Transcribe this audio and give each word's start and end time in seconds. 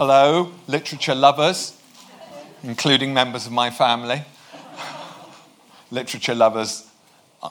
Hello, 0.00 0.52
literature 0.68 1.16
lovers, 1.16 1.76
including 2.62 3.12
members 3.12 3.46
of 3.46 3.52
my 3.52 3.68
family. 3.68 4.22
literature 5.90 6.36
lovers 6.36 6.86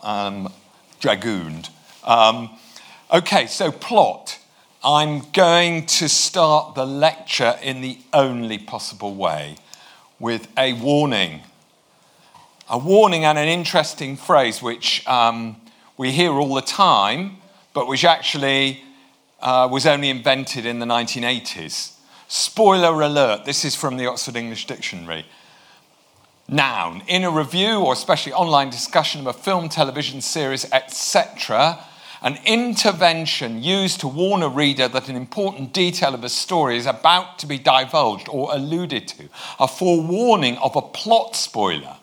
um, 0.01 0.53
dragooned. 1.01 1.69
Um, 2.05 2.51
okay, 3.13 3.47
so 3.47 3.69
plot. 3.69 4.39
I'm 4.81 5.29
going 5.33 5.87
to 5.87 6.07
start 6.07 6.75
the 6.75 6.85
lecture 6.85 7.59
in 7.61 7.81
the 7.81 7.97
only 8.13 8.57
possible 8.57 9.13
way 9.13 9.57
with 10.17 10.47
a 10.57 10.71
warning. 10.71 11.41
A 12.69 12.77
warning 12.77 13.25
and 13.25 13.37
an 13.37 13.49
interesting 13.49 14.15
phrase 14.15 14.61
which 14.61 15.05
um, 15.05 15.57
we 15.97 16.13
hear 16.13 16.31
all 16.31 16.55
the 16.55 16.61
time, 16.61 17.39
but 17.73 17.89
which 17.89 18.05
actually 18.05 18.85
uh, 19.41 19.67
was 19.69 19.85
only 19.85 20.09
invented 20.09 20.65
in 20.65 20.79
the 20.79 20.85
1980s. 20.85 21.95
Spoiler 22.29 23.01
alert, 23.01 23.45
this 23.45 23.63
is 23.63 23.73
from 23.73 23.95
the 23.95 24.05
Oxford 24.05 24.35
English 24.35 24.67
Dictionary. 24.67 25.25
Noun, 26.49 27.01
in 27.07 27.23
a 27.23 27.31
review 27.31 27.79
or 27.79 27.93
especially 27.93 28.33
online 28.33 28.69
discussion 28.69 29.21
of 29.21 29.27
a 29.27 29.33
film, 29.33 29.69
television 29.69 30.19
series, 30.19 30.69
etc., 30.73 31.79
an 32.21 32.37
intervention 32.45 33.63
used 33.63 34.01
to 34.01 34.09
warn 34.09 34.43
a 34.43 34.49
reader 34.49 34.89
that 34.89 35.07
an 35.07 35.15
important 35.15 35.71
detail 35.71 36.13
of 36.13 36.23
a 36.23 36.29
story 36.29 36.75
is 36.75 36.85
about 36.85 37.39
to 37.39 37.45
be 37.45 37.57
divulged 37.57 38.27
or 38.27 38.53
alluded 38.53 39.07
to, 39.07 39.29
a 39.57 39.67
forewarning 39.67 40.57
of 40.57 40.75
a 40.75 40.81
plot 40.81 41.35
spoiler 41.35 41.95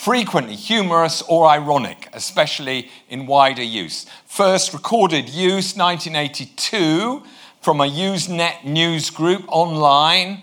frequently 0.00 0.56
humorous 0.56 1.20
or 1.28 1.46
ironic, 1.46 2.08
especially 2.14 2.88
in 3.10 3.26
wider 3.26 3.62
use. 3.62 4.06
First 4.24 4.72
recorded 4.72 5.28
use 5.28 5.76
1982 5.76 7.22
from 7.60 7.80
a 7.80 7.84
Usenet 7.84 8.64
news 8.64 9.10
group 9.10 9.44
online. 9.48 10.42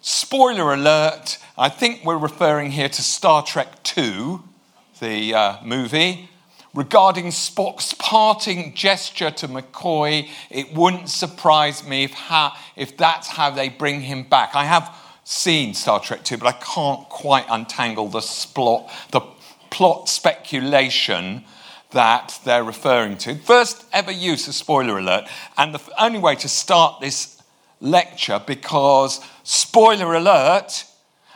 Spoiler 0.00 0.74
alert, 0.74 1.38
I 1.56 1.70
think 1.70 2.04
we're 2.04 2.18
referring 2.18 2.72
here 2.72 2.90
to 2.90 3.02
Star 3.02 3.42
Trek 3.42 3.68
II, 3.96 4.40
the 5.00 5.34
uh, 5.34 5.56
movie. 5.64 6.28
Regarding 6.74 7.28
Spock's 7.28 7.94
parting 7.94 8.74
gesture 8.74 9.30
to 9.30 9.48
McCoy, 9.48 10.28
it 10.50 10.74
wouldn't 10.74 11.08
surprise 11.08 11.86
me 11.86 12.04
if, 12.04 12.14
if 12.76 12.96
that's 12.96 13.28
how 13.28 13.50
they 13.50 13.70
bring 13.70 14.02
him 14.02 14.24
back. 14.24 14.54
I 14.54 14.64
have 14.64 14.94
seen 15.24 15.72
Star 15.72 15.98
Trek 15.98 16.30
II, 16.30 16.38
but 16.38 16.48
I 16.48 16.58
can't 16.60 17.08
quite 17.08 17.46
untangle 17.48 18.08
the, 18.08 18.20
splot, 18.20 18.90
the 19.10 19.22
plot 19.70 20.08
speculation 20.08 21.44
that 21.90 22.38
they're 22.44 22.64
referring 22.64 23.16
to. 23.18 23.34
First 23.36 23.84
ever 23.92 24.12
use 24.12 24.46
of 24.48 24.54
spoiler 24.54 24.98
alert, 24.98 25.28
and 25.56 25.74
the 25.74 25.80
only 25.98 26.18
way 26.18 26.34
to 26.36 26.48
start 26.48 27.00
this 27.00 27.42
lecture, 27.80 28.40
because 28.46 29.20
spoiler 29.42 30.14
alert, 30.14 30.84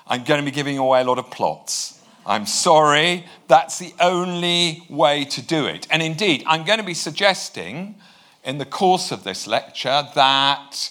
I'm 0.06 0.24
going 0.24 0.40
to 0.40 0.44
be 0.44 0.54
giving 0.54 0.78
away 0.78 1.00
a 1.00 1.04
lot 1.04 1.18
of 1.18 1.30
plots. 1.30 2.00
I'm 2.26 2.46
sorry, 2.46 3.24
that's 3.48 3.78
the 3.78 3.94
only 3.98 4.84
way 4.88 5.24
to 5.24 5.42
do 5.42 5.66
it. 5.66 5.86
And 5.90 6.02
indeed, 6.02 6.44
I'm 6.46 6.64
going 6.64 6.78
to 6.78 6.84
be 6.84 6.94
suggesting 6.94 7.96
in 8.44 8.58
the 8.58 8.64
course 8.64 9.10
of 9.10 9.24
this 9.24 9.46
lecture 9.46 10.04
that 10.14 10.90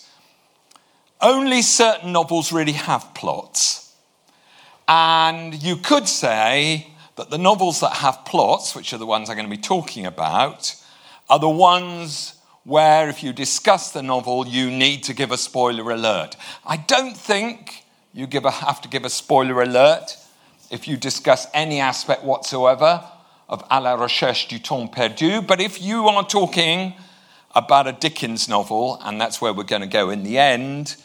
only 1.22 1.62
certain 1.62 2.12
novels 2.12 2.52
really 2.52 2.74
have 2.74 3.14
plots. 3.14 3.96
And 4.88 5.62
you 5.62 5.78
could 5.78 6.08
say 6.08 6.88
that 7.16 7.30
the 7.30 7.38
novels 7.38 7.80
that 7.82 7.94
have 7.94 8.26
plots, 8.26 8.76
which 8.76 8.94
are 8.94 8.98
the 8.98 9.06
ones 9.06 9.30
I'm 9.30 9.36
going 9.36 9.50
to 9.50 9.56
be 9.56 9.62
talking 9.62 10.06
about, 10.06 10.76
are 11.30 11.40
the 11.40 11.50
ones 11.50 12.36
where 12.64 13.10
if 13.10 13.24
you 13.24 13.34
discuss 13.34 13.92
the 13.92 14.04
novel, 14.04 14.48
you 14.48 14.70
need 14.70 15.04
to 15.04 15.14
give 15.14 15.32
a 15.32 15.38
spoiler 15.38 15.92
alert. 15.92 16.36
I 16.66 16.78
don't 16.78 17.18
think 17.18 17.84
you 18.14 18.28
a, 18.32 18.52
have 18.52 18.82
to 18.82 18.90
give 18.90 19.06
a 19.06 19.10
spoiler 19.10 19.62
alert 19.62 20.18
if 20.70 20.88
you 20.88 20.98
discuss 20.98 21.48
any 21.54 21.80
aspect 21.80 22.24
whatsoever 22.24 23.04
of 23.50 23.68
À 23.70 23.82
la 23.82 23.96
recherche 23.96 24.48
du 24.48 24.60
temps 24.60 24.88
perdu, 24.88 25.42
but 25.46 25.60
if 25.60 25.82
you 25.82 26.08
are 26.08 26.24
talking 26.26 26.94
about 27.54 27.86
a 27.88 27.92
Dickens 27.92 28.48
novel, 28.48 28.98
and 29.04 29.20
that's 29.20 29.42
where 29.42 29.54
we're 29.54 29.64
going 29.64 29.82
to 29.82 29.88
go 29.88 30.10
in 30.10 30.24
the 30.24 30.38
end, 30.38 30.96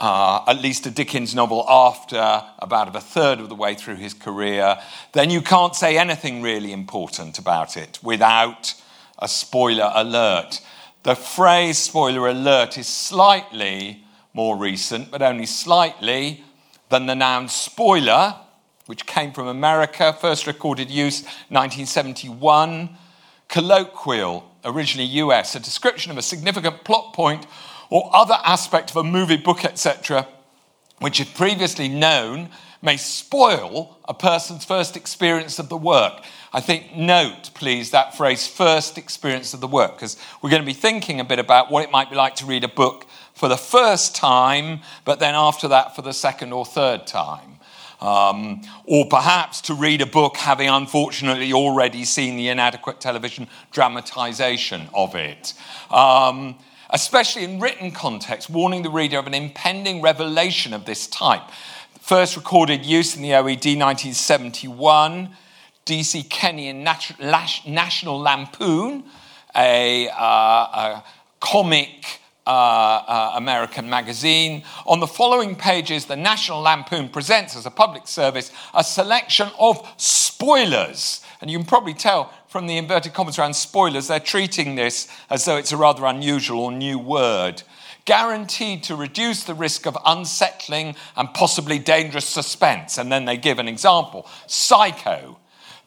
uh, 0.00 0.44
at 0.46 0.60
least 0.60 0.86
a 0.86 0.90
Dickens 0.90 1.34
novel 1.34 1.64
after 1.68 2.42
about 2.58 2.94
a 2.94 3.00
third 3.00 3.40
of 3.40 3.48
the 3.48 3.54
way 3.54 3.74
through 3.74 3.96
his 3.96 4.14
career, 4.14 4.78
then 5.12 5.30
you 5.30 5.40
can't 5.40 5.74
say 5.74 5.96
anything 5.96 6.42
really 6.42 6.72
important 6.72 7.38
about 7.38 7.76
it 7.76 7.98
without 8.02 8.74
a 9.18 9.28
spoiler 9.28 9.90
alert. 9.94 10.60
The 11.02 11.14
phrase 11.14 11.78
spoiler 11.78 12.28
alert 12.28 12.76
is 12.76 12.86
slightly 12.86 14.04
more 14.34 14.56
recent, 14.56 15.10
but 15.10 15.22
only 15.22 15.46
slightly, 15.46 16.44
than 16.88 17.06
the 17.06 17.14
noun 17.14 17.48
spoiler, 17.48 18.36
which 18.86 19.06
came 19.06 19.32
from 19.32 19.48
America, 19.48 20.12
first 20.12 20.46
recorded 20.46 20.90
use 20.90 21.22
1971. 21.48 22.90
Colloquial, 23.48 24.48
originally 24.64 25.08
US, 25.20 25.54
a 25.54 25.60
description 25.60 26.10
of 26.10 26.18
a 26.18 26.22
significant 26.22 26.84
plot 26.84 27.14
point 27.14 27.46
or 27.90 28.10
other 28.14 28.38
aspect 28.44 28.90
of 28.90 28.96
a 28.96 29.04
movie, 29.04 29.36
book, 29.36 29.64
etc., 29.64 30.26
which 30.98 31.20
is 31.20 31.28
previously 31.28 31.88
known, 31.88 32.48
may 32.82 32.96
spoil 32.96 33.98
a 34.08 34.14
person's 34.14 34.64
first 34.64 34.96
experience 34.96 35.58
of 35.58 35.68
the 35.68 35.76
work. 35.76 36.22
I 36.52 36.60
think, 36.60 36.94
note, 36.94 37.50
please, 37.54 37.90
that 37.90 38.16
phrase, 38.16 38.46
first 38.46 38.96
experience 38.96 39.52
of 39.54 39.60
the 39.60 39.66
work, 39.66 39.96
because 39.96 40.16
we're 40.40 40.50
going 40.50 40.62
to 40.62 40.66
be 40.66 40.72
thinking 40.72 41.20
a 41.20 41.24
bit 41.24 41.38
about 41.38 41.70
what 41.70 41.84
it 41.84 41.90
might 41.90 42.10
be 42.10 42.16
like 42.16 42.36
to 42.36 42.46
read 42.46 42.64
a 42.64 42.68
book 42.68 43.06
for 43.34 43.48
the 43.48 43.56
first 43.56 44.14
time, 44.14 44.80
but 45.04 45.20
then 45.20 45.34
after 45.34 45.68
that 45.68 45.94
for 45.94 46.02
the 46.02 46.12
second 46.12 46.52
or 46.52 46.64
third 46.64 47.06
time. 47.06 47.58
Um, 48.00 48.62
or 48.84 49.06
perhaps 49.06 49.62
to 49.62 49.74
read 49.74 50.02
a 50.02 50.06
book 50.06 50.36
having 50.36 50.68
unfortunately 50.68 51.52
already 51.52 52.04
seen 52.04 52.36
the 52.36 52.48
inadequate 52.48 53.00
television 53.00 53.48
dramatization 53.72 54.88
of 54.94 55.14
it. 55.14 55.54
Um, 55.90 56.58
especially 56.90 57.44
in 57.44 57.60
written 57.60 57.90
context, 57.90 58.48
warning 58.50 58.82
the 58.82 58.90
reader 58.90 59.18
of 59.18 59.26
an 59.26 59.34
impending 59.34 60.02
revelation 60.02 60.72
of 60.72 60.84
this 60.84 61.06
type. 61.06 61.42
First 62.00 62.36
recorded 62.36 62.86
use 62.86 63.16
in 63.16 63.22
the 63.22 63.30
OED 63.30 63.78
1971, 63.78 65.30
DC 65.84 66.28
Kenney 66.30 66.68
and 66.68 66.84
National 66.84 68.18
Lampoon, 68.18 69.04
a, 69.56 70.08
uh, 70.10 70.14
a 70.14 71.04
comic 71.40 72.20
uh, 72.46 72.50
uh, 72.50 73.32
American 73.34 73.90
magazine. 73.90 74.62
On 74.86 75.00
the 75.00 75.06
following 75.08 75.56
pages, 75.56 76.04
the 76.04 76.14
National 76.14 76.60
Lampoon 76.60 77.08
presents 77.08 77.56
as 77.56 77.66
a 77.66 77.70
public 77.72 78.06
service 78.06 78.52
a 78.72 78.84
selection 78.84 79.48
of 79.58 79.84
spoilers. 79.96 81.22
And 81.46 81.50
you 81.52 81.58
can 81.58 81.66
probably 81.68 81.94
tell 81.94 82.32
from 82.48 82.66
the 82.66 82.76
inverted 82.76 83.14
commas 83.14 83.38
around 83.38 83.54
spoilers, 83.54 84.08
they're 84.08 84.18
treating 84.18 84.74
this 84.74 85.06
as 85.30 85.44
though 85.44 85.56
it's 85.56 85.70
a 85.70 85.76
rather 85.76 86.04
unusual 86.04 86.58
or 86.58 86.72
new 86.72 86.98
word. 86.98 87.62
Guaranteed 88.04 88.82
to 88.82 88.96
reduce 88.96 89.44
the 89.44 89.54
risk 89.54 89.86
of 89.86 89.96
unsettling 90.04 90.96
and 91.14 91.32
possibly 91.34 91.78
dangerous 91.78 92.24
suspense. 92.24 92.98
And 92.98 93.12
then 93.12 93.26
they 93.26 93.36
give 93.36 93.60
an 93.60 93.68
example 93.68 94.26
Psycho. 94.48 95.38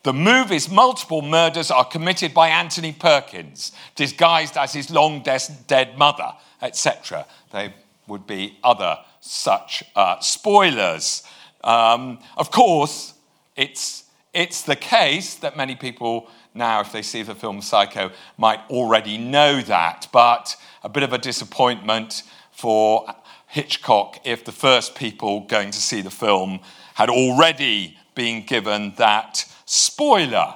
The 0.04 0.14
movie's 0.14 0.70
multiple 0.70 1.22
murders 1.22 1.72
are 1.72 1.84
committed 1.84 2.34
by 2.34 2.48
Anthony 2.48 2.94
Perkins, 2.94 3.74
disguised 3.96 4.56
as 4.56 4.72
his 4.72 4.90
long 4.90 5.26
dead 5.68 5.98
mother, 5.98 6.32
etc. 6.62 7.26
They 7.52 7.74
would 8.08 8.26
be 8.26 8.58
other 8.64 9.00
such 9.20 9.84
uh, 9.94 10.22
spoilers. 10.22 11.24
Um, 11.66 12.20
of 12.38 12.50
course, 12.50 13.14
it's, 13.58 14.06
it's 14.40 14.62
the 14.62 14.76
case 14.76 15.36
that 15.36 15.58
many 15.58 15.76
people 15.76 16.30
now, 16.54 16.80
if 16.80 16.94
they 16.94 17.02
see 17.02 17.24
the 17.24 17.36
film 17.36 17.62
Psycho, 17.62 18.10
might 18.38 18.62
already 18.70 19.18
know 19.18 19.62
that. 19.62 20.08
But 20.14 20.56
a 20.82 20.88
bit 20.88 21.04
of 21.04 21.12
a 21.12 21.18
disappointment 21.18 22.24
for 22.52 23.06
Hitchcock 23.48 24.22
if 24.24 24.46
the 24.46 24.54
first 24.54 24.96
people 24.96 25.42
going 25.42 25.72
to 25.72 25.82
see 25.82 26.00
the 26.00 26.10
film 26.10 26.62
had 26.94 27.10
already 27.10 27.98
been 28.16 28.46
given 28.46 28.94
that 28.96 29.44
spoiler. 29.66 30.56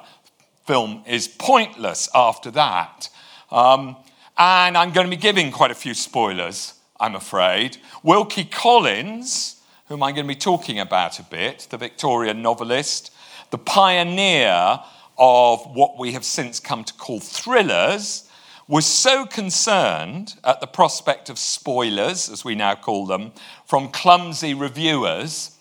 Film 0.65 1.03
is 1.05 1.27
pointless 1.27 2.07
after 2.15 2.51
that. 2.51 3.09
Um, 3.51 3.97
and 4.37 4.77
I'm 4.77 4.93
going 4.93 5.07
to 5.07 5.15
be 5.15 5.21
giving 5.21 5.51
quite 5.51 5.71
a 5.71 5.75
few 5.75 5.93
spoilers, 5.93 6.75
I'm 7.01 7.15
afraid. 7.15 7.77
Wilkie 8.01 8.45
Collins, 8.45 9.61
whom 9.87 10.03
I'm 10.03 10.15
going 10.15 10.25
to 10.25 10.33
be 10.33 10.39
talking 10.39 10.79
about 10.79 11.19
a 11.19 11.23
bit, 11.23 11.67
the 11.69 11.77
Victorian 11.77 12.41
novelist, 12.41 13.12
the 13.53 13.57
pioneer 13.59 14.79
of 15.15 15.63
what 15.75 15.99
we 15.99 16.13
have 16.13 16.25
since 16.25 16.59
come 16.59 16.83
to 16.83 16.93
call 16.95 17.19
thrillers, 17.19 18.27
was 18.67 18.83
so 18.83 19.27
concerned 19.27 20.33
at 20.43 20.59
the 20.59 20.65
prospect 20.65 21.29
of 21.29 21.37
spoilers, 21.37 22.31
as 22.31 22.43
we 22.43 22.55
now 22.55 22.73
call 22.73 23.05
them, 23.05 23.31
from 23.63 23.89
clumsy 23.89 24.55
reviewers, 24.55 25.55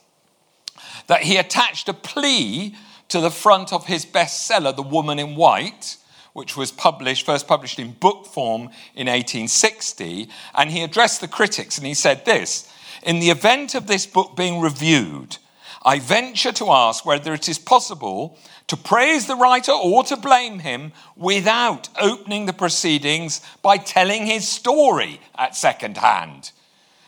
that 1.07 1.25
he 1.25 1.37
attached 1.37 1.87
a 1.87 1.93
plea 1.93 2.75
to 3.09 3.21
the 3.21 3.31
front 3.31 3.75
of 3.75 3.85
his 3.85 4.07
bestseller, 4.07 4.75
The 4.75 4.83
Woman 4.83 5.19
in 5.19 5.37
White, 5.37 5.99
which 6.33 6.57
was 6.57 6.73
published, 6.73 7.27
first 7.27 7.47
published 7.47 7.79
in 7.79 7.93
book 7.93 8.25
form 8.25 8.71
in 8.95 9.07
1860. 9.07 10.31
And 10.55 10.71
he 10.71 10.83
addressed 10.83 11.21
the 11.21 11.29
critics 11.29 11.77
and 11.77 11.87
he 11.87 11.93
said 11.93 12.25
this 12.25 12.73
In 13.03 13.21
the 13.21 13.29
event 13.29 13.75
of 13.75 13.87
this 13.87 14.07
book 14.07 14.35
being 14.35 14.63
reviewed, 14.63 15.37
I 15.85 15.99
venture 15.99 16.53
to 16.53 16.71
ask 16.71 17.05
whether 17.05 17.35
it 17.35 17.49
is 17.49 17.59
possible 17.59 18.39
to 18.69 18.77
praise 18.77 19.27
the 19.27 19.35
writer 19.37 19.73
or 19.73 20.05
to 20.05 20.17
blame 20.17 20.61
him 20.61 20.93
without 21.17 21.89
opening 22.01 22.47
the 22.47 22.53
proceedings 22.53 23.41
by 23.63 23.79
telling 23.79 24.27
his 24.27 24.47
story 24.47 25.21
at 25.37 25.57
second 25.57 25.97
hand. 25.97 26.53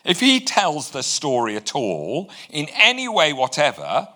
If 0.05 0.21
he 0.21 0.41
tells 0.41 0.91
the 0.91 1.03
story 1.03 1.57
at 1.57 1.75
all, 1.75 2.31
in 2.51 2.67
any 2.75 3.09
way 3.09 3.33
whatever, 3.33 4.09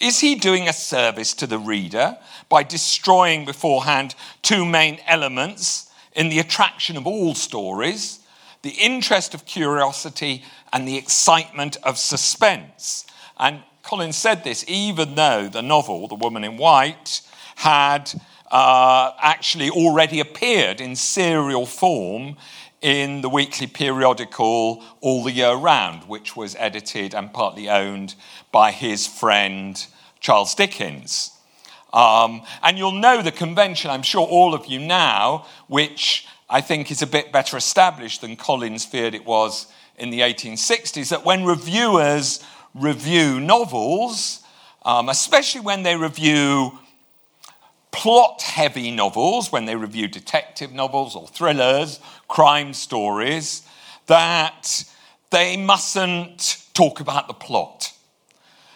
is 0.00 0.20
he 0.20 0.34
doing 0.36 0.68
a 0.68 0.72
service 0.72 1.34
to 1.34 1.46
the 1.46 1.58
reader 1.58 2.16
by 2.48 2.62
destroying 2.62 3.44
beforehand 3.44 4.14
two 4.42 4.64
main 4.64 4.98
elements 5.06 5.90
in 6.14 6.28
the 6.28 6.38
attraction 6.38 6.96
of 6.96 7.06
all 7.06 7.34
stories 7.34 8.20
the 8.62 8.70
interest 8.70 9.34
of 9.34 9.46
curiosity 9.46 10.42
and 10.72 10.88
the 10.88 10.96
excitement 10.96 11.76
of 11.84 11.98
suspense? 11.98 13.06
And 13.38 13.62
Collins 13.88 14.18
said 14.18 14.44
this 14.44 14.66
even 14.68 15.14
though 15.14 15.48
the 15.48 15.62
novel, 15.62 16.08
The 16.08 16.14
Woman 16.14 16.44
in 16.44 16.58
White, 16.58 17.22
had 17.56 18.12
uh, 18.50 19.12
actually 19.18 19.70
already 19.70 20.20
appeared 20.20 20.82
in 20.82 20.94
serial 20.94 21.64
form 21.64 22.36
in 22.82 23.22
the 23.22 23.30
weekly 23.30 23.66
periodical 23.66 24.84
All 25.00 25.24
the 25.24 25.32
Year 25.32 25.54
Round, 25.54 26.04
which 26.04 26.36
was 26.36 26.54
edited 26.58 27.14
and 27.14 27.32
partly 27.32 27.70
owned 27.70 28.14
by 28.52 28.72
his 28.72 29.06
friend 29.06 29.82
Charles 30.20 30.54
Dickens. 30.54 31.30
Um, 31.90 32.42
and 32.62 32.76
you'll 32.76 32.92
know 32.92 33.22
the 33.22 33.32
convention, 33.32 33.90
I'm 33.90 34.02
sure 34.02 34.26
all 34.26 34.52
of 34.52 34.66
you 34.66 34.80
now, 34.80 35.46
which 35.66 36.26
I 36.50 36.60
think 36.60 36.90
is 36.90 37.00
a 37.00 37.06
bit 37.06 37.32
better 37.32 37.56
established 37.56 38.20
than 38.20 38.36
Collins 38.36 38.84
feared 38.84 39.14
it 39.14 39.24
was 39.24 39.66
in 39.96 40.10
the 40.10 40.20
1860s, 40.20 41.08
that 41.08 41.24
when 41.24 41.46
reviewers 41.46 42.44
review 42.74 43.40
novels, 43.40 44.42
um, 44.84 45.08
especially 45.08 45.60
when 45.60 45.82
they 45.82 45.96
review 45.96 46.78
plot 47.90 48.42
heavy 48.42 48.90
novels, 48.90 49.50
when 49.50 49.64
they 49.64 49.74
review 49.74 50.08
detective 50.08 50.72
novels 50.72 51.16
or 51.16 51.26
thrillers, 51.26 52.00
crime 52.28 52.72
stories, 52.72 53.62
that 54.06 54.84
they 55.30 55.56
mustn't 55.56 56.64
talk 56.74 57.00
about 57.00 57.26
the 57.28 57.34
plot. 57.34 57.92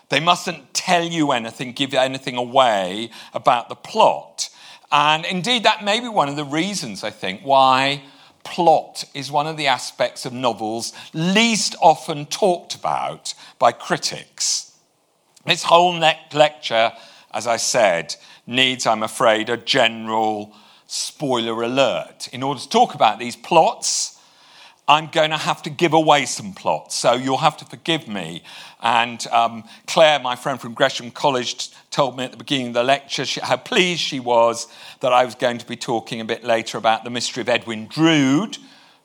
They 0.08 0.20
mustn't 0.20 0.74
tell 0.74 1.04
you 1.04 1.32
anything, 1.32 1.72
give 1.72 1.92
you 1.92 1.98
anything 1.98 2.36
away 2.36 3.10
about 3.32 3.68
the 3.68 3.74
plot. 3.74 4.50
And 4.90 5.24
indeed, 5.24 5.62
that 5.62 5.82
may 5.82 6.00
be 6.00 6.08
one 6.08 6.28
of 6.28 6.36
the 6.36 6.44
reasons, 6.44 7.02
I 7.02 7.10
think, 7.10 7.40
why 7.42 8.02
plot 8.44 9.04
is 9.14 9.30
one 9.30 9.46
of 9.46 9.56
the 9.56 9.66
aspects 9.66 10.26
of 10.26 10.32
novels 10.32 10.92
least 11.12 11.74
often 11.80 12.26
talked 12.26 12.74
about 12.74 13.34
by 13.58 13.72
critics. 13.72 14.76
This 15.44 15.64
whole 15.64 15.98
lecture, 15.98 16.92
as 17.32 17.46
I 17.46 17.56
said, 17.56 18.14
needs, 18.46 18.86
I'm 18.86 19.02
afraid, 19.02 19.48
a 19.48 19.56
general 19.56 20.54
spoiler 20.86 21.62
alert. 21.62 22.28
In 22.32 22.42
order 22.42 22.60
to 22.60 22.68
talk 22.68 22.94
about 22.94 23.18
these 23.18 23.36
plots, 23.36 24.20
I'm 24.88 25.06
going 25.06 25.30
to 25.30 25.36
have 25.36 25.62
to 25.62 25.70
give 25.70 25.92
away 25.92 26.26
some 26.26 26.54
plots, 26.54 26.96
so 26.96 27.12
you'll 27.12 27.38
have 27.38 27.56
to 27.58 27.64
forgive 27.64 28.08
me. 28.08 28.42
And 28.80 29.24
um, 29.28 29.64
Claire, 29.86 30.18
my 30.18 30.34
friend 30.34 30.60
from 30.60 30.74
Gresham 30.74 31.12
College, 31.12 31.70
told 31.90 32.16
me 32.16 32.24
at 32.24 32.32
the 32.32 32.36
beginning 32.36 32.68
of 32.68 32.74
the 32.74 32.82
lecture 32.82 33.24
she, 33.24 33.40
how 33.40 33.56
pleased 33.56 34.00
she 34.00 34.18
was 34.18 34.66
that 35.00 35.12
I 35.12 35.24
was 35.24 35.36
going 35.36 35.58
to 35.58 35.66
be 35.66 35.76
talking 35.76 36.20
a 36.20 36.24
bit 36.24 36.42
later 36.42 36.78
about 36.78 37.04
the 37.04 37.10
mystery 37.10 37.42
of 37.42 37.48
Edwin 37.48 37.86
Drood, 37.86 38.58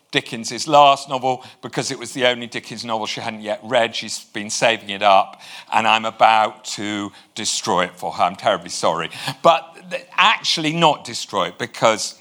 Dickens's 0.09 0.67
last 0.67 1.09
novel, 1.09 1.43
because 1.61 1.91
it 1.91 1.99
was 1.99 2.13
the 2.13 2.25
only 2.25 2.47
Dickens 2.47 2.83
novel 2.83 3.05
she 3.05 3.21
hadn't 3.21 3.41
yet 3.41 3.59
read. 3.61 3.95
She's 3.95 4.23
been 4.23 4.49
saving 4.49 4.89
it 4.89 5.03
up, 5.03 5.41
and 5.71 5.87
I'm 5.87 6.05
about 6.05 6.65
to 6.65 7.11
destroy 7.35 7.83
it 7.83 7.95
for 7.95 8.13
her. 8.13 8.23
I'm 8.23 8.35
terribly 8.35 8.69
sorry. 8.69 9.11
But 9.43 10.07
actually, 10.13 10.73
not 10.73 11.03
destroy 11.03 11.49
it 11.49 11.59
because, 11.59 12.19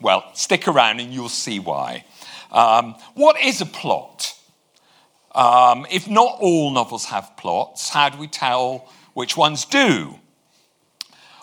well, 0.00 0.30
stick 0.34 0.68
around 0.68 1.00
and 1.00 1.12
you'll 1.12 1.28
see 1.28 1.58
why. 1.58 2.04
Um, 2.52 2.94
what 3.14 3.40
is 3.42 3.60
a 3.60 3.66
plot? 3.66 4.38
Um, 5.34 5.86
if 5.90 6.08
not 6.08 6.36
all 6.40 6.70
novels 6.70 7.06
have 7.06 7.36
plots, 7.38 7.88
how 7.88 8.10
do 8.10 8.18
we 8.18 8.28
tell 8.28 8.88
which 9.14 9.36
ones 9.36 9.64
do? 9.64 10.18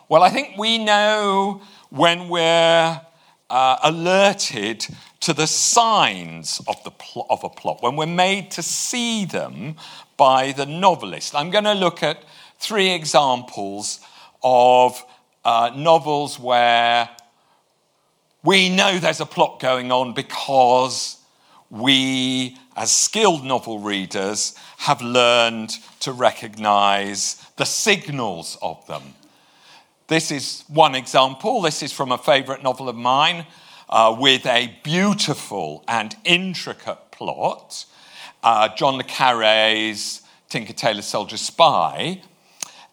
Well, 0.08 0.22
I 0.22 0.30
think 0.30 0.58
we 0.58 0.78
know 0.78 1.62
when 1.90 2.30
we're 2.30 3.02
uh, 3.50 3.78
alerted 3.84 4.86
to 5.22 5.34
the 5.34 5.48
signs 5.48 6.62
of, 6.68 6.82
the 6.84 6.92
pl- 6.92 7.26
of 7.30 7.44
a 7.44 7.50
plot, 7.50 7.82
when 7.82 7.96
we're 7.96 8.06
made 8.06 8.52
to 8.52 8.62
see 8.62 9.26
them 9.26 9.76
by 10.18 10.52
the 10.52 10.66
novelist. 10.66 11.34
I'm 11.34 11.50
going 11.50 11.64
to 11.64 11.74
look 11.74 12.04
at 12.04 12.24
three 12.60 12.92
examples 12.92 14.00
of 14.44 15.04
uh, 15.44 15.72
novels 15.76 16.40
where 16.40 17.10
we 18.44 18.70
know 18.70 19.00
there's 19.00 19.20
a 19.20 19.26
plot 19.26 19.60
going 19.60 19.92
on 19.92 20.14
because 20.14 21.18
we, 21.70 22.58
as 22.76 22.94
skilled 22.94 23.44
novel 23.44 23.80
readers, 23.80 24.56
have 24.78 25.02
learned 25.02 25.72
to 26.00 26.12
recognize 26.14 27.36
the 27.58 27.66
signals 27.66 28.58
of 28.62 28.86
them. 28.88 29.04
This 30.08 30.32
is 30.32 30.64
one 30.68 30.96
example. 30.96 31.62
This 31.62 31.84
is 31.84 31.92
from 31.92 32.12
a 32.12 32.18
favorite 32.18 32.64
novel 32.64 32.90
of 32.90 32.96
mine 32.96 33.46
uh, 33.90 34.16
with 34.18 34.46
a 34.46 34.74
beautiful 34.84 35.84
and 35.88 36.16
intricate 36.24 37.12
plot. 37.12 37.86
Uh, 38.42 38.70
John 38.76 38.96
le 38.96 39.04
Carre's 39.04 40.22
Tinker 40.48 40.74
Tailor 40.74 41.02
Soldier 41.02 41.38
Spy. 41.38 42.22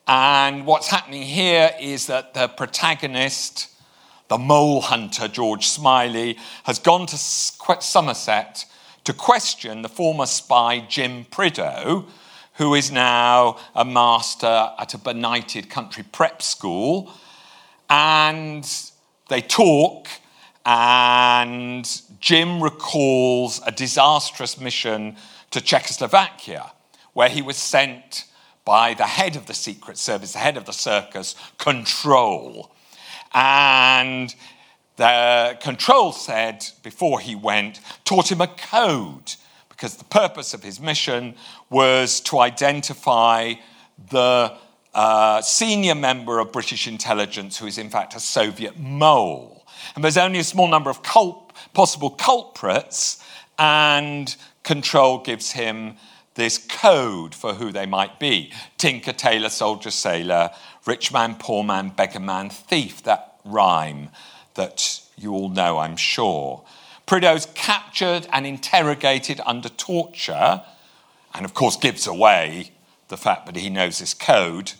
And 0.08 0.66
what's 0.66 0.88
happening 0.88 1.22
here 1.22 1.70
is 1.80 2.08
that 2.08 2.34
the 2.34 2.48
protagonist 2.48 3.68
the 4.28 4.38
mole 4.38 4.80
hunter, 4.80 5.28
George 5.28 5.66
Smiley, 5.66 6.36
has 6.64 6.78
gone 6.78 7.06
to 7.06 7.16
Somerset 7.16 8.64
to 9.04 9.12
question 9.12 9.82
the 9.82 9.88
former 9.88 10.26
spy, 10.26 10.80
Jim 10.80 11.26
Prideaux, 11.30 12.06
who 12.54 12.74
is 12.74 12.90
now 12.90 13.58
a 13.74 13.84
master 13.84 14.70
at 14.78 14.94
a 14.94 14.98
benighted 14.98 15.70
country 15.70 16.04
prep 16.10 16.42
school. 16.42 17.12
And 17.88 18.68
they 19.28 19.42
talk, 19.42 20.08
and 20.64 21.88
Jim 22.18 22.62
recalls 22.62 23.60
a 23.64 23.70
disastrous 23.70 24.60
mission 24.60 25.16
to 25.52 25.60
Czechoslovakia, 25.60 26.72
where 27.12 27.28
he 27.28 27.42
was 27.42 27.56
sent 27.56 28.24
by 28.64 28.94
the 28.94 29.04
head 29.04 29.36
of 29.36 29.46
the 29.46 29.54
Secret 29.54 29.96
Service, 29.96 30.32
the 30.32 30.40
head 30.40 30.56
of 30.56 30.64
the 30.64 30.72
circus, 30.72 31.36
Control 31.58 32.72
and 33.36 34.34
the 34.96 35.58
control 35.60 36.10
said 36.10 36.66
before 36.82 37.20
he 37.20 37.36
went, 37.36 37.80
taught 38.06 38.32
him 38.32 38.40
a 38.40 38.46
code 38.46 39.34
because 39.68 39.96
the 39.96 40.04
purpose 40.04 40.54
of 40.54 40.62
his 40.62 40.80
mission 40.80 41.34
was 41.68 42.20
to 42.20 42.40
identify 42.40 43.52
the 44.10 44.56
uh, 44.94 45.42
senior 45.42 45.94
member 45.94 46.38
of 46.38 46.50
British 46.50 46.88
intelligence 46.88 47.58
who 47.58 47.66
is 47.66 47.76
in 47.76 47.90
fact 47.90 48.16
a 48.16 48.20
Soviet 48.20 48.78
mole. 48.78 49.66
And 49.94 50.02
there's 50.02 50.16
only 50.16 50.38
a 50.38 50.44
small 50.44 50.68
number 50.68 50.88
of 50.88 51.02
possible 51.02 52.10
culprits, 52.10 53.22
and 53.58 54.34
control 54.62 55.18
gives 55.18 55.52
him 55.52 55.96
this 56.34 56.58
code 56.58 57.34
for 57.34 57.52
who 57.54 57.70
they 57.72 57.86
might 57.86 58.18
be 58.18 58.52
tinker, 58.78 59.12
tailor, 59.12 59.48
soldier, 59.50 59.90
sailor, 59.90 60.50
rich 60.86 61.12
man, 61.12 61.36
poor 61.38 61.64
man, 61.64 61.90
beggar 61.90 62.20
man, 62.20 62.48
thief, 62.48 63.02
that 63.02 63.38
rhyme 63.44 64.08
that 64.54 65.00
you 65.16 65.32
all 65.32 65.48
know, 65.48 65.78
I'm 65.78 65.96
sure. 65.96 66.64
Prideaux's 67.06 67.46
captured 67.54 68.26
and 68.32 68.46
interrogated 68.46 69.40
under 69.46 69.68
torture, 69.68 70.62
and 71.34 71.44
of 71.44 71.54
course 71.54 71.76
gives 71.76 72.06
away 72.06 72.72
the 73.08 73.16
fact 73.16 73.46
that 73.46 73.56
he 73.56 73.70
knows 73.70 73.98
this 73.98 74.14
code 74.14 74.72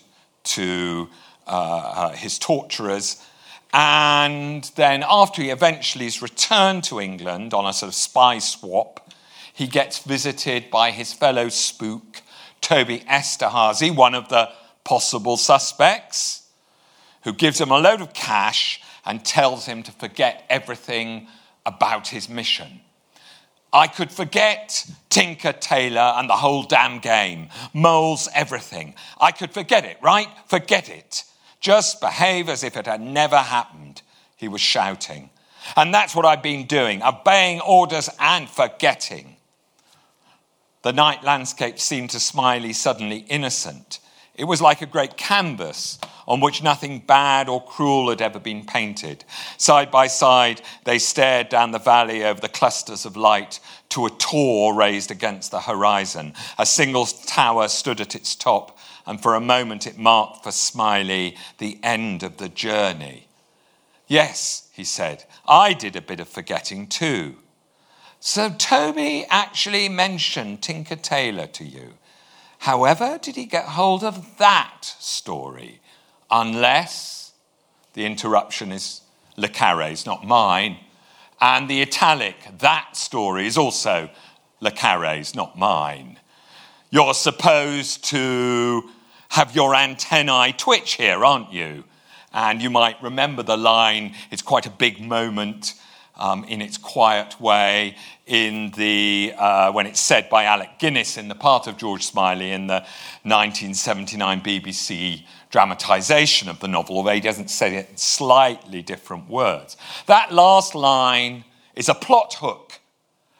to 0.43 1.09
uh, 1.47 1.49
uh, 1.49 2.09
his 2.11 2.37
torturers. 2.37 3.23
And 3.73 4.63
then, 4.75 5.03
after 5.07 5.41
he 5.41 5.49
eventually 5.49 6.05
is 6.05 6.21
returned 6.21 6.83
to 6.85 6.99
England 6.99 7.53
on 7.53 7.65
a 7.65 7.73
sort 7.73 7.89
of 7.89 7.95
spy 7.95 8.39
swap, 8.39 9.11
he 9.53 9.67
gets 9.67 9.99
visited 9.99 10.69
by 10.69 10.91
his 10.91 11.13
fellow 11.13 11.49
spook, 11.49 12.21
Toby 12.61 12.99
Esterhazy, 13.09 13.95
one 13.95 14.15
of 14.15 14.29
the 14.29 14.49
possible 14.87 15.35
suspects, 15.35 16.47
who 17.25 17.33
gives 17.33 17.59
him 17.59 17.71
a 17.71 17.77
load 17.77 17.99
of 17.99 18.13
cash 18.13 18.81
and 19.05 19.25
tells 19.25 19.65
him 19.65 19.83
to 19.83 19.91
forget 19.91 20.45
everything 20.49 21.27
about 21.65 22.07
his 22.07 22.29
mission. 22.29 22.79
I 23.73 23.87
could 23.87 24.09
forget 24.09 24.89
Tinker 25.09 25.51
Tailor 25.51 26.13
and 26.15 26.29
the 26.29 26.37
whole 26.37 26.63
damn 26.63 26.99
game, 26.99 27.49
moles, 27.73 28.29
everything. 28.33 28.95
I 29.19 29.33
could 29.33 29.51
forget 29.51 29.83
it, 29.83 29.97
right? 30.01 30.29
Forget 30.47 30.87
it. 30.87 31.25
Just 31.59 31.99
behave 31.99 32.47
as 32.47 32.63
if 32.63 32.77
it 32.77 32.85
had 32.85 33.01
never 33.01 33.39
happened, 33.39 34.01
he 34.37 34.47
was 34.47 34.61
shouting. 34.61 35.31
And 35.75 35.93
that's 35.93 36.15
what 36.15 36.25
I've 36.25 36.41
been 36.41 36.65
doing, 36.65 37.03
obeying 37.03 37.59
orders 37.59 38.09
and 38.21 38.49
forgetting. 38.49 39.35
The 40.83 40.93
night 40.93 41.25
landscape 41.25 41.77
seemed 41.77 42.11
to 42.11 42.21
Smiley 42.21 42.71
suddenly 42.71 43.25
innocent. 43.27 43.99
It 44.37 44.45
was 44.45 44.61
like 44.61 44.83
a 44.83 44.85
great 44.85 45.17
canvas 45.17 45.97
on 46.27 46.41
which 46.41 46.61
nothing 46.61 46.99
bad 46.99 47.49
or 47.49 47.63
cruel 47.63 48.09
had 48.09 48.21
ever 48.21 48.37
been 48.37 48.65
painted. 48.65 49.23
Side 49.57 49.89
by 49.89 50.07
side, 50.07 50.61
they 50.83 50.99
stared 50.99 51.49
down 51.49 51.71
the 51.71 51.79
valley 51.79 52.23
over 52.23 52.39
the 52.39 52.49
clusters 52.49 53.05
of 53.05 53.17
light 53.17 53.59
to 53.89 54.05
a 54.05 54.11
tor 54.11 54.75
raised 54.75 55.09
against 55.09 55.49
the 55.49 55.61
horizon. 55.61 56.33
A 56.59 56.65
single 56.65 57.05
tower 57.05 57.67
stood 57.67 57.99
at 57.99 58.13
its 58.13 58.35
top, 58.35 58.77
and 59.07 59.21
for 59.21 59.33
a 59.33 59.41
moment 59.41 59.87
it 59.87 59.97
marked 59.97 60.43
for 60.43 60.51
Smiley 60.51 61.35
the 61.57 61.79
end 61.81 62.21
of 62.21 62.37
the 62.37 62.49
journey. 62.49 63.27
Yes, 64.07 64.69
he 64.71 64.83
said, 64.83 65.23
I 65.47 65.73
did 65.73 65.95
a 65.95 66.01
bit 66.01 66.19
of 66.19 66.27
forgetting 66.27 66.87
too. 66.87 67.37
So 68.19 68.49
Toby 68.49 69.25
actually 69.29 69.89
mentioned 69.89 70.61
Tinker 70.61 70.95
Tailor 70.95 71.47
to 71.47 71.63
you. 71.63 71.93
However, 72.59 73.19
did 73.21 73.35
he 73.35 73.45
get 73.45 73.65
hold 73.65 74.03
of 74.03 74.37
that 74.37 74.81
story? 74.83 75.79
Unless 76.29 77.31
the 77.93 78.05
interruption 78.05 78.71
is 78.71 79.01
Le 79.37 79.47
Carre's, 79.47 80.05
not 80.05 80.25
mine. 80.25 80.77
And 81.39 81.69
the 81.69 81.81
italic, 81.81 82.35
that 82.59 82.97
story, 82.97 83.47
is 83.47 83.57
also 83.57 84.09
Le 84.59 84.71
Carre's, 84.71 85.35
not 85.35 85.57
mine. 85.57 86.19
You're 86.89 87.13
supposed 87.13 88.03
to 88.05 88.89
have 89.29 89.55
your 89.55 89.75
antennae 89.75 90.53
twitch 90.57 90.93
here, 90.93 91.23
aren't 91.23 91.53
you? 91.53 91.83
And 92.33 92.61
you 92.61 92.69
might 92.69 93.01
remember 93.01 93.43
the 93.43 93.57
line, 93.57 94.15
it's 94.31 94.41
quite 94.41 94.65
a 94.65 94.71
big 94.71 95.01
moment 95.01 95.73
um, 96.15 96.43
in 96.45 96.61
its 96.61 96.77
quiet 96.77 97.39
way 97.39 97.95
in 98.27 98.71
the, 98.71 99.33
uh, 99.37 99.71
when 99.71 99.87
it's 99.87 100.01
said 100.01 100.29
by 100.29 100.43
Alec 100.43 100.79
Guinness 100.79 101.17
in 101.17 101.29
the 101.29 101.35
part 101.35 101.65
of 101.65 101.77
George 101.77 102.05
Smiley 102.05 102.51
in 102.51 102.67
the 102.67 102.85
1979 103.23 104.41
BBC 104.41 105.23
dramatisation 105.49 106.49
of 106.49 106.59
the 106.59 106.67
novel, 106.67 106.97
although 106.97 107.13
he 107.13 107.21
doesn't 107.21 107.49
say 107.49 107.77
it 107.77 107.89
in 107.89 107.97
slightly 107.97 108.81
different 108.81 109.29
words. 109.29 109.77
That 110.07 110.33
last 110.33 110.75
line 110.75 111.45
is 111.75 111.87
a 111.87 111.93
plot 111.93 112.35
hook. 112.35 112.79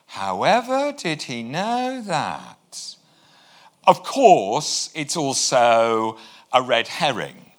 However, 0.08 0.94
did 0.98 1.24
he 1.24 1.44
know 1.44 2.02
that? 2.06 2.96
Of 3.86 4.04
course, 4.04 4.90
it's 4.96 5.18
also 5.18 6.18
a 6.54 6.62
red 6.62 6.88
herring. 6.88 7.52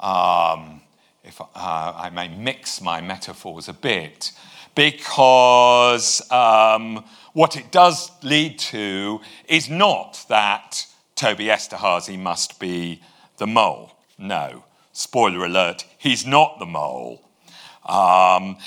Um, 0.00 0.80
if 1.22 1.40
uh, 1.40 1.46
I 1.54 2.10
may 2.12 2.28
mix 2.28 2.80
my 2.80 3.00
metaphors 3.00 3.68
a 3.68 3.72
bit, 3.72 4.32
because 4.76 6.30
um, 6.30 7.02
what 7.32 7.56
it 7.56 7.72
does 7.72 8.12
lead 8.22 8.60
to 8.60 9.20
is 9.48 9.68
not 9.68 10.24
that 10.28 10.86
Toby 11.16 11.46
Esterhazy 11.46 12.16
must 12.16 12.60
be 12.60 13.02
the 13.38 13.46
mole. 13.46 13.90
No, 14.18 14.64
spoiler 14.92 15.44
alert, 15.44 15.84
he's 15.98 16.24
not 16.24 16.60
the 16.60 16.66
mole. 16.66 17.28
Um, 17.84 18.58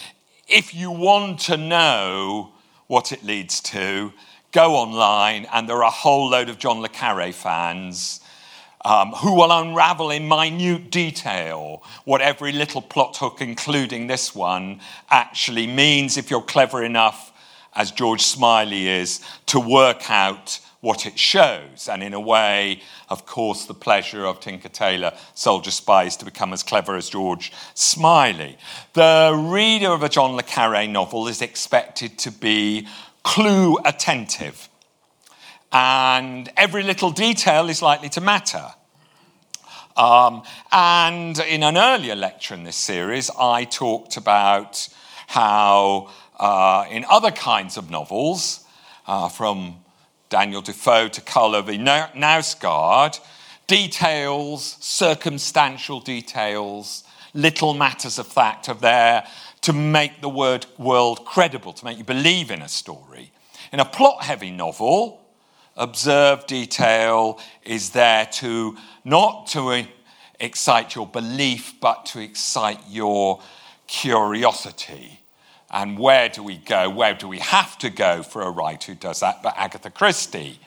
if 0.48 0.76
you 0.76 0.92
want 0.92 1.40
to 1.42 1.58
know 1.58 2.52
what 2.88 3.12
it 3.12 3.24
leads 3.24 3.62
to, 3.62 4.12
go 4.52 4.76
online, 4.76 5.48
and 5.54 5.70
there 5.70 5.78
are 5.78 5.84
a 5.84 5.92
whole 5.92 6.32
load 6.32 6.50
of 6.50 6.58
John 6.58 6.82
Le 6.82 6.90
Carre 6.90 7.32
fans 7.32 8.20
um, 8.86 9.12
who 9.12 9.36
will 9.36 9.52
unravel 9.52 10.10
in 10.10 10.28
minute 10.28 10.90
detail 10.90 11.84
what 12.06 12.22
every 12.22 12.52
little 12.52 12.82
plot 12.82 13.18
hook, 13.18 13.42
including 13.42 14.08
this 14.08 14.34
one, 14.34 14.80
actually 15.10 15.68
means 15.68 16.18
if 16.18 16.30
you're 16.32 16.42
clever 16.42 16.84
enough, 16.84 17.32
as 17.76 17.92
George 17.92 18.22
Smiley 18.22 18.88
is, 18.88 19.22
to 19.48 19.60
work 19.60 20.10
out 20.10 20.60
what 20.82 21.06
it 21.06 21.20
shows. 21.20 21.90
And 21.90 22.02
in 22.02 22.14
a 22.14 22.20
way, 22.20 22.82
of 23.10 23.26
course, 23.26 23.66
the 23.66 23.74
pleasure 23.74 24.26
of 24.26 24.40
Tinker 24.40 24.70
Tailor, 24.70 25.14
Soldier 25.34 25.72
Spy, 25.72 26.06
is 26.06 26.16
to 26.18 26.26
become 26.26 26.54
as 26.54 26.64
clever 26.64 26.96
as 26.96 27.10
George 27.10 27.52
Smiley. 27.74 28.58
The 28.94 29.34
reader 29.38 29.90
of 29.90 30.04
a 30.04 30.10
John 30.10 30.36
Le 30.36 30.44
Carre 30.44 30.88
novel 30.88 31.28
is 31.28 31.42
expected 31.42 32.18
to 32.20 32.32
be 32.32 32.88
clue 33.24 33.78
attentive 33.84 34.69
and 35.72 36.50
every 36.58 36.84
little 36.84 37.12
detail 37.12 37.70
is 37.70 37.82
likely 37.82 38.10
to 38.10 38.22
matter. 38.22 38.66
Um, 39.96 40.44
and 40.72 41.38
in 41.40 41.64
an 41.64 41.78
earlier 41.78 42.16
lecture 42.16 42.54
in 42.54 42.64
this 42.64 42.78
series, 42.78 43.30
I 43.38 43.66
talked 43.66 44.18
about 44.18 44.88
how 45.28 46.10
uh, 46.40 46.86
in 46.90 47.06
other 47.10 47.32
kinds 47.32 47.78
of 47.78 47.90
novels, 47.90 48.66
uh, 49.08 49.28
from 49.28 49.76
Daniel 50.30 50.62
Defoe 50.62 51.10
to 51.10 51.22
Karl 51.22 51.56
Ove 51.56 51.68
Knausgaard, 51.68 53.20
details, 53.68 54.78
circumstantial 54.80 56.00
details, 56.00 57.04
little 57.34 57.74
matters 57.74 58.20
of 58.20 58.28
fact 58.28 58.70
are 58.70 58.76
there 58.76 59.28
to 59.62 59.74
make 59.74 60.22
the 60.22 60.30
word 60.30 60.66
world 60.78 61.26
credible, 61.26 61.74
to 61.74 61.86
make 61.86 61.98
you 61.98 62.04
believe 62.04 62.52
in 62.52 62.62
a 62.62 62.70
story. 62.70 63.32
In 63.74 63.80
a 63.80 63.86
plot 63.86 64.24
heavy 64.24 64.52
novel, 64.52 65.22
observed 65.76 66.48
detail 66.48 67.40
is 67.64 67.92
there 67.92 68.26
to 68.26 68.78
not 69.04 69.48
to 69.48 69.86
excite 70.40 70.96
your 70.96 71.08
belief, 71.08 71.74
but 71.80 72.06
to 72.08 72.20
excite 72.20 72.80
your 72.90 73.42
curiosity. 73.88 75.22
And 75.72 76.00
where 76.00 76.30
do 76.30 76.42
we 76.42 76.58
go? 76.58 76.90
Where 76.90 77.14
do 77.14 77.28
we 77.28 77.40
have 77.40 77.78
to 77.80 77.90
go 77.90 78.24
for 78.24 78.42
a 78.42 78.50
writer 78.50 78.94
who 78.94 78.98
does 78.98 79.20
that? 79.20 79.44
But 79.44 79.54
Agatha 79.56 79.92
Christie, 79.92 80.60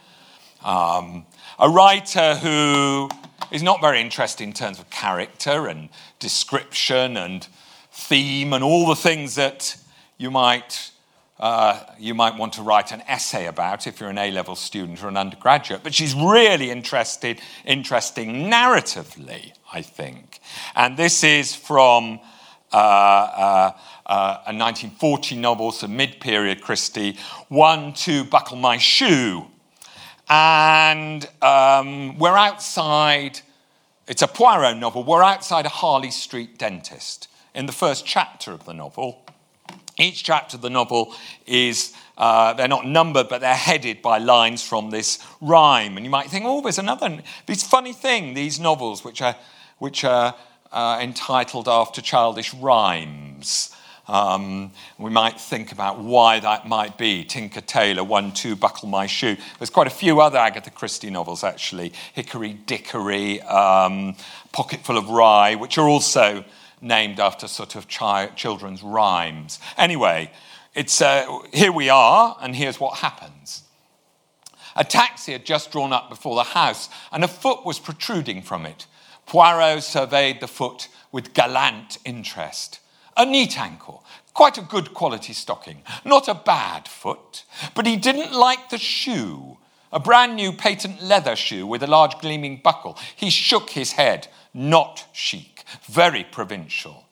um, 0.64 1.26
a 1.58 1.68
writer 1.68 2.36
who 2.36 3.10
is 3.50 3.62
not 3.62 3.80
very 3.80 4.00
interested 4.00 4.44
in 4.44 4.52
terms 4.52 4.78
of 4.78 4.88
character 4.90 5.66
and 5.66 5.88
description 6.20 7.16
and 7.16 7.46
theme 7.90 8.52
and 8.52 8.62
all 8.62 8.86
the 8.86 8.96
things 8.96 9.34
that 9.34 9.76
you 10.18 10.30
might 10.30 10.91
uh, 11.42 11.84
you 11.98 12.14
might 12.14 12.38
want 12.38 12.52
to 12.52 12.62
write 12.62 12.92
an 12.92 13.02
essay 13.08 13.46
about 13.46 13.88
if 13.88 13.98
you're 13.98 14.08
an 14.08 14.16
A 14.16 14.30
level 14.30 14.54
student 14.54 15.02
or 15.02 15.08
an 15.08 15.16
undergraduate. 15.16 15.82
But 15.82 15.92
she's 15.92 16.14
really 16.14 16.70
interested, 16.70 17.40
interesting 17.64 18.48
narratively, 18.48 19.52
I 19.72 19.82
think. 19.82 20.38
And 20.76 20.96
this 20.96 21.24
is 21.24 21.52
from 21.52 22.20
uh, 22.72 22.76
uh, 22.76 23.72
uh 24.06 24.42
a 24.46 24.54
1940 24.54 25.36
novel, 25.36 25.72
so 25.72 25.88
mid 25.88 26.20
period 26.20 26.62
Christie, 26.62 27.18
One, 27.48 27.92
Two, 27.92 28.22
Buckle 28.22 28.56
My 28.56 28.78
Shoe. 28.78 29.46
And 30.28 31.28
um, 31.42 32.18
we're 32.18 32.36
outside, 32.36 33.40
it's 34.06 34.22
a 34.22 34.28
Poirot 34.28 34.76
novel, 34.76 35.02
we're 35.02 35.24
outside 35.24 35.66
a 35.66 35.70
Harley 35.70 36.12
Street 36.12 36.56
dentist 36.56 37.26
in 37.52 37.66
the 37.66 37.72
first 37.72 38.06
chapter 38.06 38.52
of 38.52 38.64
the 38.64 38.72
novel. 38.72 39.26
Each 39.98 40.24
chapter 40.24 40.56
of 40.56 40.62
the 40.62 40.70
novel 40.70 41.14
is, 41.46 41.92
uh, 42.16 42.54
they're 42.54 42.68
not 42.68 42.86
numbered, 42.86 43.28
but 43.28 43.40
they're 43.40 43.54
headed 43.54 44.02
by 44.02 44.18
lines 44.18 44.62
from 44.62 44.90
this 44.90 45.18
rhyme. 45.40 45.96
And 45.96 46.06
you 46.06 46.10
might 46.10 46.28
think, 46.30 46.44
oh, 46.46 46.62
there's 46.62 46.78
another, 46.78 47.20
this 47.46 47.62
funny 47.62 47.92
thing, 47.92 48.34
these 48.34 48.58
novels, 48.58 49.04
which 49.04 49.20
are, 49.20 49.36
which 49.78 50.04
are 50.04 50.34
uh, 50.72 50.98
entitled 51.02 51.68
after 51.68 52.00
childish 52.00 52.54
rhymes. 52.54 53.74
Um, 54.08 54.72
we 54.98 55.10
might 55.10 55.40
think 55.40 55.72
about 55.72 56.00
why 56.00 56.40
that 56.40 56.66
might 56.66 56.98
be. 56.98 57.24
Tinker 57.24 57.60
Tailor, 57.60 58.02
One, 58.02 58.32
Two, 58.32 58.56
Buckle 58.56 58.88
My 58.88 59.06
Shoe. 59.06 59.36
There's 59.58 59.70
quite 59.70 59.86
a 59.86 59.90
few 59.90 60.20
other 60.20 60.38
Agatha 60.38 60.70
Christie 60.70 61.10
novels, 61.10 61.44
actually. 61.44 61.92
Hickory 62.12 62.54
Dickory, 62.54 63.40
um, 63.42 64.16
Pocketful 64.52 64.98
of 64.98 65.08
Rye, 65.08 65.54
which 65.54 65.78
are 65.78 65.88
also 65.88 66.44
named 66.82 67.20
after 67.20 67.46
sort 67.46 67.76
of 67.76 67.88
chi- 67.88 68.30
children's 68.34 68.82
rhymes. 68.82 69.60
Anyway, 69.78 70.30
it's, 70.74 71.00
uh, 71.00 71.38
here 71.52 71.72
we 71.72 71.88
are, 71.88 72.36
and 72.40 72.56
here's 72.56 72.80
what 72.80 72.98
happens. 72.98 73.62
A 74.74 74.84
taxi 74.84 75.32
had 75.32 75.44
just 75.44 75.70
drawn 75.70 75.92
up 75.92 76.08
before 76.08 76.34
the 76.34 76.42
house, 76.42 76.88
and 77.12 77.22
a 77.22 77.28
foot 77.28 77.64
was 77.64 77.78
protruding 77.78 78.42
from 78.42 78.66
it. 78.66 78.86
Poirot 79.26 79.82
surveyed 79.82 80.40
the 80.40 80.48
foot 80.48 80.88
with 81.12 81.34
gallant 81.34 81.98
interest. 82.04 82.80
A 83.16 83.26
neat 83.26 83.58
ankle, 83.58 84.04
quite 84.32 84.56
a 84.56 84.62
good 84.62 84.94
quality 84.94 85.34
stocking, 85.34 85.82
not 86.04 86.26
a 86.26 86.34
bad 86.34 86.88
foot, 86.88 87.44
but 87.74 87.86
he 87.86 87.96
didn't 87.96 88.32
like 88.32 88.70
the 88.70 88.78
shoe. 88.78 89.58
A 89.92 90.00
brand 90.00 90.36
new 90.36 90.52
patent 90.52 91.02
leather 91.02 91.36
shoe 91.36 91.66
with 91.66 91.82
a 91.82 91.86
large 91.86 92.18
gleaming 92.18 92.62
buckle. 92.64 92.96
He 93.14 93.28
shook 93.28 93.70
his 93.70 93.92
head. 93.92 94.28
Not 94.54 95.06
chic 95.12 95.51
very 95.84 96.24
provincial. 96.24 97.04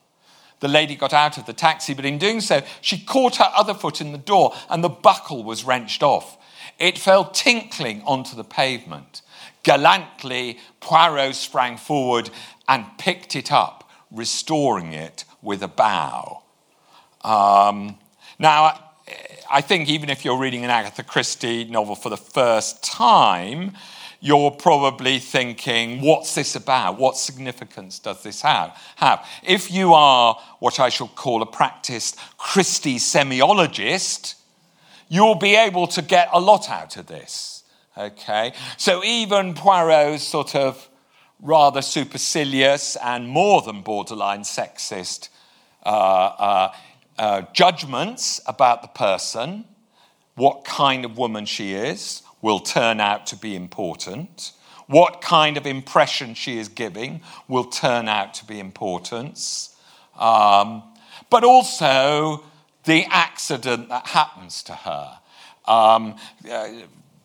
The 0.60 0.68
lady 0.68 0.94
got 0.94 1.12
out 1.12 1.38
of 1.38 1.46
the 1.46 1.52
taxi, 1.52 1.94
but 1.94 2.04
in 2.04 2.18
doing 2.18 2.40
so, 2.40 2.62
she 2.80 2.98
caught 2.98 3.36
her 3.36 3.50
other 3.56 3.74
foot 3.74 4.00
in 4.00 4.12
the 4.12 4.18
door 4.18 4.54
and 4.68 4.84
the 4.84 4.88
buckle 4.88 5.42
was 5.42 5.64
wrenched 5.64 6.02
off. 6.02 6.36
It 6.78 6.98
fell 6.98 7.24
tinkling 7.24 8.02
onto 8.02 8.36
the 8.36 8.44
pavement. 8.44 9.22
Gallantly, 9.62 10.58
Poirot 10.80 11.34
sprang 11.34 11.76
forward 11.76 12.30
and 12.68 12.86
picked 12.98 13.36
it 13.36 13.50
up, 13.50 13.90
restoring 14.10 14.92
it 14.92 15.24
with 15.42 15.62
a 15.62 15.68
bow. 15.68 16.42
Um, 17.22 17.98
now, 18.38 18.78
I 19.50 19.60
think 19.60 19.88
even 19.88 20.08
if 20.08 20.24
you're 20.24 20.38
reading 20.38 20.64
an 20.64 20.70
Agatha 20.70 21.02
Christie 21.02 21.64
novel 21.64 21.96
for 21.96 22.08
the 22.08 22.16
first 22.16 22.82
time, 22.82 23.72
you're 24.20 24.50
probably 24.50 25.18
thinking, 25.18 26.02
what's 26.02 26.34
this 26.34 26.54
about? 26.54 26.98
What 26.98 27.16
significance 27.16 27.98
does 27.98 28.22
this 28.22 28.42
have? 28.42 28.78
If 29.42 29.70
you 29.70 29.94
are 29.94 30.38
what 30.58 30.78
I 30.78 30.90
shall 30.90 31.08
call 31.08 31.40
a 31.40 31.46
practiced 31.46 32.18
Christie 32.36 32.98
semiologist, 32.98 34.34
you'll 35.08 35.36
be 35.36 35.56
able 35.56 35.86
to 35.88 36.02
get 36.02 36.28
a 36.32 36.40
lot 36.40 36.68
out 36.68 36.98
of 36.98 37.06
this. 37.06 37.64
Okay? 37.96 38.52
So 38.76 39.02
even 39.02 39.54
Poirot's 39.54 40.22
sort 40.22 40.54
of 40.54 40.88
rather 41.40 41.80
supercilious 41.80 42.96
and 43.02 43.26
more 43.26 43.62
than 43.62 43.80
borderline 43.80 44.42
sexist 44.42 45.30
uh, 45.84 45.88
uh, 45.88 46.72
uh, 47.18 47.42
judgments 47.54 48.40
about 48.46 48.82
the 48.82 48.88
person, 48.88 49.64
what 50.34 50.64
kind 50.64 51.06
of 51.06 51.16
woman 51.16 51.46
she 51.46 51.72
is, 51.72 52.22
will 52.42 52.60
turn 52.60 53.00
out 53.00 53.26
to 53.26 53.36
be 53.36 53.54
important. 53.54 54.52
What 54.86 55.20
kind 55.20 55.56
of 55.56 55.66
impression 55.66 56.34
she 56.34 56.58
is 56.58 56.68
giving 56.68 57.20
will 57.46 57.64
turn 57.64 58.08
out 58.08 58.34
to 58.34 58.44
be 58.44 58.58
important. 58.58 59.68
Um, 60.18 60.82
but 61.30 61.44
also 61.44 62.44
the 62.84 63.04
accident 63.08 63.88
that 63.88 64.08
happens 64.08 64.62
to 64.64 64.72
her. 64.72 65.18
Um, 65.66 66.16
uh, 66.50 66.68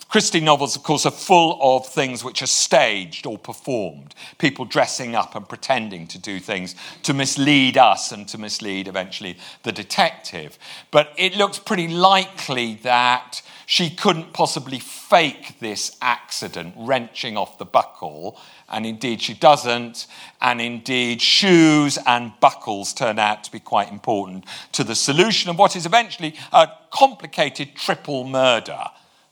Christie 0.08 0.40
novels, 0.40 0.76
of 0.76 0.84
course, 0.84 1.06
are 1.06 1.12
full 1.12 1.58
of 1.60 1.88
things 1.88 2.24
which 2.24 2.42
are 2.42 2.48
staged 2.48 3.26
or 3.26 3.38
performed. 3.38 4.14
People 4.38 4.64
dressing 4.64 5.16
up 5.16 5.36
and 5.36 5.50
pretending 5.50 6.08
to 6.08 6.20
do 6.20 6.40
things 6.40 6.76
to 7.04 7.14
mislead 7.14 7.78
us 7.78 8.12
and 8.12 8.28
to 8.30 8.38
mislead 8.38 8.88
eventually 8.88 9.38
the 9.64 9.72
detective. 9.72 10.58
But 10.92 11.12
it 11.18 11.36
looks 11.36 11.60
pretty 11.60 11.88
likely 11.88 12.76
that 12.84 13.42
she 13.66 13.90
couldn't 13.90 14.34
possibly 14.34 14.80
fake 14.80 15.60
this 15.60 15.98
accident, 16.02 16.74
wrenching 16.78 17.38
off 17.38 17.58
the 17.58 17.66
buckle, 17.66 18.40
and 18.70 18.86
indeed 18.86 19.22
she 19.22 19.34
doesn't. 19.34 20.08
And 20.42 20.62
indeed, 20.62 21.22
shoes 21.22 21.98
and 22.06 22.34
buckles 22.40 22.94
turn 22.94 23.20
out 23.20 23.44
to 23.46 23.52
be 23.52 23.60
quite 23.60 23.92
important 23.92 24.46
to 24.74 24.84
the 24.84 24.96
solution 24.96 25.50
of 25.50 25.58
what 25.58 25.76
is 25.76 25.86
eventually 25.86 26.36
a 26.52 26.70
complicated 26.92 27.76
triple 27.76 28.24
murder. 28.24 28.84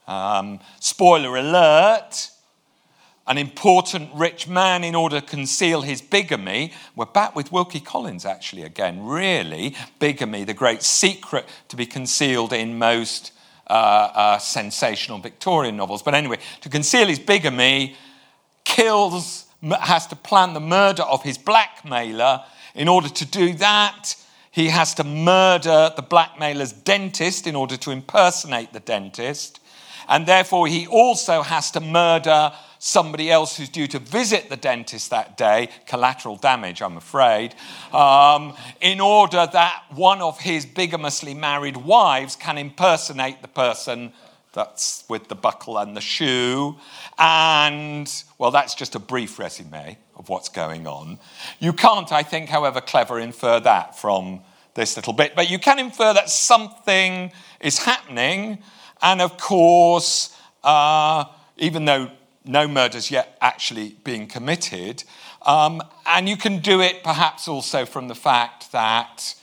Um, 0.08 0.60
spoiler 0.80 1.38
alert 1.38 2.30
an 3.25 3.38
important 3.38 4.10
rich 4.13 4.48
man 4.48 4.84
in 4.84 4.96
order 4.96 5.22
to 5.22 5.25
conceal 5.25 5.82
his 5.82 6.02
bigamy. 6.02 6.74
We're 6.96 7.06
back 7.06 7.36
with 7.36 7.52
Wilkie 7.52 7.80
Collins, 7.80 8.25
actually, 8.25 8.63
again. 8.63 9.06
Really, 9.06 9.75
bigamy, 10.00 10.44
the 10.44 10.54
great 10.54 10.84
secret 10.84 11.46
to 11.70 11.78
be 11.78 11.86
concealed 11.86 12.52
in 12.52 12.78
most 12.78 13.32
uh, 13.74 14.12
uh, 14.13 14.38
sensational 14.38 15.18
Victorian 15.18 15.75
novels. 15.75 16.03
But 16.03 16.13
anyway, 16.13 16.38
to 16.62 16.70
conceal 16.70 17.08
his 17.08 17.18
bigamy, 17.18 17.96
kills, 18.63 19.46
has 19.72 20.06
to 20.08 20.15
plan 20.15 20.53
the 20.53 20.60
murder 20.60 21.01
of 21.01 21.24
his 21.24 21.39
blackmailer. 21.39 22.44
In 22.75 22.88
order 22.88 23.10
to 23.10 23.25
do 23.25 23.53
that, 23.56 24.15
he 24.51 24.68
has 24.68 24.94
to 24.94 25.03
murder 25.03 25.92
the 25.96 26.03
blackmailer's 26.03 26.72
dentist 26.72 27.48
in 27.48 27.56
order 27.56 27.75
to 27.77 27.89
impersonate 27.89 28.74
the 28.74 28.80
dentist. 28.80 29.60
And 30.08 30.27
therefore, 30.27 30.68
he 30.68 30.86
also 30.86 31.42
has 31.42 31.72
to 31.72 31.80
murder 31.80 32.51
somebody 32.86 33.32
else 33.32 33.56
who's 33.56 33.70
due 33.70 33.88
to 33.88 33.98
visit 33.98 34.50
the 34.50 34.58
dentist 34.58 35.10
that 35.10 35.38
day, 35.38 35.70
collateral 35.88 36.36
damage, 36.36 36.82
I'm 36.82 36.98
afraid, 36.98 37.56
um, 37.94 38.54
in 38.82 39.00
order 39.00 39.48
that 39.54 39.84
one 39.92 40.22
of 40.22 40.38
his 40.38 40.66
bigamously 40.66 41.34
married 41.34 41.78
wives 41.78 42.36
can 42.36 42.58
impersonate 42.58 43.42
the 43.42 43.48
person 43.48 44.12
that's 44.52 45.06
with 45.08 45.30
the 45.30 45.36
buckle 45.36 45.78
and 45.78 45.96
the 45.96 46.02
shoe. 46.02 46.75
And, 47.18 48.12
well, 48.38 48.52
that's 48.52 48.75
just 48.75 48.96
a 48.96 49.00
brief 49.00 49.40
resume 49.40 49.98
of 50.17 50.28
what's 50.28 50.50
going 50.50 50.86
on. 50.86 51.19
You 51.60 51.72
can't, 51.72 52.12
I 52.12 52.22
think, 52.22 52.50
however 52.50 52.82
clever, 52.82 53.17
infer 53.17 53.62
that 53.62 53.98
from 53.98 54.41
this 54.74 54.98
little 54.98 55.13
bit, 55.13 55.38
but 55.38 55.50
you 55.50 55.58
can 55.58 55.80
infer 55.80 56.13
that 56.13 56.30
something 56.30 57.32
is 57.62 57.78
happening. 57.78 58.62
And 59.02 59.22
of 59.22 59.38
course, 59.38 60.38
uh, 60.65 61.24
even 61.56 61.86
though 61.86 62.12
no 62.45 62.67
murders 62.67 63.12
yet 63.12 63.38
actually 63.41 63.95
being 64.03 64.27
committed. 64.27 65.03
Um, 65.43 65.82
and 66.06 66.27
you 66.27 66.38
can 66.38 66.60
do 66.60 66.82
it 66.82 67.03
perhaps 67.03 67.47
also 67.47 67.86
from 67.86 68.08
the 68.08 68.15
fact 68.15 68.71
that 68.71 69.36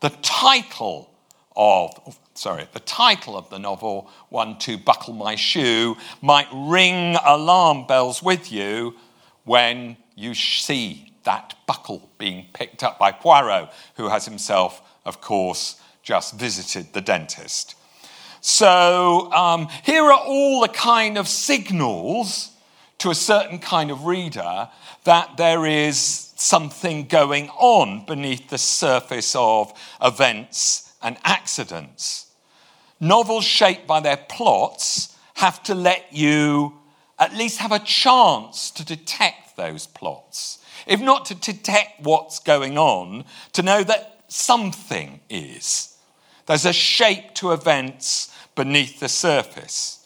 the 0.00 0.10
title 0.22 1.10
of, 1.56 2.18
sorry, 2.34 2.68
the 2.72 2.80
title 2.80 3.36
of 3.36 3.48
the 3.50 3.58
novel, 3.58 4.10
One, 4.28 4.58
Two, 4.58 4.76
Buckle 4.78 5.14
My 5.14 5.36
Shoe, 5.36 5.96
might 6.20 6.48
ring 6.52 7.16
alarm 7.24 7.86
bells 7.86 8.22
with 8.22 8.52
you 8.52 8.96
when 9.44 9.96
you 10.14 10.34
see 10.34 11.12
that 11.24 11.54
buckle 11.66 12.10
being 12.18 12.46
picked 12.52 12.82
up 12.82 12.98
by 12.98 13.12
Poirot, 13.12 13.70
who 13.96 14.08
has 14.08 14.24
himself, 14.24 14.80
of 15.04 15.20
course, 15.20 15.80
just 16.02 16.34
visited 16.34 16.92
the 16.92 17.00
dentist. 17.00 17.74
So 18.48 19.32
um, 19.32 19.66
here 19.82 20.04
are 20.04 20.20
all 20.24 20.60
the 20.60 20.68
kind 20.68 21.18
of 21.18 21.26
signals 21.26 22.52
to 22.98 23.10
a 23.10 23.14
certain 23.14 23.58
kind 23.58 23.90
of 23.90 24.04
reader 24.04 24.68
that 25.02 25.36
there 25.36 25.66
is 25.66 26.32
something 26.36 27.08
going 27.08 27.48
on 27.48 28.06
beneath 28.06 28.48
the 28.48 28.56
surface 28.56 29.34
of 29.34 29.72
events 30.00 30.92
and 31.02 31.16
accidents. 31.24 32.30
Novels 33.00 33.44
shaped 33.44 33.84
by 33.84 33.98
their 33.98 34.16
plots 34.16 35.18
have 35.34 35.60
to 35.64 35.74
let 35.74 36.12
you 36.12 36.78
at 37.18 37.34
least 37.34 37.58
have 37.58 37.72
a 37.72 37.80
chance 37.80 38.70
to 38.70 38.84
detect 38.84 39.56
those 39.56 39.88
plots. 39.88 40.64
If 40.86 41.00
not 41.00 41.24
to 41.26 41.34
detect 41.34 42.04
what's 42.04 42.38
going 42.38 42.78
on, 42.78 43.24
to 43.54 43.62
know 43.64 43.82
that 43.82 44.22
something 44.28 45.18
is. 45.28 45.96
There's 46.46 46.64
a 46.64 46.72
shape 46.72 47.34
to 47.34 47.50
events 47.50 48.32
beneath 48.56 48.98
the 48.98 49.08
surface. 49.08 50.04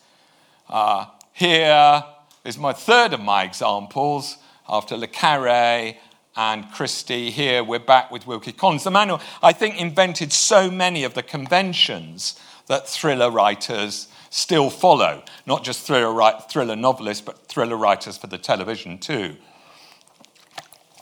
Uh, 0.69 1.07
here 1.33 2.05
is 2.45 2.59
my 2.59 2.75
third 2.75 3.15
of 3.15 3.21
my 3.21 3.45
examples 3.45 4.37
after 4.69 4.97
Le 4.97 5.07
Carre 5.07 5.97
and 6.37 6.71
Christie. 6.73 7.31
Here 7.31 7.65
we're 7.65 7.79
back 7.79 8.11
with 8.11 8.27
Wilkie 8.27 8.53
Collins. 8.53 8.85
The 8.85 8.91
man 8.91 9.09
who 9.09 9.19
I 9.43 9.53
think 9.53 9.81
invented 9.81 10.33
so 10.33 10.71
many 10.71 11.05
of 11.05 11.15
the 11.15 11.23
conventions 11.23 12.39
that 12.67 12.87
thriller 12.87 13.31
writers 13.31 14.09
still 14.29 14.71
follow. 14.71 15.23
Not 15.47 15.65
just 15.65 15.87
thriller, 15.87 16.33
thriller 16.49 16.77
novelists, 16.77 17.25
but 17.25 17.47
thriller 17.49 17.77
writers 17.77 18.17
for 18.17 18.27
the 18.27 18.39
television 18.39 18.99
too. 18.99 19.37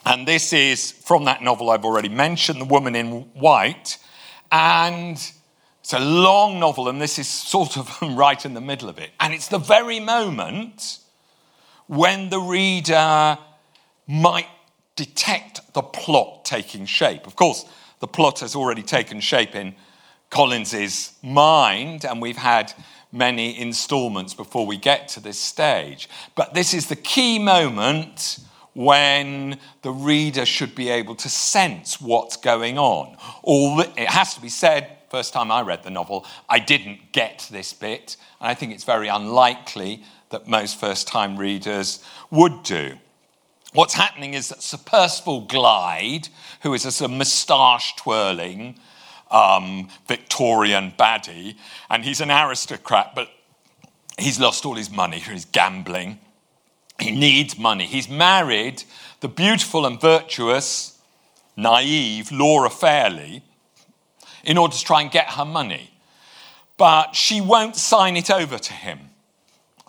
And 0.06 0.26
this 0.26 0.52
is 0.52 0.92
from 0.92 1.24
that 1.24 1.42
novel 1.42 1.68
I've 1.68 1.84
already 1.84 2.08
mentioned, 2.08 2.60
The 2.60 2.64
Woman 2.64 2.96
in 2.96 3.22
White. 3.34 3.98
And 4.50 5.20
it's 5.88 5.94
a 5.94 6.00
long 6.00 6.60
novel, 6.60 6.90
and 6.90 7.00
this 7.00 7.18
is 7.18 7.26
sort 7.26 7.78
of 7.78 7.90
right 8.02 8.44
in 8.44 8.52
the 8.52 8.60
middle 8.60 8.90
of 8.90 8.98
it. 8.98 9.08
And 9.18 9.32
it's 9.32 9.48
the 9.48 9.56
very 9.56 10.00
moment 10.00 10.98
when 11.86 12.28
the 12.28 12.38
reader 12.38 13.38
might 14.06 14.48
detect 14.96 15.72
the 15.72 15.80
plot 15.80 16.44
taking 16.44 16.84
shape. 16.84 17.26
Of 17.26 17.36
course, 17.36 17.64
the 18.00 18.06
plot 18.06 18.40
has 18.40 18.54
already 18.54 18.82
taken 18.82 19.20
shape 19.20 19.54
in 19.54 19.74
Collins's 20.28 21.14
mind, 21.22 22.04
and 22.04 22.20
we've 22.20 22.36
had 22.36 22.74
many 23.10 23.58
installments 23.58 24.34
before 24.34 24.66
we 24.66 24.76
get 24.76 25.08
to 25.08 25.20
this 25.20 25.40
stage. 25.40 26.10
But 26.34 26.52
this 26.52 26.74
is 26.74 26.88
the 26.88 26.96
key 26.96 27.38
moment 27.38 28.40
when 28.74 29.58
the 29.80 29.90
reader 29.90 30.44
should 30.44 30.74
be 30.74 30.90
able 30.90 31.14
to 31.14 31.30
sense 31.30 31.98
what's 31.98 32.36
going 32.36 32.76
on. 32.76 33.16
Or 33.42 33.84
it 33.96 34.10
has 34.10 34.34
to 34.34 34.42
be 34.42 34.50
said 34.50 34.97
first 35.10 35.32
time 35.32 35.50
I 35.50 35.62
read 35.62 35.82
the 35.82 35.90
novel, 35.90 36.26
I 36.48 36.58
didn't 36.58 37.12
get 37.12 37.48
this 37.50 37.72
bit. 37.72 38.16
And 38.40 38.48
I 38.48 38.54
think 38.54 38.72
it's 38.72 38.84
very 38.84 39.08
unlikely 39.08 40.02
that 40.30 40.46
most 40.46 40.78
first 40.78 41.08
time 41.08 41.36
readers 41.36 42.04
would 42.30 42.62
do. 42.62 42.98
What's 43.72 43.94
happening 43.94 44.34
is 44.34 44.48
that 44.48 44.62
Sir 44.62 44.78
Percival 44.78 45.46
Glyde, 45.46 46.28
who 46.62 46.72
is 46.74 46.84
a 46.84 46.92
sort 46.92 47.10
of 47.10 47.16
moustache 47.16 47.96
twirling 47.96 48.78
um, 49.30 49.88
Victorian 50.06 50.92
baddie, 50.98 51.56
and 51.90 52.04
he's 52.04 52.20
an 52.20 52.30
aristocrat, 52.30 53.14
but 53.14 53.28
he's 54.18 54.40
lost 54.40 54.64
all 54.64 54.74
his 54.74 54.90
money, 54.90 55.18
he's 55.18 55.44
gambling. 55.44 56.18
He 56.98 57.12
needs 57.12 57.58
money. 57.58 57.86
He's 57.86 58.08
married 58.08 58.82
the 59.20 59.28
beautiful 59.28 59.86
and 59.86 60.00
virtuous, 60.00 60.98
naive 61.56 62.32
Laura 62.32 62.70
Fairlie, 62.70 63.42
in 64.48 64.56
order 64.56 64.74
to 64.74 64.82
try 64.82 65.02
and 65.02 65.10
get 65.10 65.28
her 65.32 65.44
money. 65.44 65.90
But 66.78 67.14
she 67.14 67.40
won't 67.40 67.76
sign 67.76 68.16
it 68.16 68.30
over 68.30 68.58
to 68.58 68.72
him. 68.72 68.98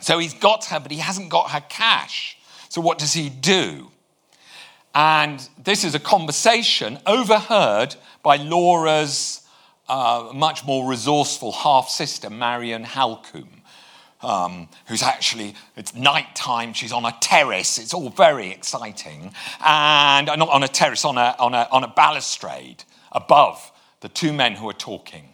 So 0.01 0.19
he's 0.19 0.33
got 0.33 0.65
her, 0.65 0.79
but 0.79 0.91
he 0.91 0.97
hasn't 0.99 1.29
got 1.29 1.51
her 1.51 1.61
cash. 1.61 2.37
So 2.67 2.81
what 2.81 2.97
does 2.97 3.13
he 3.13 3.29
do? 3.29 3.89
And 4.93 5.47
this 5.63 5.85
is 5.85 5.95
a 5.95 5.99
conversation 5.99 6.99
overheard 7.05 7.95
by 8.21 8.35
Laura's 8.35 9.47
uh, 9.87 10.31
much 10.35 10.65
more 10.65 10.89
resourceful 10.89 11.53
half 11.53 11.89
sister, 11.89 12.29
Marian 12.29 12.83
Halcombe. 12.83 13.47
Um, 14.21 14.67
who's 14.87 15.01
actually, 15.01 15.55
it's 15.77 15.95
nighttime, 15.95 16.73
she's 16.73 16.91
on 16.91 17.05
a 17.05 17.15
terrace, 17.21 17.77
it's 17.77 17.93
all 17.93 18.09
very 18.09 18.51
exciting. 18.51 19.33
And 19.65 20.27
uh, 20.27 20.35
not 20.35 20.49
on 20.49 20.61
a 20.61 20.67
terrace, 20.67 21.05
on 21.05 21.17
a, 21.17 21.33
on, 21.39 21.53
a, 21.53 21.69
on 21.71 21.85
a 21.85 21.87
balustrade 21.87 22.83
above 23.13 23.68
the 24.01 24.09
two 24.09 24.33
men 24.33 24.55
who 24.55 24.69
are 24.69 24.73
talking 24.73 25.33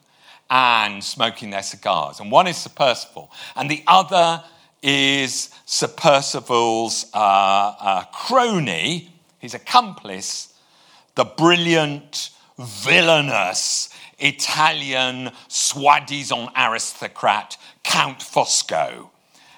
and 0.49 1.03
smoking 1.03 1.49
their 1.49 1.63
cigars. 1.63 2.19
And 2.19 2.31
one 2.31 2.47
is 2.47 2.57
Sir 2.57 2.71
Percival, 2.75 3.31
and 3.55 3.69
the 3.69 3.83
other 3.87 4.43
is 4.81 5.49
Sir 5.65 5.87
Percival's 5.87 7.07
uh, 7.13 7.17
uh, 7.17 8.03
crony, 8.13 9.09
his 9.39 9.53
accomplice, 9.53 10.53
the 11.15 11.25
brilliant, 11.25 12.29
villainous 12.59 13.89
Italian 14.19 15.31
soi-disant 15.47 16.51
aristocrat, 16.55 17.57
Count 17.83 18.21
Fosco. 18.21 19.11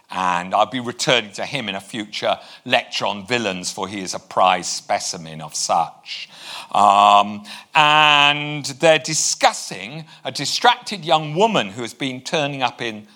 And 0.10 0.54
I'll 0.54 0.66
be 0.66 0.80
returning 0.80 1.34
to 1.34 1.46
him 1.46 1.68
in 1.68 1.76
a 1.76 1.82
future 1.82 2.40
lecture 2.64 3.06
on 3.06 3.28
villains, 3.28 3.72
for 3.72 3.88
he 3.90 4.02
is 4.02 4.14
a 4.14 4.20
prize 4.20 4.68
specimen 4.68 5.42
of 5.42 5.54
such. 5.54 6.30
Um, 6.72 7.44
and 7.76 8.66
they're 8.66 9.00
discussing 9.00 10.06
a 10.24 10.32
distracted 10.32 11.04
young 11.04 11.36
woman 11.36 11.70
who 11.70 11.82
has 11.82 11.94
been 11.94 12.22
turning 12.22 12.64
up 12.64 12.82
in, 12.82 13.08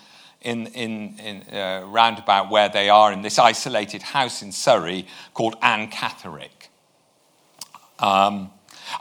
in, 0.42 0.68
in, 0.68 1.18
in 1.20 1.56
uh, 1.56 1.86
roundabout 1.88 2.52
where 2.52 2.68
they 2.68 2.90
are 2.90 3.14
in 3.14 3.22
this 3.22 3.40
isolated 3.40 4.02
house 4.02 4.42
in 4.42 4.52
Surrey 4.52 5.08
called 5.34 5.56
Anne 5.62 5.90
Catherick. 5.90 6.70
Um, 8.00 8.52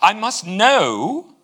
I 0.00 0.12
must 0.12 0.46
know, 0.46 1.34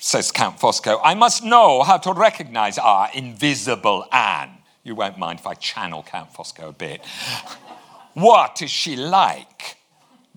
says 0.00 0.32
Count 0.32 0.58
Fosco, 0.58 0.98
I 1.04 1.14
must 1.14 1.44
know 1.44 1.82
how 1.82 1.98
to 1.98 2.12
recognize 2.12 2.78
our 2.78 3.10
invisible 3.14 4.06
Anne. 4.10 4.57
You 4.82 4.94
won't 4.94 5.18
mind 5.18 5.40
if 5.40 5.46
I 5.46 5.54
channel 5.54 6.02
Count 6.02 6.32
Fosco 6.32 6.68
a 6.68 6.72
bit. 6.72 7.04
what 8.14 8.62
is 8.62 8.70
she 8.70 8.96
like? 8.96 9.76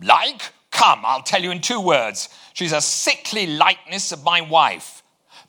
Like? 0.01 0.41
Come, 0.71 1.01
I'll 1.03 1.21
tell 1.21 1.43
you 1.43 1.51
in 1.51 1.61
two 1.61 1.81
words. 1.81 2.29
She's 2.53 2.71
a 2.71 2.81
sickly 2.81 3.45
likeness 3.45 4.11
of 4.11 4.23
my 4.23 4.41
wife. 4.41 5.03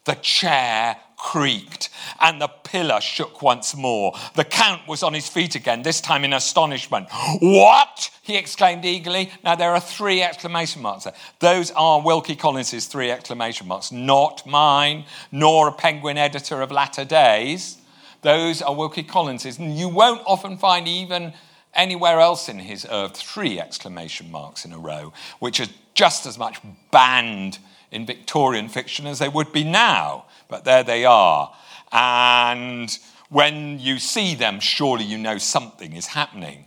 The 0.05 0.15
chair 0.15 0.97
creaked 1.17 1.89
and 2.21 2.41
the 2.41 2.49
pillar 2.49 3.01
shook 3.01 3.41
once 3.41 3.77
more. 3.77 4.13
The 4.35 4.45
Count 4.45 4.89
was 4.89 5.05
on 5.05 5.15
his 5.15 5.29
feet 5.29 5.55
again, 5.55 5.83
this 5.83 6.01
time 6.01 6.25
in 6.25 6.33
astonishment. 6.33 7.09
What? 7.41 8.11
he 8.23 8.37
exclaimed 8.37 8.85
eagerly. 8.85 9.31
Now, 9.43 9.57
there 9.57 9.73
are 9.73 9.81
three 9.81 10.23
exclamation 10.23 10.83
marks 10.83 11.05
there. 11.05 11.15
Those 11.41 11.71
are 11.73 12.01
Wilkie 12.01 12.37
Collins's 12.37 12.87
three 12.87 13.11
exclamation 13.11 13.67
marks, 13.67 13.91
not 13.91 14.47
mine, 14.47 15.05
nor 15.31 15.69
a 15.69 15.73
Penguin 15.73 16.19
editor 16.19 16.63
of 16.63 16.71
latter 16.71 17.05
days. 17.05 17.79
Those 18.23 18.63
are 18.63 18.75
Wilkie 18.75 19.03
Collins's. 19.03 19.59
and 19.59 19.77
You 19.77 19.89
won't 19.89 20.23
often 20.27 20.57
find 20.57 20.89
even 20.89 21.35
anywhere 21.75 22.21
else 22.21 22.49
in 22.49 22.59
his 22.59 22.85
oeuvre 22.87 23.15
three 23.15 23.61
exclamation 23.61 24.31
marks 24.31 24.65
in 24.65 24.73
a 24.73 24.79
row, 24.79 25.13
which 25.41 25.61
are 25.61 25.67
just 25.95 26.25
as 26.27 26.39
much 26.39 26.59
banned 26.91 27.59
in 27.91 28.07
Victorian 28.07 28.69
fiction 28.69 29.07
as 29.07 29.19
they 29.19 29.29
would 29.29 29.53
be 29.53 29.65
now. 29.65 30.27
But 30.49 30.65
there 30.65 30.85
they 30.85 31.05
are. 31.05 31.53
And 31.91 32.97
when 33.29 33.79
you 33.79 33.99
see 33.99 34.35
them, 34.35 34.61
surely 34.61 35.05
you 35.05 35.19
know 35.19 35.39
something 35.39 35.93
is 35.93 36.07
happening. 36.07 36.67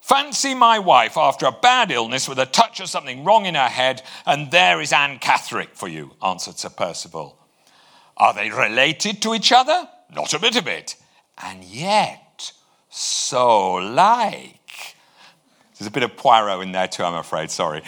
Fancy 0.00 0.54
my 0.54 0.78
wife 0.78 1.16
after 1.16 1.46
a 1.46 1.52
bad 1.52 1.90
illness 1.90 2.28
with 2.28 2.38
a 2.38 2.46
touch 2.46 2.80
of 2.80 2.88
something 2.88 3.22
wrong 3.22 3.44
in 3.44 3.54
her 3.54 3.68
head, 3.68 4.02
and 4.26 4.50
there 4.50 4.80
is 4.80 4.92
Anne 4.92 5.18
Catherick 5.18 5.74
for 5.74 5.88
you, 5.88 6.12
answered 6.22 6.58
Sir 6.58 6.70
Percival. 6.70 7.38
Are 8.16 8.34
they 8.34 8.50
related 8.50 9.22
to 9.22 9.34
each 9.34 9.52
other? 9.52 9.88
Not 10.14 10.34
a 10.34 10.38
bit 10.38 10.56
of 10.56 10.66
it. 10.66 10.96
And 11.42 11.64
yet, 11.64 12.52
so 12.88 13.74
like. 13.74 14.96
There's 15.78 15.88
a 15.88 15.90
bit 15.90 16.02
of 16.02 16.16
Poirot 16.16 16.62
in 16.62 16.72
there 16.72 16.88
too, 16.88 17.04
I'm 17.04 17.14
afraid, 17.14 17.50
sorry. 17.50 17.82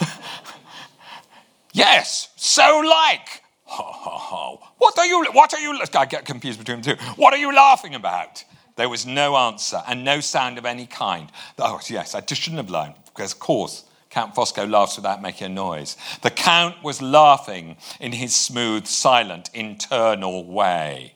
yes, 1.72 2.30
so 2.36 2.82
like. 2.84 3.42
Ho, 3.64 3.84
ho, 3.84 4.10
ho. 4.10 4.68
What 4.78 4.98
are 4.98 5.06
you, 5.06 5.24
what 5.32 5.52
are 5.54 5.60
you, 5.60 5.78
I 5.94 6.04
get 6.06 6.24
confused 6.24 6.58
between 6.58 6.80
the 6.80 6.94
two. 6.94 7.02
What 7.16 7.34
are 7.34 7.38
you 7.38 7.54
laughing 7.54 7.94
about? 7.94 8.44
There 8.76 8.88
was 8.88 9.04
no 9.04 9.36
answer 9.36 9.82
and 9.86 10.04
no 10.04 10.20
sound 10.20 10.58
of 10.58 10.64
any 10.64 10.86
kind. 10.86 11.30
Oh, 11.58 11.80
yes, 11.88 12.14
I 12.14 12.20
just 12.20 12.40
shouldn't 12.40 12.62
have 12.62 12.70
learned, 12.70 12.94
because 13.06 13.32
of 13.32 13.38
course, 13.38 13.84
Count 14.10 14.34
Fosco 14.34 14.70
laughs 14.70 14.96
without 14.96 15.22
making 15.22 15.46
a 15.46 15.50
noise. 15.50 15.96
The 16.22 16.30
Count 16.30 16.82
was 16.82 17.00
laughing 17.00 17.76
in 18.00 18.12
his 18.12 18.34
smooth, 18.34 18.86
silent, 18.86 19.50
internal 19.54 20.44
way. 20.44 21.14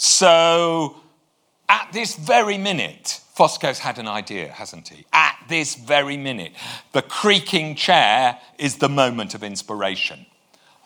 So 0.00 0.94
at 1.68 1.88
this 1.92 2.14
very 2.14 2.56
minute, 2.56 3.20
Fosco's 3.34 3.80
had 3.80 3.98
an 3.98 4.06
idea, 4.06 4.46
hasn't 4.46 4.86
he? 4.88 5.04
At 5.12 5.36
this 5.48 5.74
very 5.74 6.16
minute, 6.16 6.52
the 6.92 7.02
creaking 7.02 7.74
chair 7.74 8.38
is 8.60 8.76
the 8.76 8.88
moment 8.88 9.34
of 9.34 9.42
inspiration. 9.42 10.24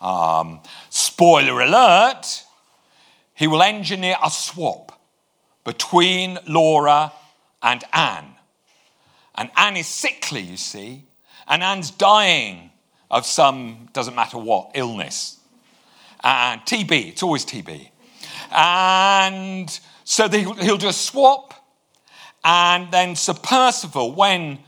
Um, 0.01 0.61
spoiler 0.89 1.61
alert, 1.61 2.43
he 3.35 3.47
will 3.47 3.63
engineer 3.63 4.17
a 4.25 4.31
swap 4.31 4.99
between 5.63 6.39
Laura 6.49 7.13
and 7.63 7.85
Anne. 7.93 8.35
And 9.35 9.51
Anne 9.59 9.77
is 9.77 9.87
sickly, 9.87 10.41
you 10.41 10.57
see, 10.57 11.05
and 11.47 11.63
Anne's 11.63 11.91
dying 11.91 12.71
of 13.11 13.27
some, 13.27 13.91
doesn't 13.93 14.15
matter 14.15 14.39
what, 14.39 14.71
illness. 14.73 15.39
And 16.25 16.63
TB, 16.63 17.09
it's 17.09 17.23
always 17.23 17.45
TB. 17.45 17.92
And 18.55 19.81
so 20.05 20.29
he'll, 20.29 20.55
he'll 20.55 20.89
a 20.89 20.93
swap, 20.93 21.55
and 22.45 22.91
then 22.91 23.17
Sir 23.17 23.35
Percival, 23.35 24.15
when 24.15 24.59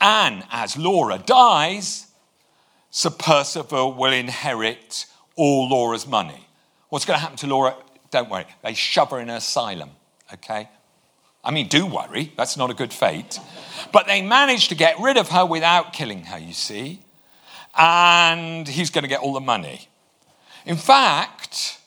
Anne, 0.00 0.44
as 0.50 0.76
Laura, 0.76 1.18
dies, 1.18 2.06
Sir 2.90 3.10
Percival 3.10 3.94
will 3.94 4.12
inherit 4.12 5.06
all 5.36 5.68
Laura's 5.68 6.06
money. 6.06 6.46
What's 6.88 7.04
going 7.04 7.16
to 7.16 7.20
happen 7.20 7.36
to 7.38 7.46
Laura? 7.46 7.76
Don't 8.10 8.28
worry. 8.28 8.46
They 8.62 8.74
shove 8.74 9.10
her 9.10 9.20
in 9.20 9.30
an 9.30 9.36
asylum, 9.36 9.90
okay? 10.34 10.68
I 11.44 11.52
mean, 11.52 11.68
do 11.68 11.86
worry. 11.86 12.32
That's 12.36 12.56
not 12.56 12.70
a 12.70 12.74
good 12.74 12.92
fate. 12.92 13.38
But 13.92 14.06
they 14.06 14.20
manage 14.22 14.68
to 14.68 14.74
get 14.74 14.98
rid 15.00 15.16
of 15.16 15.28
her 15.28 15.46
without 15.46 15.92
killing 15.92 16.24
her, 16.24 16.38
you 16.38 16.52
see. 16.52 17.00
And 17.76 18.66
he's 18.66 18.90
going 18.90 19.04
to 19.04 19.08
get 19.08 19.20
all 19.20 19.32
the 19.32 19.40
money. 19.40 19.88
In 20.66 20.76
fact, 20.76 21.79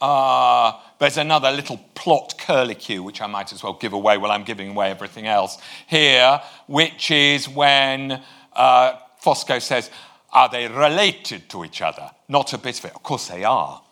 uh, 0.00 0.72
there's 0.98 1.16
another 1.16 1.50
little 1.50 1.78
plot 1.94 2.34
curlicue, 2.38 3.02
which 3.02 3.20
I 3.20 3.26
might 3.26 3.52
as 3.52 3.62
well 3.62 3.72
give 3.74 3.92
away 3.92 4.18
while 4.18 4.30
I'm 4.30 4.44
giving 4.44 4.70
away 4.70 4.90
everything 4.90 5.26
else 5.26 5.58
here, 5.86 6.40
which 6.66 7.10
is 7.10 7.48
when 7.48 8.22
uh, 8.52 8.94
Fosco 9.22 9.60
says, 9.60 9.90
Are 10.32 10.48
they 10.48 10.68
related 10.68 11.48
to 11.50 11.64
each 11.64 11.80
other? 11.80 12.10
Not 12.28 12.52
a 12.52 12.58
bit 12.58 12.78
of 12.78 12.84
it. 12.86 12.94
Of 12.94 13.02
course 13.02 13.28
they 13.28 13.44
are. 13.44 13.82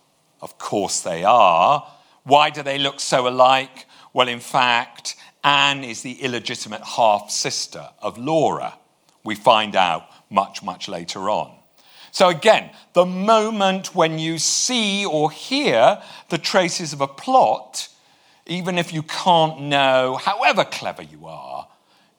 Of 0.40 0.58
course 0.58 1.00
they 1.00 1.24
are. 1.24 1.90
Why 2.24 2.50
do 2.50 2.62
they 2.62 2.78
look 2.78 3.00
so 3.00 3.28
alike? 3.28 3.86
Well, 4.12 4.28
in 4.28 4.40
fact, 4.40 5.16
Anne 5.42 5.84
is 5.84 6.02
the 6.02 6.22
illegitimate 6.22 6.82
half 6.82 7.30
sister 7.30 7.88
of 8.00 8.18
Laura. 8.18 8.74
We 9.24 9.34
find 9.34 9.74
out 9.74 10.06
much, 10.30 10.62
much 10.62 10.88
later 10.88 11.30
on. 11.30 11.54
So, 12.14 12.28
again, 12.28 12.70
the 12.92 13.04
moment 13.04 13.92
when 13.92 14.20
you 14.20 14.38
see 14.38 15.04
or 15.04 15.32
hear 15.32 16.00
the 16.28 16.38
traces 16.38 16.92
of 16.92 17.00
a 17.00 17.08
plot, 17.08 17.88
even 18.46 18.78
if 18.78 18.92
you 18.92 19.02
can't 19.02 19.62
know, 19.62 20.14
however 20.22 20.64
clever 20.64 21.02
you 21.02 21.26
are, 21.26 21.66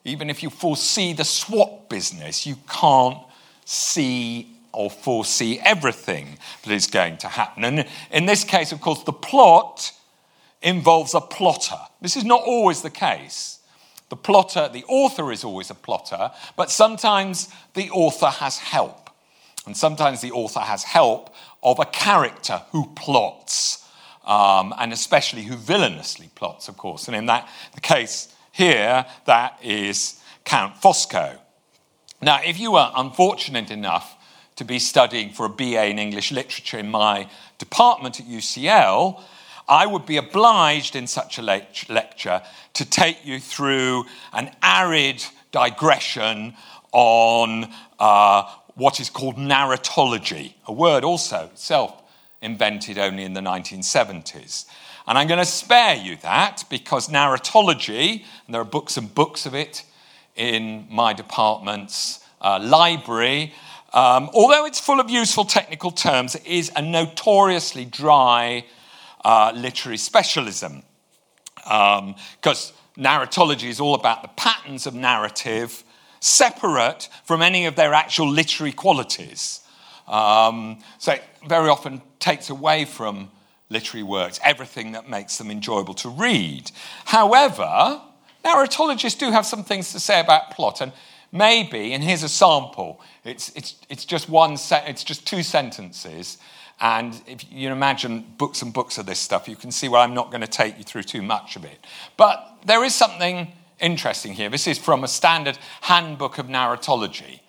even 0.04 0.28
if 0.28 0.42
you 0.42 0.50
foresee 0.50 1.14
the 1.14 1.24
swap 1.24 1.88
business, 1.88 2.46
you 2.46 2.56
can't 2.68 3.16
see 3.64 4.58
or 4.70 4.90
foresee 4.90 5.60
everything 5.60 6.36
that 6.64 6.72
is 6.72 6.88
going 6.88 7.16
to 7.16 7.28
happen. 7.28 7.64
And 7.64 7.86
in 8.10 8.26
this 8.26 8.44
case, 8.44 8.72
of 8.72 8.82
course, 8.82 9.02
the 9.02 9.14
plot 9.14 9.92
involves 10.60 11.14
a 11.14 11.22
plotter. 11.22 11.80
This 12.02 12.18
is 12.18 12.24
not 12.24 12.42
always 12.42 12.82
the 12.82 12.90
case. 12.90 13.60
The 14.10 14.16
plotter, 14.16 14.68
the 14.70 14.84
author 14.88 15.32
is 15.32 15.42
always 15.42 15.70
a 15.70 15.74
plotter, 15.74 16.32
but 16.54 16.70
sometimes 16.70 17.48
the 17.72 17.88
author 17.88 18.28
has 18.28 18.58
help. 18.58 19.05
And 19.66 19.76
sometimes 19.76 20.20
the 20.20 20.32
author 20.32 20.60
has 20.60 20.84
help 20.84 21.34
of 21.62 21.78
a 21.80 21.84
character 21.84 22.62
who 22.70 22.86
plots, 22.94 23.84
um, 24.24 24.72
and 24.78 24.92
especially 24.92 25.42
who 25.42 25.56
villainously 25.56 26.30
plots, 26.34 26.68
of 26.68 26.76
course. 26.76 27.08
And 27.08 27.16
in 27.16 27.26
that 27.26 27.48
the 27.74 27.80
case 27.80 28.34
here, 28.52 29.04
that 29.26 29.58
is 29.62 30.20
Count 30.44 30.76
Fosco. 30.76 31.38
Now, 32.22 32.40
if 32.44 32.58
you 32.58 32.72
were 32.72 32.90
unfortunate 32.94 33.70
enough 33.70 34.16
to 34.54 34.64
be 34.64 34.78
studying 34.78 35.32
for 35.32 35.46
a 35.46 35.50
BA 35.50 35.86
in 35.86 35.98
English 35.98 36.32
literature 36.32 36.78
in 36.78 36.90
my 36.90 37.28
department 37.58 38.20
at 38.20 38.26
UCL, 38.26 39.20
I 39.68 39.86
would 39.86 40.06
be 40.06 40.16
obliged 40.16 40.96
in 40.96 41.06
such 41.06 41.38
a 41.38 41.42
lecture 41.42 42.40
to 42.74 42.84
take 42.84 43.26
you 43.26 43.40
through 43.40 44.06
an 44.32 44.50
arid 44.62 45.24
digression 45.50 46.54
on 46.92 47.70
uh, 47.98 48.44
what 48.76 49.00
is 49.00 49.10
called 49.10 49.36
narratology, 49.36 50.52
a 50.66 50.72
word 50.72 51.02
also 51.02 51.46
itself 51.46 52.02
invented 52.42 52.98
only 52.98 53.24
in 53.24 53.32
the 53.32 53.40
1970s. 53.40 54.66
And 55.06 55.16
I'm 55.16 55.26
going 55.26 55.40
to 55.40 55.46
spare 55.46 55.96
you 55.96 56.16
that 56.16 56.64
because 56.68 57.08
narratology, 57.08 58.22
and 58.46 58.54
there 58.54 58.60
are 58.60 58.64
books 58.64 58.96
and 58.96 59.12
books 59.12 59.46
of 59.46 59.54
it 59.54 59.82
in 60.36 60.86
my 60.90 61.14
department's 61.14 62.20
uh, 62.40 62.58
library, 62.62 63.54
um, 63.94 64.28
although 64.34 64.66
it's 64.66 64.78
full 64.78 65.00
of 65.00 65.08
useful 65.08 65.44
technical 65.44 65.90
terms, 65.90 66.34
it 66.34 66.46
is 66.46 66.70
a 66.76 66.82
notoriously 66.82 67.86
dry 67.86 68.66
uh, 69.24 69.52
literary 69.56 69.96
specialism. 69.96 70.82
Because 71.54 72.72
um, 72.72 73.02
narratology 73.02 73.70
is 73.70 73.80
all 73.80 73.94
about 73.94 74.20
the 74.20 74.28
patterns 74.28 74.86
of 74.86 74.94
narrative 74.94 75.82
separate 76.20 77.08
from 77.24 77.42
any 77.42 77.66
of 77.66 77.76
their 77.76 77.94
actual 77.94 78.28
literary 78.28 78.72
qualities. 78.72 79.60
Um, 80.06 80.78
so 80.98 81.12
it 81.12 81.22
very 81.48 81.68
often 81.68 82.00
takes 82.18 82.50
away 82.50 82.84
from 82.84 83.30
literary 83.68 84.04
works 84.04 84.38
everything 84.44 84.92
that 84.92 85.08
makes 85.08 85.38
them 85.38 85.50
enjoyable 85.50 85.94
to 85.94 86.08
read. 86.08 86.70
However, 87.04 88.00
narratologists 88.44 89.18
do 89.18 89.30
have 89.30 89.44
some 89.44 89.64
things 89.64 89.92
to 89.92 90.00
say 90.00 90.20
about 90.20 90.52
plot, 90.52 90.80
and 90.80 90.92
maybe, 91.32 91.92
and 91.92 92.04
here's 92.04 92.22
a 92.22 92.28
sample. 92.28 93.00
It's, 93.24 93.50
it's, 93.56 93.74
it's 93.88 94.04
just 94.04 94.28
one 94.28 94.56
se- 94.56 94.84
it's 94.86 95.02
just 95.02 95.26
two 95.26 95.42
sentences. 95.42 96.38
And 96.80 97.20
if 97.26 97.50
you 97.50 97.70
imagine 97.70 98.34
books 98.36 98.62
and 98.62 98.72
books 98.72 98.98
of 98.98 99.06
this 99.06 99.18
stuff, 99.18 99.48
you 99.48 99.56
can 99.56 99.72
see 99.72 99.88
why 99.88 100.04
I'm 100.04 100.14
not 100.14 100.30
going 100.30 100.42
to 100.42 100.46
take 100.46 100.76
you 100.76 100.84
through 100.84 101.04
too 101.04 101.22
much 101.22 101.56
of 101.56 101.64
it. 101.64 101.78
But 102.16 102.58
there 102.66 102.84
is 102.84 102.94
something 102.94 103.50
interesting 103.80 104.34
here. 104.34 104.48
This 104.48 104.66
is 104.66 104.78
from 104.78 105.04
a 105.04 105.08
standard 105.08 105.58
handbook 105.82 106.38
of 106.38 106.46
narratology. 106.46 107.40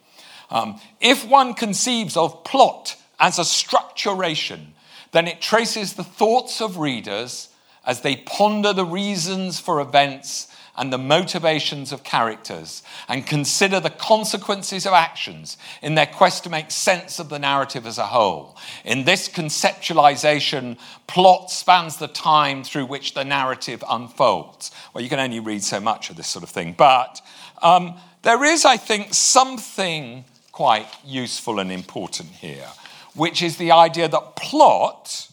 Um, 0.50 0.80
if 1.00 1.28
one 1.28 1.54
conceives 1.54 2.16
of 2.16 2.44
plot 2.44 2.96
as 3.20 3.40
a 3.40 3.44
structuration, 3.44 4.68
then 5.12 5.28
it 5.28 5.42
traces 5.42 5.94
the 5.94 6.04
thoughts 6.04 6.62
of 6.62 6.78
readers 6.78 7.50
as 7.86 8.02
they 8.02 8.18
ponder 8.18 8.74
the 8.74 8.86
reasons 8.86 9.60
for 9.60 9.80
events 9.80 10.48
and 10.78 10.94
the 10.94 10.98
motivations 10.98 11.92
of 11.92 12.04
characters 12.04 12.84
and 13.08 13.26
consider 13.26 13.80
the 13.80 13.90
consequences 13.90 14.86
of 14.86 14.94
actions 14.94 15.58
in 15.82 15.96
their 15.96 16.06
quest 16.06 16.44
to 16.44 16.50
make 16.50 16.70
sense 16.72 17.20
of 17.20 17.30
the 17.30 17.40
narrative 17.40 17.86
as 17.86 17.98
a 17.98 18.06
whole. 18.06 18.56
In 18.86 19.04
this 19.04 19.28
conceptualization, 19.28 20.78
plot 21.08 21.50
spans 21.50 21.98
the 21.98 22.08
time 22.08 22.64
through 22.64 22.86
which 22.86 23.14
the 23.14 23.26
narrative 23.26 23.84
unfolds. 23.90 24.72
Well, 24.94 25.04
you 25.04 25.10
can 25.10 25.20
only 25.20 25.40
read 25.40 25.64
so 25.64 25.80
much 25.80 26.10
of 26.10 26.16
this 26.16 26.28
sort 26.28 26.44
of 26.44 26.50
thing, 26.50 26.76
but 26.78 27.22
um, 27.62 27.96
there 28.22 28.44
is, 28.44 28.66
I 28.66 28.78
think, 28.78 29.14
something 29.14 30.26
quite 30.52 30.88
useful 31.06 31.60
and 31.60 31.72
important 31.72 32.30
here, 32.30 32.68
which 33.16 33.42
is 33.42 33.58
the 33.58 33.72
idea 33.72 34.08
that 34.08 34.36
plot 34.36 35.27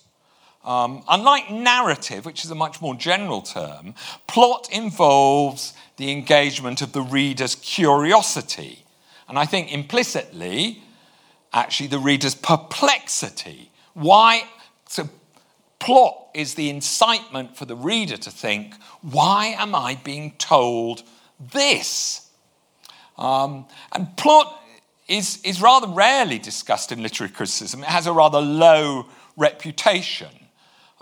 um, 0.64 1.02
unlike 1.08 1.50
narrative, 1.50 2.24
which 2.24 2.44
is 2.44 2.50
a 2.50 2.54
much 2.54 2.80
more 2.80 2.94
general 2.94 3.42
term, 3.42 3.94
plot 4.26 4.68
involves 4.72 5.74
the 5.96 6.10
engagement 6.10 6.80
of 6.80 6.92
the 6.92 7.02
reader's 7.02 7.54
curiosity. 7.54 8.84
And 9.28 9.38
I 9.38 9.44
think 9.44 9.72
implicitly, 9.72 10.82
actually, 11.52 11.88
the 11.88 11.98
reader's 11.98 12.34
perplexity. 12.34 13.70
Why? 13.92 14.44
So, 14.88 15.08
plot 15.78 16.28
is 16.34 16.54
the 16.54 16.70
incitement 16.70 17.56
for 17.56 17.66
the 17.66 17.76
reader 17.76 18.16
to 18.16 18.30
think, 18.30 18.74
why 19.02 19.54
am 19.58 19.74
I 19.74 19.98
being 20.02 20.32
told 20.32 21.02
this? 21.52 22.30
Um, 23.18 23.66
and 23.92 24.16
plot 24.16 24.62
is, 25.08 25.40
is 25.44 25.60
rather 25.60 25.86
rarely 25.86 26.38
discussed 26.38 26.90
in 26.90 27.02
literary 27.02 27.32
criticism. 27.32 27.82
It 27.82 27.88
has 27.88 28.06
a 28.06 28.12
rather 28.12 28.40
low 28.40 29.06
reputation 29.36 30.28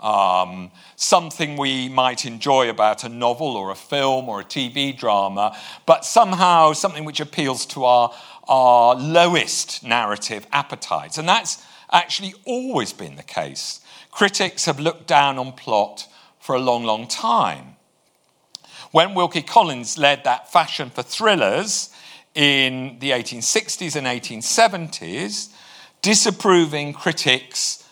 um, 0.03 0.69
something 0.97 1.55
we 1.55 1.87
might 1.87 2.25
enjoy 2.25 2.69
about 2.69 3.05
a 3.05 3.09
novel 3.09 3.55
or 3.55 3.71
a 3.71 3.75
film 3.75 4.27
or 4.27 4.41
a 4.41 4.43
TV 4.43 4.95
drama, 4.95 5.57
but 5.85 6.05
somehow 6.05 6.73
something 6.73 7.05
which 7.05 7.21
appeals 7.21 7.65
to 7.67 7.85
our, 7.85 8.13
our 8.47 8.95
lowest 8.95 9.83
narrative 9.83 10.45
appetites. 10.51 11.17
And 11.17 11.27
that's 11.27 11.65
actually 11.91 12.33
always 12.45 12.91
been 12.91 13.15
the 13.15 13.23
case. 13.23 13.79
Critics 14.11 14.65
have 14.65 14.79
looked 14.79 15.07
down 15.07 15.39
on 15.39 15.53
plot 15.53 16.07
for 16.39 16.53
a 16.53 16.59
long, 16.59 16.83
long 16.83 17.07
time. 17.07 17.77
When 18.91 19.15
Wilkie 19.15 19.41
Collins 19.41 19.97
led 19.97 20.25
that 20.25 20.51
fashion 20.51 20.89
for 20.89 21.01
thrillers 21.01 21.89
in 22.35 22.97
the 22.99 23.11
1860s 23.11 23.95
and 23.95 24.05
1870s, 24.05 25.49
disapproving 26.01 26.91
critics 26.93 27.82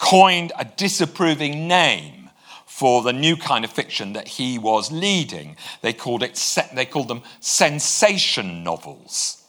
coined 0.00 0.50
a 0.58 0.64
disapproving 0.64 1.68
name 1.68 2.30
for 2.66 3.02
the 3.02 3.12
new 3.12 3.36
kind 3.36 3.64
of 3.64 3.70
fiction 3.70 4.14
that 4.14 4.26
he 4.26 4.58
was 4.58 4.90
leading. 4.90 5.54
They 5.82 5.92
called, 5.92 6.22
it, 6.22 6.42
they 6.74 6.86
called 6.86 7.08
them 7.08 7.22
sensation 7.38 8.64
novels. 8.64 9.44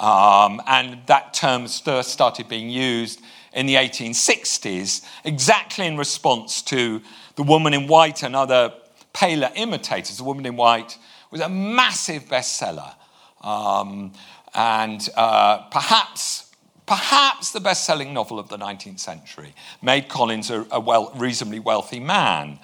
Um, 0.00 0.60
and 0.66 0.98
that 1.06 1.34
term 1.34 1.68
first 1.68 2.10
started 2.10 2.48
being 2.48 2.70
used 2.70 3.20
in 3.52 3.66
the 3.66 3.74
1860s, 3.74 5.04
exactly 5.24 5.86
in 5.86 5.98
response 5.98 6.62
to 6.62 7.02
The 7.36 7.42
Woman 7.42 7.74
in 7.74 7.86
White 7.86 8.22
and 8.22 8.34
other 8.34 8.72
paler 9.12 9.50
imitators. 9.54 10.16
The 10.16 10.24
Woman 10.24 10.46
in 10.46 10.56
White 10.56 10.96
was 11.30 11.42
a 11.42 11.48
massive 11.50 12.24
bestseller. 12.24 12.94
Um, 13.42 14.14
and 14.54 15.06
uh, 15.16 15.68
perhaps 15.70 16.41
perhaps 16.86 17.52
the 17.52 17.60
best 17.60 17.84
selling 17.84 18.12
novel 18.12 18.38
of 18.38 18.48
the 18.48 18.58
19th 18.58 19.00
century, 19.00 19.54
made 19.80 20.08
Collins 20.08 20.50
a, 20.50 20.66
a 20.70 20.80
well, 20.80 21.12
reasonably 21.14 21.60
wealthy 21.60 22.00
man. 22.00 22.58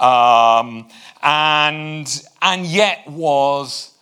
Um, 0.00 0.88
and, 1.22 2.24
and 2.40 2.66
yet 2.66 3.08
was, 3.08 3.92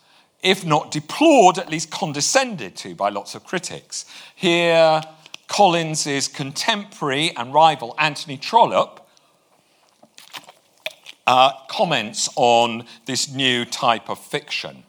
if 0.43 0.65
not 0.65 0.91
deplored, 0.91 1.59
at 1.59 1.69
least 1.71 1.91
condescended 1.91 2.77
to 2.77 2.95
by 2.95 3.11
lots 3.11 3.35
of 3.35 3.45
critics. 3.45 4.07
Here, 4.35 5.03
Collins's 5.49 6.29
contemporary 6.29 7.37
and 7.37 7.53
rival 7.53 7.95
Anthony 7.99 8.37
Trollope 8.37 9.07
uh, 11.27 11.53
comments 11.69 12.29
on 12.37 12.87
this 13.07 13.33
new 13.33 13.65
type 13.65 14.09
of 14.09 14.19
fiction. 14.19 14.85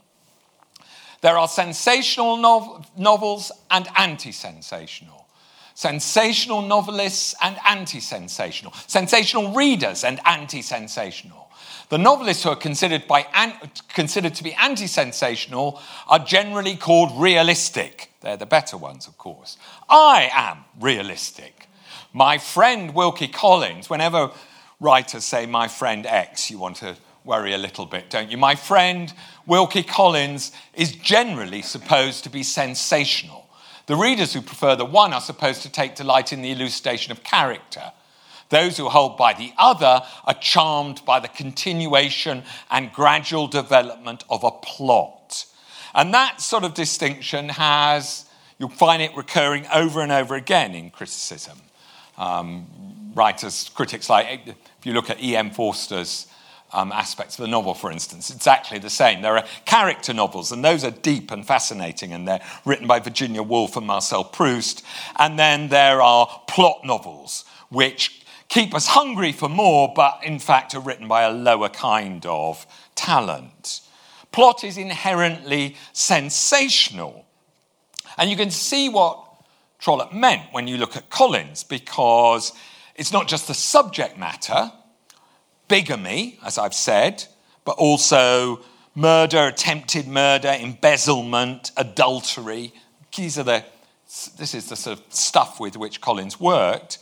There 1.21 1.37
are 1.37 1.47
sensational 1.47 2.37
nov- 2.37 2.89
novels 2.97 3.51
and 3.69 3.87
anti 3.95 4.31
sensational. 4.31 5.27
Sensational 5.75 6.61
novelists 6.61 7.33
and 7.41 7.57
anti 7.65 7.99
sensational. 7.99 8.73
Sensational 8.87 9.53
readers 9.53 10.03
and 10.03 10.19
anti 10.25 10.61
sensational. 10.61 11.49
The 11.89 11.97
novelists 11.97 12.43
who 12.43 12.49
are 12.49 12.55
considered, 12.55 13.07
by 13.07 13.27
an- 13.33 13.53
considered 13.93 14.35
to 14.35 14.43
be 14.43 14.53
anti 14.53 14.87
sensational 14.87 15.81
are 16.07 16.19
generally 16.19 16.75
called 16.75 17.11
realistic. 17.21 18.11
They're 18.21 18.37
the 18.37 18.45
better 18.45 18.77
ones, 18.77 19.07
of 19.07 19.17
course. 19.17 19.57
I 19.89 20.29
am 20.33 20.65
realistic. 20.79 21.67
My 22.13 22.37
friend 22.37 22.93
Wilkie 22.93 23.27
Collins, 23.27 23.89
whenever 23.89 24.31
writers 24.79 25.23
say 25.23 25.45
my 25.45 25.67
friend 25.67 26.05
X, 26.05 26.49
you 26.49 26.57
want 26.57 26.77
to 26.77 26.95
worry 27.23 27.53
a 27.53 27.57
little 27.57 27.85
bit, 27.85 28.09
don't 28.09 28.31
you? 28.31 28.37
My 28.37 28.55
friend 28.55 29.13
Wilkie 29.45 29.83
Collins 29.83 30.51
is 30.73 30.91
generally 30.91 31.61
supposed 31.61 32.23
to 32.23 32.29
be 32.29 32.43
sensational. 32.43 33.47
The 33.87 33.95
readers 33.95 34.33
who 34.33 34.41
prefer 34.41 34.75
the 34.75 34.85
one 34.85 35.13
are 35.13 35.21
supposed 35.21 35.63
to 35.63 35.71
take 35.71 35.95
delight 35.95 36.31
in 36.31 36.41
the 36.41 36.51
elucidation 36.51 37.11
of 37.11 37.23
character. 37.23 37.91
Those 38.49 38.77
who 38.77 38.89
hold 38.89 39.17
by 39.17 39.33
the 39.33 39.53
other 39.57 40.01
are 40.25 40.33
charmed 40.39 41.03
by 41.05 41.19
the 41.19 41.27
continuation 41.27 42.43
and 42.69 42.91
gradual 42.91 43.47
development 43.47 44.23
of 44.29 44.43
a 44.43 44.51
plot. 44.51 45.45
And 45.93 46.13
that 46.13 46.41
sort 46.41 46.63
of 46.63 46.73
distinction 46.73 47.49
has, 47.49 48.25
you'll 48.59 48.69
find 48.69 49.01
it 49.01 49.15
recurring 49.15 49.65
over 49.73 50.01
and 50.01 50.11
over 50.11 50.35
again 50.35 50.75
in 50.75 50.89
criticism. 50.89 51.57
Um, 52.17 53.11
writers, 53.13 53.69
critics 53.73 54.09
like, 54.09 54.41
if 54.45 54.85
you 54.85 54.93
look 54.93 55.09
at 55.09 55.21
E.M. 55.21 55.51
Forster's 55.51 56.27
um, 56.73 56.91
aspects 56.91 57.37
of 57.37 57.43
the 57.43 57.49
novel, 57.49 57.73
for 57.73 57.91
instance. 57.91 58.29
Exactly 58.29 58.79
the 58.79 58.89
same. 58.89 59.21
There 59.21 59.37
are 59.37 59.45
character 59.65 60.13
novels, 60.13 60.51
and 60.51 60.63
those 60.63 60.83
are 60.83 60.91
deep 60.91 61.31
and 61.31 61.45
fascinating, 61.45 62.13
and 62.13 62.27
they're 62.27 62.41
written 62.65 62.87
by 62.87 62.99
Virginia 62.99 63.43
Woolf 63.43 63.77
and 63.77 63.87
Marcel 63.87 64.23
Proust. 64.23 64.83
And 65.17 65.37
then 65.37 65.69
there 65.69 66.01
are 66.01 66.41
plot 66.47 66.81
novels, 66.85 67.45
which 67.69 68.23
keep 68.47 68.73
us 68.73 68.87
hungry 68.87 69.31
for 69.31 69.49
more, 69.49 69.91
but 69.95 70.19
in 70.23 70.39
fact 70.39 70.75
are 70.75 70.81
written 70.81 71.07
by 71.07 71.23
a 71.23 71.31
lower 71.31 71.69
kind 71.69 72.25
of 72.25 72.65
talent. 72.95 73.81
Plot 74.31 74.63
is 74.63 74.77
inherently 74.77 75.75
sensational. 75.93 77.25
And 78.17 78.29
you 78.29 78.37
can 78.37 78.51
see 78.51 78.89
what 78.89 79.25
Trollope 79.79 80.13
meant 80.13 80.43
when 80.51 80.67
you 80.67 80.77
look 80.77 80.95
at 80.95 81.09
Collins, 81.09 81.63
because 81.63 82.53
it's 82.95 83.11
not 83.11 83.27
just 83.27 83.47
the 83.47 83.53
subject 83.53 84.17
matter 84.17 84.71
bigamy, 85.71 86.37
as 86.43 86.57
I've 86.57 86.73
said, 86.73 87.23
but 87.63 87.77
also 87.77 88.59
murder, 88.93 89.47
attempted 89.47 90.05
murder, 90.05 90.49
embezzlement, 90.49 91.71
adultery. 91.77 92.73
These 93.15 93.39
are 93.39 93.43
the 93.43 93.63
this 94.37 94.53
is 94.53 94.67
the 94.67 94.75
sort 94.75 94.99
of 94.99 95.05
stuff 95.13 95.61
with 95.61 95.77
which 95.77 96.01
Collins 96.01 96.37
worked. 96.37 96.97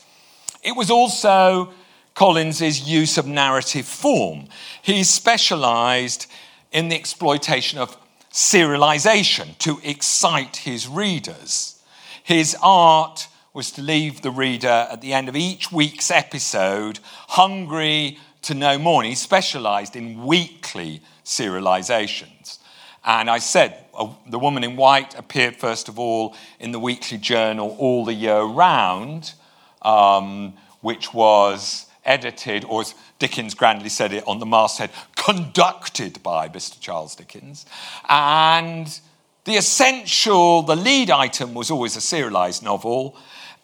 It 0.62 0.76
was 0.76 0.92
also 0.92 1.74
Collins's 2.14 2.88
use 2.88 3.18
of 3.18 3.26
narrative 3.26 3.88
form. 3.88 4.46
He 4.84 5.04
specialized 5.04 6.28
in 6.72 6.90
the 6.90 6.96
exploitation 6.96 7.80
of 7.80 7.98
serialization 8.32 9.58
to 9.58 9.80
excite 9.84 10.58
his 10.58 10.88
readers. 10.88 11.82
His 12.24 12.56
art 12.62 13.28
was 13.52 13.72
to 13.72 13.82
leave 13.82 14.22
the 14.22 14.30
reader 14.30 14.88
at 14.92 15.02
the 15.02 15.14
end 15.14 15.28
of 15.28 15.36
each 15.36 15.72
week's 15.72 16.12
episode 16.12 17.00
hungry 17.30 18.20
to 18.44 18.54
know 18.54 18.78
more. 18.78 19.02
And 19.02 19.10
he 19.10 19.16
specialized 19.16 19.96
in 19.96 20.26
weekly 20.26 21.02
serializations. 21.26 22.60
And 23.06 23.30
I 23.30 23.40
said, 23.40 23.86
uh, 23.94 24.10
The 24.28 24.40
Woman 24.40 24.64
in 24.64 24.76
White 24.76 25.18
appeared 25.18 25.56
first 25.56 25.88
of 25.88 25.98
all 26.00 26.36
in 26.60 26.72
the 26.72 26.80
weekly 26.80 27.18
journal 27.18 27.76
All 27.80 28.06
the 28.06 28.14
Year 28.14 28.42
Round, 28.42 29.34
um, 29.82 30.54
which 30.82 31.14
was 31.14 31.86
edited, 32.06 32.66
or 32.66 32.82
as 32.82 32.96
Dickens 33.20 33.54
grandly 33.54 33.90
said 33.90 34.14
it 34.14 34.24
on 34.28 34.40
the 34.40 34.46
masthead, 34.46 34.90
conducted 35.16 36.22
by 36.24 36.50
Mr. 36.50 36.80
Charles 36.80 37.16
Dickens. 37.16 37.66
And 38.08 39.00
the 39.46 39.56
essential, 39.56 40.64
the 40.64 40.76
lead 40.76 41.12
item 41.12 41.54
was 41.54 41.72
always 41.72 41.96
a 41.96 42.02
serialized 42.02 42.64
novel, 42.64 43.16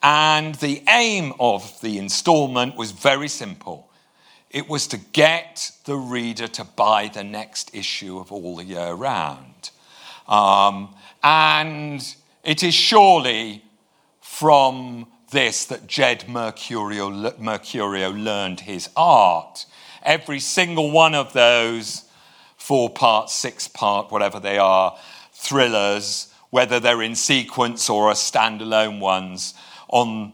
and 0.02 0.56
the 0.56 0.84
aim 0.88 1.34
of 1.40 1.80
the 1.82 1.98
installment 1.98 2.76
was 2.76 2.92
very 2.92 3.28
simple. 3.28 3.90
It 4.56 4.70
was 4.70 4.88
to 4.88 4.98
get 4.98 5.72
the 5.84 5.98
reader 5.98 6.48
to 6.48 6.64
buy 6.64 7.10
the 7.10 7.26
next 7.26 7.76
issue 7.76 8.20
of 8.20 8.32
All 8.32 8.56
the 8.56 8.64
Year 8.64 8.94
Round. 8.94 9.70
Um, 10.30 10.96
and 11.22 12.02
it 12.42 12.64
is 12.64 12.74
surely 12.74 13.66
from 14.22 15.08
this 15.32 15.66
that 15.66 15.88
Jed 15.88 16.28
Mercurio, 16.30 17.38
Mercurio 17.38 18.18
learned 18.18 18.62
his 18.62 18.88
art. 18.96 19.66
Every 20.04 20.40
single 20.40 20.90
one 20.90 21.16
of 21.16 21.34
those 21.34 22.06
four 22.56 22.90
part, 22.90 23.30
six 23.30 23.68
part, 23.68 24.10
whatever 24.10 24.40
they 24.40 24.58
are, 24.58 24.98
thrillers, 25.34 26.34
whether 26.50 26.80
they're 26.80 27.02
in 27.02 27.16
sequence 27.16 27.90
or 27.90 28.08
are 28.08 28.14
standalone 28.14 29.02
ones, 29.02 29.54
on 29.90 30.32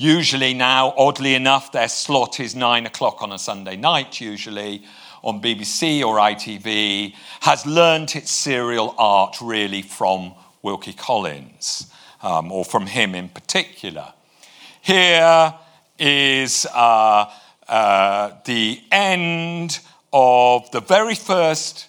usually 0.00 0.54
now, 0.54 0.94
oddly 0.96 1.34
enough, 1.34 1.72
their 1.72 1.88
slot 1.88 2.40
is 2.40 2.56
nine 2.56 2.86
o'clock 2.86 3.22
on 3.22 3.32
a 3.32 3.38
Sunday 3.38 3.76
night, 3.76 4.18
usually 4.18 4.82
on 5.22 5.42
BBC 5.42 6.02
or 6.02 6.16
ITV, 6.16 7.14
has 7.40 7.66
learnt 7.66 8.16
its 8.16 8.30
serial 8.30 8.94
art 8.96 9.36
really 9.42 9.82
from 9.82 10.32
Wilkie 10.62 10.94
Collins, 10.94 11.92
um, 12.22 12.50
or 12.50 12.64
from 12.64 12.86
him 12.86 13.14
in 13.14 13.28
particular. 13.28 14.14
Here 14.80 15.54
is 15.98 16.66
uh, 16.74 17.30
uh, 17.68 18.32
the 18.46 18.80
end 18.90 19.80
of 20.14 20.70
the 20.70 20.80
very 20.80 21.14
first 21.14 21.88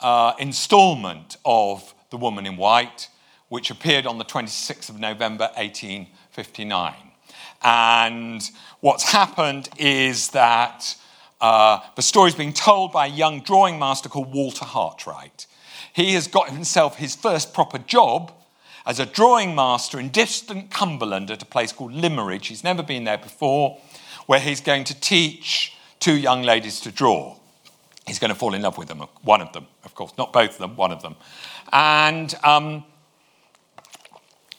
uh, 0.00 0.34
installment 0.38 1.38
of 1.46 1.94
The 2.10 2.18
Woman 2.18 2.44
in 2.44 2.58
White, 2.58 3.08
which 3.48 3.70
appeared 3.70 4.06
on 4.06 4.18
the 4.18 4.24
26th 4.24 4.90
of 4.90 5.00
November 5.00 5.44
1859. 5.56 7.07
And 7.62 8.48
what's 8.80 9.12
happened 9.12 9.68
is 9.78 10.28
that 10.30 10.96
uh, 11.40 11.80
the 11.96 12.26
is 12.26 12.34
being 12.34 12.52
told 12.52 12.92
by 12.92 13.06
a 13.06 13.10
young 13.10 13.40
drawing 13.40 13.78
master 13.78 14.08
called 14.08 14.32
Walter 14.32 14.64
Hartright. 14.64 15.46
He 15.92 16.14
has 16.14 16.28
got 16.28 16.50
himself 16.50 16.96
his 16.96 17.14
first 17.14 17.52
proper 17.54 17.78
job 17.78 18.32
as 18.86 18.98
a 18.98 19.06
drawing 19.06 19.54
master 19.54 20.00
in 20.00 20.08
distant 20.08 20.70
Cumberland 20.70 21.30
at 21.30 21.42
a 21.42 21.46
place 21.46 21.72
called 21.72 21.92
Limmeridge. 21.92 22.46
He's 22.46 22.64
never 22.64 22.82
been 22.82 23.04
there 23.04 23.18
before, 23.18 23.78
where 24.26 24.40
he's 24.40 24.60
going 24.60 24.84
to 24.84 24.98
teach 24.98 25.74
two 26.00 26.16
young 26.16 26.42
ladies 26.42 26.80
to 26.80 26.90
draw. 26.90 27.36
He's 28.06 28.18
going 28.18 28.30
to 28.30 28.34
fall 28.34 28.54
in 28.54 28.62
love 28.62 28.78
with 28.78 28.88
them, 28.88 29.02
one 29.22 29.42
of 29.42 29.52
them, 29.52 29.66
of 29.84 29.94
course, 29.94 30.12
not 30.16 30.32
both 30.32 30.52
of 30.52 30.58
them, 30.58 30.76
one 30.76 30.92
of 30.92 31.02
them. 31.02 31.16
And 31.72 32.34
um, 32.42 32.84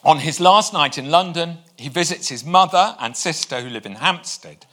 on 0.04 0.20
his 0.20 0.40
last 0.40 0.74
night 0.74 0.98
in 1.00 1.10
London, 1.10 1.58
he 1.80 1.90
visits 1.90 2.30
his 2.30 2.46
mother 2.46 2.96
and 3.00 3.16
sister 3.16 3.62
who 3.62 3.70
live 3.70 3.86
in 3.86 3.96
Hampstead. 3.96 4.66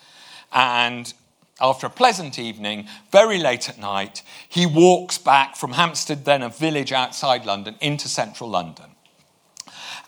And 0.52 1.12
after 1.60 1.86
a 1.86 1.90
pleasant 1.90 2.38
evening, 2.38 2.86
very 3.10 3.38
late 3.38 3.68
at 3.68 3.78
night, 3.78 4.22
he 4.48 4.66
walks 4.66 5.18
back 5.18 5.56
from 5.56 5.72
Hampstead, 5.72 6.24
then 6.24 6.42
a 6.42 6.48
village 6.48 6.92
outside 6.92 7.46
London, 7.46 7.76
into 7.80 8.08
central 8.08 8.50
London 8.50 8.96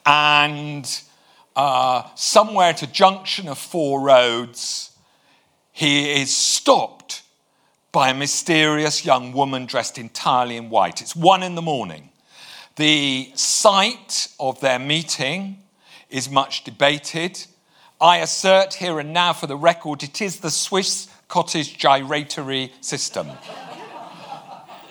and 0.09 1.03
uh, 1.55 2.03
somewhere 2.15 2.71
at 2.71 2.83
a 2.83 2.87
junction 2.87 3.47
of 3.47 3.59
four 3.59 4.01
roads, 4.01 4.97
he 5.71 6.23
is 6.23 6.35
stopped 6.35 7.23
by 7.93 8.09
a 8.09 8.15
mysterious 8.15 9.05
young 9.05 9.33
woman 9.33 9.67
dressed 9.67 9.99
entirely 9.99 10.57
in 10.57 10.71
white. 10.71 11.03
It's 11.03 11.15
one 11.15 11.43
in 11.43 11.57
the 11.57 11.63
morning. 11.63 12.09
The 12.77 13.31
site 13.35 14.29
of 14.41 14.61
their 14.61 14.79
meeting 14.79 15.59
is 16.11 16.31
much 16.31 16.64
debated. 16.64 17.44
I 18.01 18.18
assert 18.18 18.75
here 18.75 19.01
and 19.01 19.12
now 19.12 19.33
for 19.33 19.47
the 19.47 19.57
record 19.57 20.03
it 20.03 20.21
is 20.21 20.40
the 20.40 20.51
Swiss 20.51 21.09
cottage 21.29 21.77
gyratory 21.79 22.73
system. 22.81 23.29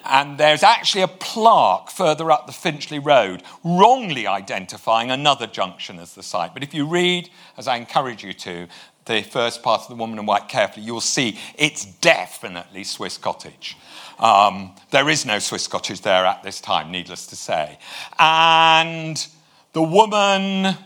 And 0.09 0.37
there's 0.37 0.63
actually 0.63 1.01
a 1.01 1.07
plaque 1.07 1.89
further 1.91 2.31
up 2.31 2.47
the 2.47 2.53
Finchley 2.53 2.99
Road, 2.99 3.43
wrongly 3.63 4.25
identifying 4.25 5.11
another 5.11 5.47
junction 5.47 5.99
as 5.99 6.13
the 6.15 6.23
site. 6.23 6.53
But 6.53 6.63
if 6.63 6.73
you 6.73 6.87
read, 6.87 7.29
as 7.57 7.67
I 7.67 7.75
encourage 7.75 8.23
you 8.23 8.31
to, 8.33 8.67
the 9.05 9.21
first 9.21 9.63
part 9.63 9.81
of 9.81 9.89
The 9.89 9.95
Woman 9.95 10.19
in 10.19 10.25
White 10.25 10.47
carefully, 10.47 10.85
you'll 10.85 11.01
see 11.01 11.37
it's 11.57 11.85
definitely 11.85 12.85
Swiss 12.85 13.17
Cottage. 13.17 13.75
Um, 14.19 14.75
there 14.91 15.09
is 15.09 15.25
no 15.25 15.39
Swiss 15.39 15.67
Cottage 15.67 16.01
there 16.01 16.25
at 16.25 16.41
this 16.41 16.61
time, 16.61 16.89
needless 16.89 17.27
to 17.27 17.35
say. 17.35 17.77
And 18.17 19.25
the 19.73 19.83
woman 19.83 20.77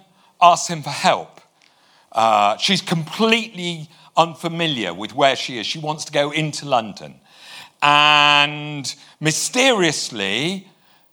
asks 0.42 0.68
him 0.68 0.82
for 0.82 0.90
help. 0.90 1.42
Uh, 2.12 2.58
she's 2.58 2.82
completely 2.82 3.90
unfamiliar 4.18 4.94
with 4.94 5.16
where 5.16 5.36
she 5.36 5.58
is. 5.58 5.66
She 5.66 5.80
wants 5.80 6.06
to 6.06 6.12
go 6.12 6.32
into 6.32 6.68
London. 6.68 7.16
And 7.82 8.94
mysteriously, 9.20 10.68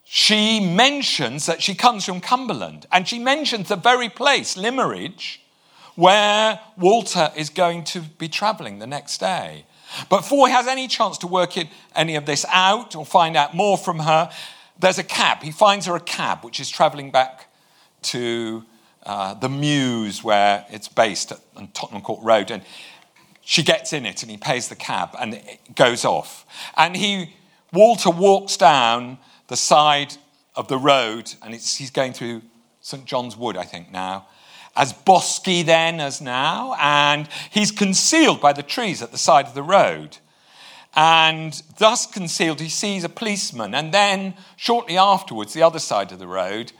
she 0.05 0.61
mentions 0.61 1.47
that 1.47 1.63
she 1.63 1.75
comes 1.75 2.05
from 2.05 2.21
Cumberland. 2.21 2.87
And 2.91 3.07
she 3.07 3.19
mentions 3.19 3.69
the 3.69 3.77
very 3.77 4.09
place, 4.09 4.57
Limmeridge, 4.57 5.41
where 5.95 6.61
Walter 6.77 7.31
is 7.37 7.51
going 7.51 7.85
to 7.85 8.01
be 8.01 8.29
traveling 8.29 8.79
the 8.79 8.87
next 8.87 9.19
day. 9.19 9.65
But 10.09 10.19
before 10.19 10.49
he 10.49 10.53
has 10.53 10.67
any 10.67 10.87
chance 10.89 11.19
to 11.19 11.27
work 11.27 11.57
it, 11.57 11.69
any 11.95 12.17
of 12.17 12.27
this 12.27 12.45
out 12.49 12.95
or 12.95 13.07
find 13.07 13.37
out 13.37 13.55
more 13.55 13.79
from 13.79 14.01
her, 14.01 14.31
there's 14.79 14.99
a 14.99 15.05
cab. 15.05 15.43
He 15.43 15.51
finds 15.51 15.87
her 15.87 15.97
a 15.97 16.01
cab 16.01 16.45
which 16.45 16.61
is 16.61 16.69
traveling 16.71 17.11
back 17.11 17.47
to 18.03 18.65
uh, 19.09 19.33
the 19.33 19.49
Mews 19.49 20.23
where 20.23 20.67
it's 20.69 20.87
based 20.87 21.33
at, 21.33 21.41
on 21.57 21.69
Tottenham 21.69 22.03
Court 22.03 22.23
Road. 22.23 22.51
And 22.51 22.63
she 23.43 23.63
gets 23.63 23.95
in 23.95 24.05
it 24.05 24.23
and 24.23 24.31
he 24.31 24.37
pays 24.37 24.69
the 24.69 24.77
cab 24.77 25.17
and 25.19 25.35
it 25.35 25.75
goes 25.75 26.05
off. 26.05 26.45
And 26.77 26.95
he, 26.95 27.35
Walter 27.73 28.11
walks 28.11 28.59
down 28.59 29.19
the 29.47 29.57
side 29.57 30.15
of 30.55 30.69
the 30.69 30.77
road 30.77 31.33
and 31.43 31.55
he's 31.55 31.91
going 31.91 32.13
through 32.13 32.43
St. 32.83 33.07
John's 33.07 33.35
Wood, 33.35 33.57
I 33.57 33.65
think, 33.65 33.91
now, 33.91 34.27
as 34.77 34.93
bosky 34.93 35.65
then 35.65 36.01
as 36.01 36.21
now. 36.21 36.77
And 36.79 37.29
he's 37.51 37.71
concealed 37.71 38.43
by 38.43 38.53
the 38.53 38.63
trees 38.63 39.01
at 39.01 39.11
the 39.11 39.19
side 39.19 39.47
of 39.47 39.55
the 39.55 39.63
road. 39.63 40.19
And 40.95 41.63
thus 41.79 42.07
concealed, 42.07 42.61
he 42.61 42.69
sees 42.69 43.05
a 43.05 43.09
policeman. 43.09 43.75
And 43.75 43.93
then, 43.93 44.35
shortly 44.57 44.99
afterwards, 44.99 45.55
the 45.55 45.63
other 45.63 45.79
side 45.79 46.13
of 46.13 46.19
the 46.19 46.27
road, 46.27 46.73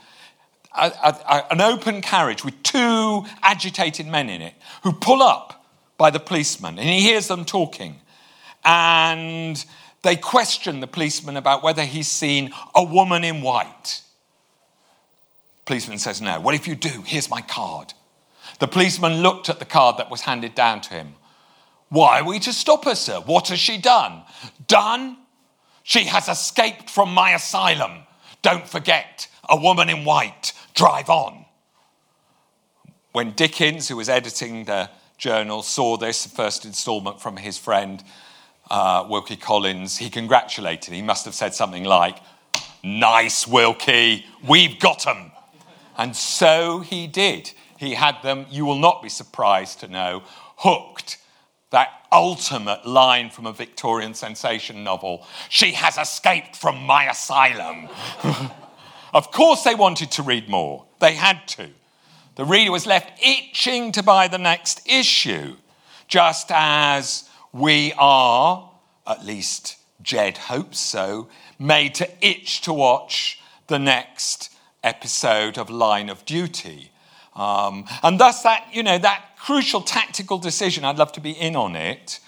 a, 0.87 1.17
a, 1.27 1.45
an 1.51 1.61
open 1.61 2.01
carriage 2.01 2.43
with 2.43 2.61
two 2.63 3.25
agitated 3.41 4.07
men 4.07 4.29
in 4.29 4.41
it 4.41 4.53
who 4.83 4.93
pull 4.93 5.21
up 5.21 5.65
by 5.97 6.09
the 6.09 6.19
policeman, 6.19 6.79
and 6.79 6.87
he 6.87 7.01
hears 7.01 7.27
them 7.27 7.45
talking. 7.45 7.99
And 8.63 9.63
they 10.01 10.15
question 10.15 10.79
the 10.79 10.87
policeman 10.87 11.37
about 11.37 11.61
whether 11.61 11.83
he's 11.83 12.07
seen 12.07 12.53
a 12.73 12.83
woman 12.83 13.23
in 13.23 13.41
white. 13.41 14.01
policeman 15.65 15.99
says, 15.99 16.21
No. 16.21 16.39
What 16.39 16.55
if 16.55 16.67
you 16.67 16.75
do? 16.75 17.03
Here's 17.05 17.29
my 17.29 17.41
card. 17.41 17.93
The 18.59 18.67
policeman 18.67 19.21
looked 19.21 19.49
at 19.49 19.59
the 19.59 19.65
card 19.65 19.97
that 19.97 20.09
was 20.09 20.21
handed 20.21 20.55
down 20.55 20.81
to 20.81 20.93
him. 20.93 21.15
Why 21.89 22.19
are 22.19 22.25
we 22.25 22.39
to 22.39 22.53
stop 22.53 22.85
her, 22.85 22.95
sir? 22.95 23.19
What 23.19 23.47
has 23.49 23.59
she 23.59 23.77
done? 23.77 24.23
Done? 24.67 25.17
She 25.83 26.03
has 26.05 26.27
escaped 26.27 26.89
from 26.89 27.13
my 27.13 27.31
asylum. 27.31 28.03
Don't 28.41 28.67
forget, 28.67 29.27
a 29.49 29.59
woman 29.59 29.89
in 29.89 30.05
white. 30.05 30.53
Drive 30.79 31.09
on. 31.09 31.43
When 33.11 33.31
Dickens, 33.31 33.89
who 33.89 33.97
was 33.97 34.07
editing 34.07 34.63
the 34.63 34.89
Journal 35.17 35.61
saw 35.61 35.97
this 35.97 36.25
first 36.25 36.63
installment 36.63 37.19
from 37.19 37.35
his 37.35 37.57
friend 37.57 38.01
uh, 38.71 39.05
Wilkie 39.09 39.35
Collins. 39.35 39.97
He 39.97 40.09
congratulated. 40.09 40.93
He 40.93 41.01
must 41.01 41.25
have 41.25 41.33
said 41.33 41.53
something 41.53 41.83
like, 41.83 42.19
Nice, 42.81 43.45
Wilkie, 43.45 44.25
we've 44.47 44.79
got 44.79 45.03
him. 45.03 45.33
And 45.97 46.15
so 46.15 46.79
he 46.79 47.07
did. 47.07 47.51
He 47.77 47.95
had 47.95 48.15
them, 48.23 48.45
you 48.49 48.63
will 48.63 48.79
not 48.79 49.03
be 49.03 49.09
surprised 49.09 49.81
to 49.81 49.89
know, 49.89 50.23
hooked. 50.55 51.17
That 51.71 51.89
ultimate 52.09 52.85
line 52.85 53.31
from 53.31 53.47
a 53.47 53.51
Victorian 53.51 54.13
sensation 54.13 54.85
novel 54.85 55.27
She 55.49 55.73
has 55.73 55.97
escaped 55.97 56.55
from 56.55 56.81
my 56.85 57.09
asylum. 57.09 57.89
of 59.13 59.31
course, 59.31 59.63
they 59.63 59.75
wanted 59.75 60.11
to 60.11 60.23
read 60.23 60.49
more. 60.49 60.85
They 60.99 61.13
had 61.13 61.47
to. 61.49 61.69
The 62.35 62.45
reader 62.45 62.71
was 62.71 62.85
left 62.85 63.21
itching 63.21 63.91
to 63.93 64.03
buy 64.03 64.27
the 64.27 64.37
next 64.37 64.81
issue, 64.87 65.57
just 66.07 66.51
as 66.51 67.29
we 67.51 67.93
are, 67.97 68.71
at 69.05 69.25
least 69.25 69.77
Jed 70.01 70.37
hopes 70.37 70.79
so, 70.79 71.27
made 71.57 71.95
to 71.95 72.09
itch 72.25 72.61
to 72.61 72.73
watch 72.73 73.41
the 73.67 73.79
next 73.79 74.53
episode 74.83 75.57
of 75.57 75.69
Line 75.69 76.09
of 76.09 76.25
Duty. 76.25 76.91
Um, 77.35 77.85
and 78.03 78.19
thus, 78.19 78.43
that, 78.43 78.67
you 78.71 78.83
know, 78.83 78.97
that 78.97 79.35
crucial 79.37 79.81
tactical 79.81 80.37
decision, 80.37 80.85
I'd 80.85 80.97
love 80.97 81.11
to 81.13 81.21
be 81.21 81.31
in 81.31 81.55
on 81.55 81.75
it, 81.75 82.19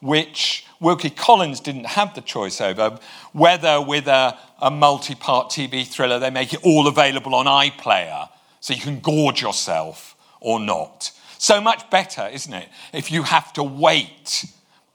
which 0.00 0.66
Wilkie 0.80 1.10
Collins 1.10 1.60
didn't 1.60 1.86
have 1.86 2.14
the 2.14 2.22
choice 2.22 2.60
over, 2.60 2.98
whether 3.32 3.80
with 3.82 4.06
a, 4.06 4.38
a 4.60 4.70
multi 4.70 5.14
part 5.14 5.50
TV 5.50 5.86
thriller 5.86 6.18
they 6.18 6.30
make 6.30 6.54
it 6.54 6.60
all 6.64 6.88
available 6.88 7.34
on 7.34 7.46
iPlayer 7.46 8.28
so 8.60 8.74
you 8.74 8.80
can 8.80 9.00
gorge 9.00 9.42
yourself 9.42 10.16
or 10.40 10.58
not. 10.58 11.12
So 11.38 11.60
much 11.60 11.88
better, 11.90 12.28
isn't 12.32 12.52
it? 12.52 12.68
If 12.92 13.10
you 13.12 13.22
have 13.24 13.52
to 13.54 13.62
wait, 13.62 14.46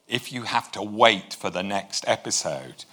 if 0.07 0.31
you 0.31 0.43
have 0.43 0.71
to 0.73 0.81
wait 0.81 1.33
for 1.33 1.49
the 1.49 1.63
next 1.63 2.05
episode. 2.07 2.85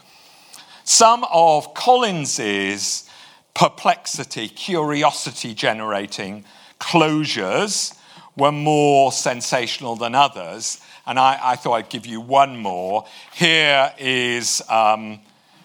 Some 0.85 1.25
of 1.33 1.75
Collins's 1.75 3.09
perplexity, 3.55 4.49
curiosity 4.49 5.55
generating 5.55 6.45
closures 6.81 7.97
were 8.37 8.53
more 8.53 9.13
sensational 9.13 9.97
than 9.97 10.15
others. 10.15 10.81
And 11.07 11.19
I, 11.19 11.39
I 11.43 11.57
thought 11.57 11.75
I'd 11.75 11.89
give 11.91 12.07
you 12.07 12.21
one 12.21 12.57
more. 12.57 13.07
Here 13.35 13.93
is, 13.99 14.63
um, 14.69 15.21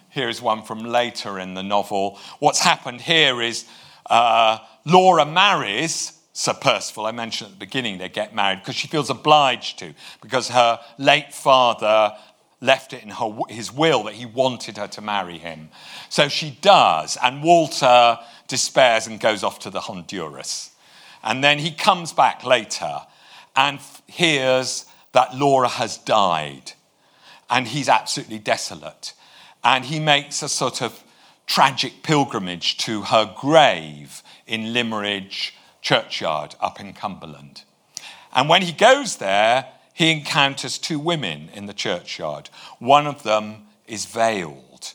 here 0.10 0.30
is 0.30 0.42
one 0.42 0.64
from 0.64 0.80
later 0.80 1.40
in 1.40 1.54
the 1.54 1.64
novel. 1.64 2.20
What's 2.40 2.60
happened 2.60 3.02
here 3.02 3.42
is 3.42 3.66
uh, 4.10 4.60
Laura 4.86 5.26
marries 5.26 6.14
Sir 6.34 6.54
Percival. 6.54 7.06
I 7.06 7.12
mentioned 7.12 7.48
at 7.48 7.60
the 7.60 7.66
beginning 7.66 7.98
they 7.98 8.10
get 8.10 8.34
married 8.34 8.60
because 8.60 8.76
she 8.76 8.88
feels 8.88 9.10
obliged 9.10 9.80
to, 9.80 9.94
because 10.22 10.50
her 10.50 10.80
late 10.98 11.34
father 11.34 12.16
left 12.60 12.94
it 12.94 13.04
in 13.04 13.10
her, 13.10 13.40
his 13.50 13.72
will 13.72 14.04
that 14.04 14.16
he 14.16 14.26
wanted 14.26 14.78
her 14.78 14.88
to 14.88 15.02
marry 15.02 15.38
him. 15.38 15.70
So 16.10 16.28
she 16.28 16.58
does, 16.62 17.18
and 17.22 17.44
Walter 17.44 18.18
despairs 18.48 19.06
and 19.06 19.20
goes 19.20 19.44
off 19.44 19.60
to 19.60 19.70
the 19.70 19.82
Honduras. 19.82 20.72
And 21.24 21.44
then 21.44 21.60
he 21.60 21.72
comes 21.72 22.14
back 22.14 22.44
later 22.44 23.02
and 23.56 23.80
hears 24.08 24.86
that 25.18 25.36
Laura 25.36 25.68
has 25.68 25.98
died, 25.98 26.74
and 27.50 27.68
he's 27.68 27.90
absolutely 27.90 28.38
desolate. 28.38 29.14
And 29.64 29.84
he 29.84 30.00
makes 30.00 30.44
a 30.44 30.48
sort 30.48 30.80
of 30.80 31.04
tragic 31.48 32.04
pilgrimage 32.04 32.78
to 32.86 33.02
her 33.02 33.34
grave 33.36 34.22
in 34.46 34.74
Limmeridge 34.74 35.56
churchyard 35.82 36.54
up 36.62 36.80
in 36.80 36.94
Cumberland. 36.94 37.64
And 38.32 38.48
when 38.48 38.62
he 38.62 38.72
goes 38.72 39.16
there, 39.16 39.66
he 39.92 40.12
encounters 40.12 40.78
two 40.78 41.00
women 41.00 41.50
in 41.52 41.66
the 41.66 41.74
churchyard. 41.74 42.52
One 42.78 43.08
of 43.08 43.24
them 43.24 43.64
is 43.88 44.06
veiled. 44.06 44.94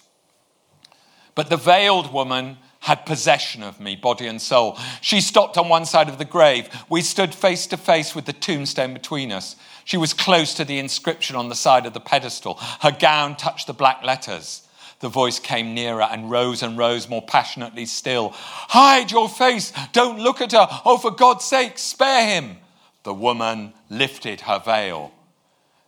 But 1.34 1.50
the 1.50 1.56
veiled 1.56 2.12
woman 2.12 2.58
had 2.82 3.06
possession 3.06 3.62
of 3.62 3.78
me, 3.78 3.94
body 3.94 4.26
and 4.26 4.42
soul. 4.42 4.76
She 5.00 5.20
stopped 5.20 5.56
on 5.56 5.68
one 5.68 5.84
side 5.84 6.08
of 6.08 6.18
the 6.18 6.24
grave. 6.24 6.68
We 6.88 7.02
stood 7.02 7.32
face 7.32 7.66
to 7.68 7.76
face 7.76 8.12
with 8.12 8.24
the 8.24 8.32
tombstone 8.32 8.92
between 8.92 9.30
us. 9.30 9.54
She 9.84 9.96
was 9.96 10.12
close 10.12 10.52
to 10.54 10.64
the 10.64 10.80
inscription 10.80 11.36
on 11.36 11.48
the 11.48 11.54
side 11.54 11.86
of 11.86 11.94
the 11.94 12.00
pedestal. 12.00 12.54
Her 12.80 12.90
gown 12.90 13.36
touched 13.36 13.68
the 13.68 13.72
black 13.72 14.02
letters. 14.02 14.66
The 14.98 15.08
voice 15.08 15.38
came 15.38 15.74
nearer 15.74 16.02
and 16.02 16.28
rose 16.28 16.60
and 16.60 16.76
rose 16.76 17.08
more 17.08 17.22
passionately 17.22 17.86
still. 17.86 18.30
Hide 18.34 19.12
your 19.12 19.28
face. 19.28 19.72
Don't 19.92 20.18
look 20.18 20.40
at 20.40 20.50
her. 20.50 20.66
Oh, 20.84 20.98
for 20.98 21.12
God's 21.12 21.44
sake, 21.44 21.78
spare 21.78 22.26
him. 22.26 22.56
The 23.04 23.14
woman 23.14 23.74
lifted 23.90 24.42
her 24.42 24.58
veil. 24.58 25.12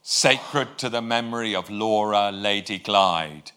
Sacred 0.02 0.78
to 0.78 0.88
the 0.88 1.02
memory 1.02 1.56
of 1.56 1.68
Laura 1.70 2.30
Lady 2.30 2.78
Glyde. 2.78 3.50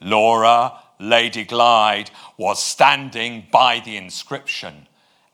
Laura 0.00 0.72
Lady 1.00 1.44
Glyde 1.44 2.10
was 2.36 2.62
standing 2.62 3.46
by 3.50 3.80
the 3.80 3.96
inscription 3.96 4.86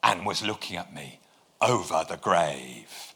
and 0.03 0.25
was 0.25 0.43
looking 0.43 0.77
at 0.77 0.95
me 0.95 1.19
over 1.61 2.05
the 2.09 2.17
grave. 2.17 3.15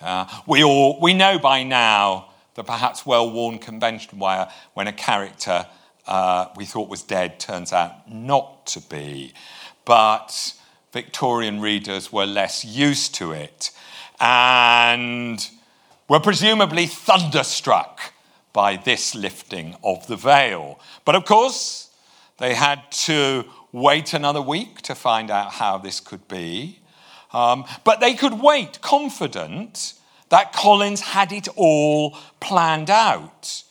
Uh, 0.00 0.26
we, 0.46 0.62
all, 0.62 1.00
we 1.00 1.14
know 1.14 1.38
by 1.38 1.62
now 1.62 2.28
the 2.54 2.62
perhaps 2.62 3.06
well 3.06 3.30
worn 3.30 3.58
convention 3.58 4.18
where 4.18 4.50
when 4.74 4.86
a 4.86 4.92
character 4.92 5.66
uh, 6.06 6.48
we 6.54 6.64
thought 6.64 6.88
was 6.88 7.02
dead 7.02 7.40
turns 7.40 7.72
out 7.72 8.10
not 8.12 8.66
to 8.66 8.80
be. 8.80 9.32
But 9.84 10.54
Victorian 10.92 11.60
readers 11.60 12.12
were 12.12 12.26
less 12.26 12.64
used 12.64 13.14
to 13.16 13.32
it 13.32 13.70
and 14.20 15.48
were 16.08 16.20
presumably 16.20 16.86
thunderstruck 16.86 18.12
by 18.52 18.76
this 18.76 19.14
lifting 19.14 19.76
of 19.84 20.06
the 20.06 20.16
veil. 20.16 20.80
But 21.04 21.14
of 21.14 21.24
course, 21.24 21.85
they 22.38 22.54
had 22.54 22.90
to 22.90 23.44
wait 23.72 24.14
another 24.14 24.42
week 24.42 24.82
to 24.82 24.94
find 24.94 25.30
out 25.30 25.52
how 25.52 25.78
this 25.78 26.00
could 26.00 26.26
be. 26.28 26.80
Um, 27.32 27.64
but 27.84 28.00
they 28.00 28.14
could 28.14 28.40
wait 28.40 28.80
confident 28.80 29.94
that 30.28 30.52
Collins 30.52 31.00
had 31.00 31.32
it 31.32 31.48
all 31.56 32.16
planned 32.40 32.90
out, 32.90 33.62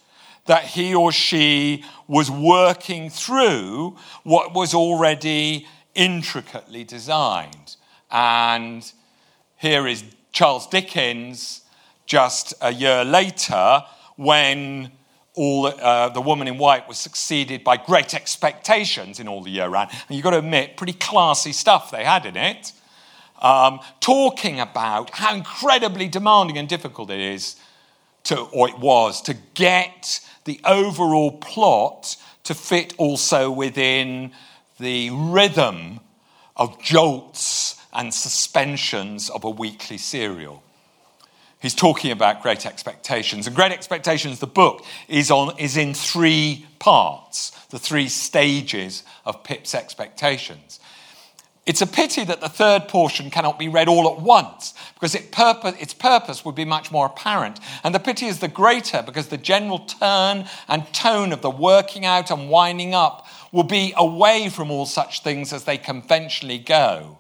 that 0.45 0.63
he 0.63 0.93
or 0.93 1.11
she 1.11 1.83
was 2.07 2.29
working 2.29 3.09
through 3.09 3.97
what 4.23 4.53
was 4.53 4.73
already 4.73 5.67
intricately 5.95 6.83
designed. 6.83 7.75
And 8.11 8.89
here 9.57 9.87
is 9.87 10.03
Charles 10.31 10.67
Dickens 10.67 11.61
just 12.05 12.53
a 12.61 12.71
year 12.71 13.03
later 13.03 13.83
when 14.15 14.91
all 15.35 15.67
uh, 15.67 16.09
the 16.09 16.21
woman 16.21 16.47
in 16.47 16.57
white 16.57 16.87
was 16.87 16.97
succeeded 16.97 17.63
by 17.63 17.77
great 17.77 18.13
expectations 18.13 19.19
in 19.19 19.27
all 19.27 19.41
the 19.41 19.51
year 19.51 19.67
round. 19.67 19.91
And 19.91 20.15
you've 20.15 20.23
got 20.23 20.31
to 20.31 20.39
admit, 20.39 20.77
pretty 20.77 20.93
classy 20.93 21.51
stuff 21.51 21.91
they 21.91 22.03
had 22.03 22.25
in 22.25 22.37
it 22.37 22.71
um, 23.41 23.79
talking 23.99 24.59
about 24.59 25.11
how 25.11 25.35
incredibly 25.35 26.07
demanding 26.07 26.57
and 26.57 26.67
difficult 26.67 27.09
it 27.09 27.19
is 27.19 27.55
to, 28.23 28.39
or 28.39 28.67
it 28.69 28.79
was, 28.79 29.21
to 29.23 29.35
get 29.53 30.19
the 30.45 30.59
overall 30.65 31.31
plot 31.31 32.15
to 32.43 32.53
fit 32.53 32.93
also 32.97 33.51
within 33.51 34.31
the 34.79 35.09
rhythm 35.11 35.99
of 36.55 36.81
jolts 36.81 37.79
and 37.93 38.13
suspensions 38.13 39.29
of 39.29 39.43
a 39.43 39.49
weekly 39.49 39.97
serial. 39.97 40.63
He's 41.65 41.73
talking 41.73 42.11
about 42.11 42.43
Great 42.43 42.67
Expectations. 42.67 43.47
And 43.47 43.55
Great 43.55 43.71
Expectations, 43.71 44.37
the 44.37 44.45
book, 44.45 44.85
is, 45.07 45.31
on, 45.31 45.57
is 45.57 45.77
in 45.77 45.95
three 45.95 46.67
parts, 46.77 47.49
the 47.71 47.79
three 47.79 48.07
stages 48.07 49.03
of 49.25 49.43
Pip's 49.43 49.73
expectations. 49.73 50.79
It's 51.65 51.81
a 51.81 51.87
pity 51.87 52.23
that 52.23 52.39
the 52.39 52.49
third 52.49 52.87
portion 52.87 53.31
cannot 53.31 53.57
be 53.57 53.67
read 53.67 53.87
all 53.87 54.13
at 54.13 54.21
once, 54.21 54.75
because 54.93 55.15
it 55.15 55.31
purpose, 55.31 55.73
its 55.79 55.95
purpose 55.95 56.45
would 56.45 56.53
be 56.53 56.65
much 56.65 56.91
more 56.91 57.07
apparent. 57.07 57.59
And 57.83 57.95
the 57.95 57.99
pity 57.99 58.27
is 58.27 58.41
the 58.41 58.47
greater, 58.47 59.01
because 59.01 59.29
the 59.29 59.37
general 59.37 59.79
turn 59.79 60.47
and 60.67 60.93
tone 60.93 61.33
of 61.33 61.41
the 61.41 61.49
working 61.49 62.05
out 62.05 62.29
and 62.29 62.47
winding 62.47 62.93
up 62.93 63.25
will 63.51 63.63
be 63.63 63.91
away 63.97 64.49
from 64.49 64.69
all 64.69 64.85
such 64.85 65.23
things 65.23 65.51
as 65.51 65.63
they 65.63 65.79
conventionally 65.79 66.59
go. 66.59 67.17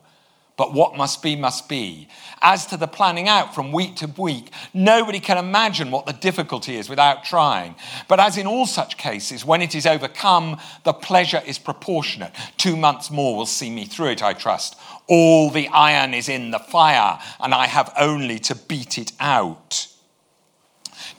But 0.57 0.73
what 0.73 0.95
must 0.95 1.21
be, 1.21 1.35
must 1.35 1.67
be. 1.67 2.07
As 2.41 2.65
to 2.67 2.77
the 2.77 2.87
planning 2.87 3.27
out 3.27 3.53
from 3.53 3.73
week 3.73 3.97
to 3.97 4.07
week, 4.07 4.51
nobody 4.73 5.19
can 5.19 5.37
imagine 5.37 5.91
what 5.91 6.05
the 6.05 6.13
difficulty 6.13 6.77
is 6.77 6.87
without 6.87 7.25
trying. 7.25 7.75
But 8.07 8.21
as 8.21 8.37
in 8.37 8.47
all 8.47 8.65
such 8.65 8.97
cases, 8.97 9.43
when 9.43 9.61
it 9.61 9.75
is 9.75 9.85
overcome, 9.85 10.57
the 10.85 10.93
pleasure 10.93 11.41
is 11.45 11.59
proportionate. 11.59 12.31
Two 12.55 12.77
months 12.77 13.11
more 13.11 13.35
will 13.35 13.45
see 13.45 13.69
me 13.69 13.85
through 13.85 14.11
it, 14.11 14.23
I 14.23 14.31
trust. 14.31 14.77
All 15.07 15.49
the 15.49 15.67
iron 15.67 16.13
is 16.13 16.29
in 16.29 16.51
the 16.51 16.59
fire, 16.59 17.19
and 17.41 17.53
I 17.53 17.67
have 17.67 17.93
only 17.99 18.39
to 18.39 18.55
beat 18.55 18.97
it 18.97 19.11
out. 19.19 19.87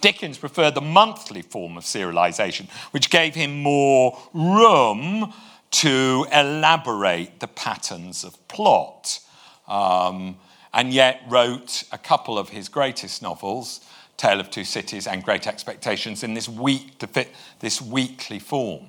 Dickens 0.01 0.39
preferred 0.39 0.75
the 0.75 0.81
monthly 0.81 1.43
form 1.43 1.77
of 1.77 1.85
serialization, 1.85 2.71
which 2.93 3.11
gave 3.11 3.35
him 3.35 3.63
more 3.63 4.19
room 4.33 5.33
to 5.73 6.27
elaborate 6.33 7.41
the 7.41 7.49
patterns 7.49 8.25
of 8.25 8.49
plot 8.49 9.21
um, 9.69 10.37
and 10.73 10.93
yet 10.93 11.23
wrote 11.29 11.85
a 11.93 11.99
couple 11.99 12.39
of 12.39 12.51
his 12.51 12.69
greatest 12.69 13.23
novels, 13.23 13.81
Tale 14.17 14.41
of 14.41 14.51
Two 14.51 14.65
Cities 14.65 15.07
and 15.07 15.23
Great 15.23 15.47
Expectations, 15.47 16.23
in 16.23 16.35
this 16.35 16.49
week 16.49 16.99
to 16.99 17.07
fit 17.07 17.35
this 17.61 17.81
weekly 17.81 18.39
form. 18.39 18.87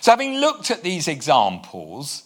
So, 0.00 0.10
having 0.10 0.38
looked 0.38 0.70
at 0.70 0.82
these 0.82 1.08
examples, 1.08 2.24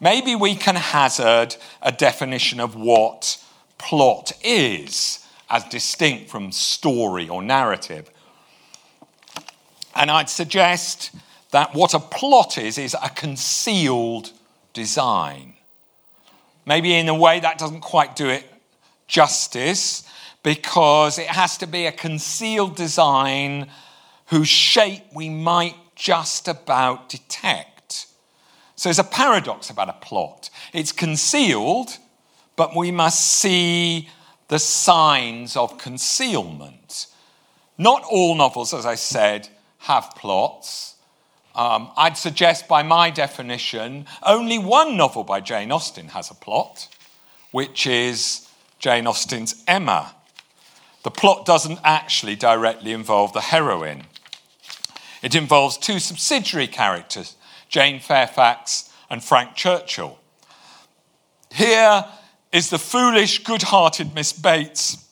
maybe 0.00 0.34
we 0.34 0.54
can 0.54 0.76
hazard 0.76 1.56
a 1.82 1.92
definition 1.92 2.60
of 2.60 2.74
what 2.74 3.42
plot 3.78 4.32
is 4.42 5.26
as 5.50 5.64
distinct 5.64 6.30
from 6.30 6.50
story 6.50 7.28
or 7.28 7.42
narrative. 7.42 8.10
And 9.94 10.10
I'd 10.10 10.30
suggest 10.30 11.14
that 11.50 11.74
what 11.74 11.92
a 11.92 11.98
plot 11.98 12.56
is, 12.56 12.78
is 12.78 12.96
a 13.00 13.10
concealed 13.10 14.30
design. 14.72 15.51
Maybe 16.64 16.94
in 16.94 17.08
a 17.08 17.14
way 17.14 17.40
that 17.40 17.58
doesn't 17.58 17.80
quite 17.80 18.16
do 18.16 18.28
it 18.28 18.44
justice 19.08 20.08
because 20.42 21.18
it 21.18 21.26
has 21.26 21.58
to 21.58 21.66
be 21.66 21.86
a 21.86 21.92
concealed 21.92 22.76
design 22.76 23.68
whose 24.26 24.48
shape 24.48 25.04
we 25.14 25.28
might 25.28 25.76
just 25.94 26.48
about 26.48 27.08
detect. 27.08 28.06
So 28.76 28.88
there's 28.88 28.98
a 28.98 29.04
paradox 29.04 29.70
about 29.70 29.88
a 29.88 29.92
plot. 29.92 30.50
It's 30.72 30.90
concealed, 30.90 31.98
but 32.56 32.74
we 32.74 32.90
must 32.90 33.20
see 33.20 34.08
the 34.48 34.58
signs 34.58 35.56
of 35.56 35.78
concealment. 35.78 37.06
Not 37.78 38.02
all 38.10 38.34
novels, 38.34 38.74
as 38.74 38.84
I 38.84 38.96
said, 38.96 39.48
have 39.78 40.14
plots. 40.16 40.91
Um, 41.54 41.90
I'd 41.96 42.16
suggest, 42.16 42.66
by 42.66 42.82
my 42.82 43.10
definition, 43.10 44.06
only 44.22 44.58
one 44.58 44.96
novel 44.96 45.24
by 45.24 45.40
Jane 45.40 45.70
Austen 45.70 46.08
has 46.08 46.30
a 46.30 46.34
plot, 46.34 46.88
which 47.50 47.86
is 47.86 48.48
Jane 48.78 49.06
Austen's 49.06 49.62
Emma. 49.68 50.14
The 51.02 51.10
plot 51.10 51.44
doesn't 51.44 51.78
actually 51.84 52.36
directly 52.36 52.92
involve 52.92 53.32
the 53.32 53.40
heroine. 53.40 54.04
It 55.22 55.34
involves 55.34 55.76
two 55.76 55.98
subsidiary 55.98 56.66
characters, 56.66 57.36
Jane 57.68 58.00
Fairfax 58.00 58.90
and 59.10 59.22
Frank 59.22 59.54
Churchill. 59.54 60.18
Here 61.52 62.06
is 62.50 62.70
the 62.70 62.78
foolish, 62.78 63.44
good 63.44 63.62
hearted 63.62 64.14
Miss 64.14 64.32
Bates 64.32 65.08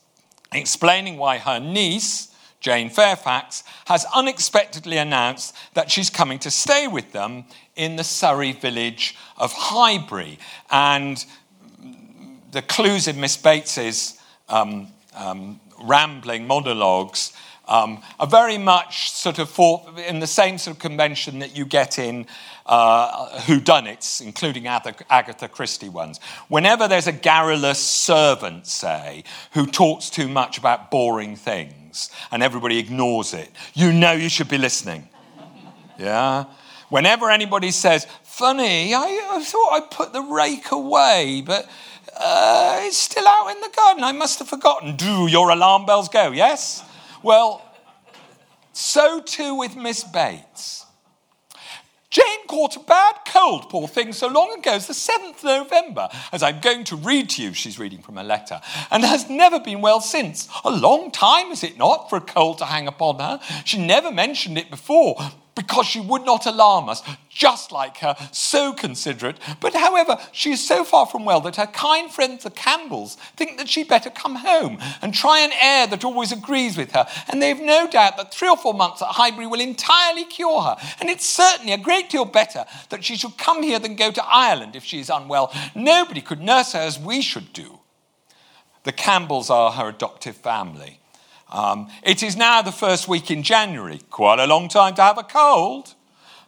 explaining 0.53 1.17
why 1.17 1.39
her 1.39 1.61
niece, 1.61 2.30
Jane 2.61 2.91
Fairfax, 2.91 3.65
has 3.87 4.05
unexpectedly 4.15 4.99
announced 4.99 5.57
that 5.75 5.91
she's 5.91 6.11
coming 6.11 6.39
to 6.41 6.51
stay 6.51 6.87
with 6.87 7.13
them 7.13 7.45
in 7.75 7.97
the 7.97 8.05
Surrey 8.05 8.53
village 8.53 9.17
of 9.39 9.53
Highbury. 9.53 10.39
And 10.71 11.25
the 12.53 12.63
clues 12.63 13.09
in 13.09 13.19
Miss 13.19 13.37
Bates's 13.37 14.21
um, 14.49 14.89
um, 15.15 15.59
rambling 15.83 16.47
monologues 16.47 17.33
um, 17.67 18.03
are 18.19 18.27
very 18.27 18.59
much 18.59 19.13
sort 19.13 19.39
of 19.39 19.49
for, 19.49 19.87
in 20.07 20.19
the 20.19 20.27
same 20.27 20.59
sort 20.59 20.77
of 20.77 20.83
convention 20.83 21.39
that 21.39 21.57
you 21.57 21.65
get 21.65 21.99
in 21.99 22.27
uh, 22.67 23.39
whodunits, 23.39 24.21
including 24.21 24.67
Agatha 24.67 25.49
Christie 25.49 25.89
ones. 25.89 26.21
Whenever 26.49 26.89
there's 26.89 27.07
a 27.07 27.13
garrulous 27.13 27.79
servant, 27.79 28.67
say, 28.67 29.25
who 29.53 29.67
talks 29.67 30.11
too 30.11 30.29
much 30.29 30.59
about 30.59 30.91
boring 30.91 31.37
things 31.37 31.80
and 32.31 32.43
everybody 32.43 32.79
ignores 32.79 33.35
it, 33.35 33.51
you 33.75 33.93
know 33.93 34.13
you 34.13 34.29
should 34.29 34.49
be 34.49 34.59
listening. 34.59 35.09
Yeah? 35.99 36.45
Whenever 36.89 37.31
anybody 37.31 37.71
says, 37.71 38.07
funny, 38.23 38.95
I, 38.95 39.29
I 39.33 39.45
thought 39.45 39.73
I 39.73 39.81
put 39.81 40.13
the 40.13 40.23
rake 40.23 40.71
away, 40.73 41.43
but 41.45 41.69
uh, 42.17 42.81
it's 42.83 42.97
still 42.97 43.27
out 43.27 43.49
in 43.51 43.61
the 43.61 43.71
garden. 43.75 44.03
I 44.05 44.13
must 44.13 44.39
have 44.41 44.49
forgotten. 44.49 44.97
Do 44.97 45.27
your 45.29 45.51
alarm 45.51 45.87
bells 45.87 46.09
go? 46.09 46.33
Yes? 46.33 46.83
Well, 47.23 47.63
so 48.73 49.21
too 49.21 49.55
with 49.55 49.77
Miss 49.77 50.05
Bates. 50.05 50.80
Jane 52.11 52.47
caught 52.49 52.75
a 52.75 52.81
bad 52.81 53.15
cold, 53.25 53.69
poor 53.69 53.87
thing, 53.87 54.13
so 54.13 54.27
long 54.27 54.59
ago 54.59 54.73
as 54.73 54.89
the 54.89 54.93
7th 54.93 55.45
November, 55.45 56.09
as 56.33 56.43
I'm 56.43 56.61
going 56.61 56.83
to 56.85 56.97
read 56.97 57.31
to 57.31 57.43
you, 57.43 57.55
she's 57.55 57.79
reading 57.79 58.03
from 58.03 58.19
a 58.19 58.25
letter, 58.25 58.61
and 58.91 59.05
has 59.05 59.31
never 59.31 59.61
been 59.61 59.81
well 59.81 60.01
since. 60.01 60.49
A 60.65 60.71
long 60.71 61.13
time, 61.13 61.53
is 61.53 61.63
it 61.63 61.79
not, 61.79 62.11
for 62.11 62.17
a 62.17 62.21
cold 62.21 62.59
to 62.59 62.65
hang 62.65 62.89
upon 62.89 63.21
her? 63.21 63.39
She 63.65 63.79
never 63.79 64.11
mentioned 64.11 64.59
it 64.59 64.71
before, 64.71 65.17
because 65.55 65.87
she 65.87 66.01
would 66.01 66.25
not 66.25 66.47
alarm 66.47 66.89
us, 66.89 67.03
just 67.29 67.73
like 67.73 67.99
her, 67.99 68.17
so 68.33 68.73
considerate. 68.73 69.39
But 69.61 69.75
however, 69.75 70.19
she 70.33 70.53
is 70.53 70.67
so 70.67 70.85
far 70.85 71.07
from 71.07 71.25
well 71.25 71.41
that 71.43 71.57
her 71.57 71.67
kind 71.67 72.11
friends, 72.11 72.45
the 72.45 72.51
Campbells, 72.51 73.17
think 73.37 73.59
that 73.59 73.69
she'd 73.69 73.89
better 73.89 74.11
come 74.11 74.37
home 74.37 74.79
and 75.03 75.13
try 75.13 75.41
an 75.41 75.53
air 75.61 75.87
that 75.89 76.05
always 76.05 76.33
agrees 76.33 76.77
with 76.77 76.93
her. 76.93 77.07
And 77.29 77.43
they've 77.43 77.61
no 77.61 77.89
doubt 77.89 78.17
that 78.17 78.33
three 78.33 78.49
or 78.49 78.57
four 78.57 78.75
months 78.75 79.03
at 79.03 79.09
Highbury 79.09 79.47
will 79.47 79.61
entirely 79.61 80.25
cure 80.25 80.63
her. 80.63 80.77
And 81.01 81.11
it's 81.11 81.27
certainly 81.27 81.73
a 81.73 81.79
great 81.79 82.11
deal 82.11 82.25
better 82.25 82.65
that 82.91 83.05
she 83.05 83.17
should 83.17 83.37
come 83.37 83.63
here 83.63 83.79
than 83.79 83.97
go 83.97 84.11
to 84.11 84.25
Ireland 84.25 84.77
if 84.77 84.85
she 84.85 85.01
is 85.01 85.11
unwell. 85.11 85.53
Nobody 85.75 86.21
could 86.21 86.41
nurse 86.41 86.73
her 86.73 86.81
as 86.81 86.99
we 86.99 87.23
should 87.23 87.53
do. 87.53 87.81
The 88.85 88.93
Campbells 88.93 89.51
are 89.51 89.73
her 89.73 89.89
adoptive 89.89 90.37
family. 90.37 91.00
Um, 91.51 91.89
it 92.03 92.23
is 92.23 92.37
now 92.37 92.63
the 92.63 92.73
first 92.73 93.09
week 93.09 93.31
in 93.31 93.43
January, 93.43 94.01
quite 94.11 94.39
a 94.39 94.47
long 94.47 94.69
time 94.69 94.95
to 94.95 95.03
have 95.03 95.19
a 95.19 95.23
cold. 95.23 95.95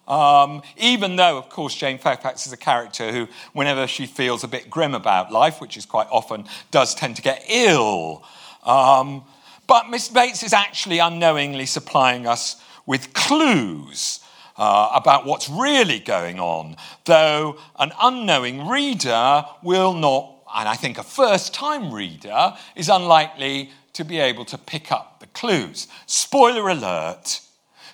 Um, 0.06 0.62
even 0.76 1.16
though, 1.16 1.38
of 1.38 1.48
course, 1.48 1.74
Jane 1.74 1.98
Fairfax 1.98 2.46
is 2.46 2.52
a 2.52 2.56
character 2.56 3.12
who, 3.12 3.28
whenever 3.52 3.86
she 3.86 4.06
feels 4.06 4.44
a 4.44 4.48
bit 4.48 4.68
grim 4.68 4.94
about 4.94 5.32
life, 5.32 5.60
which 5.60 5.76
is 5.76 5.86
quite 5.86 6.08
often, 6.10 6.44
does 6.70 6.94
tend 6.94 7.16
to 7.16 7.22
get 7.22 7.44
ill. 7.48 8.24
Um, 8.64 9.24
but 9.66 9.90
Miss 9.90 10.08
Bates 10.08 10.42
is 10.42 10.52
actually 10.52 10.98
unknowingly 10.98 11.66
supplying 11.66 12.26
us 12.26 12.62
with 12.84 13.12
clues 13.14 14.20
uh, 14.56 14.90
about 14.94 15.24
what's 15.24 15.48
really 15.48 15.98
going 15.98 16.38
on, 16.38 16.76
though 17.04 17.56
an 17.78 17.92
unknowing 18.00 18.68
reader 18.68 19.44
will 19.62 19.94
not, 19.94 20.42
and 20.54 20.68
I 20.68 20.74
think 20.74 20.98
a 20.98 21.02
first 21.02 21.54
time 21.54 21.92
reader 21.92 22.54
is 22.76 22.88
unlikely 22.88 23.70
to 23.92 24.04
be 24.04 24.18
able 24.18 24.44
to 24.46 24.58
pick 24.58 24.90
up 24.90 25.20
the 25.20 25.26
clues. 25.26 25.88
Spoiler 26.06 26.68
alert 26.68 27.40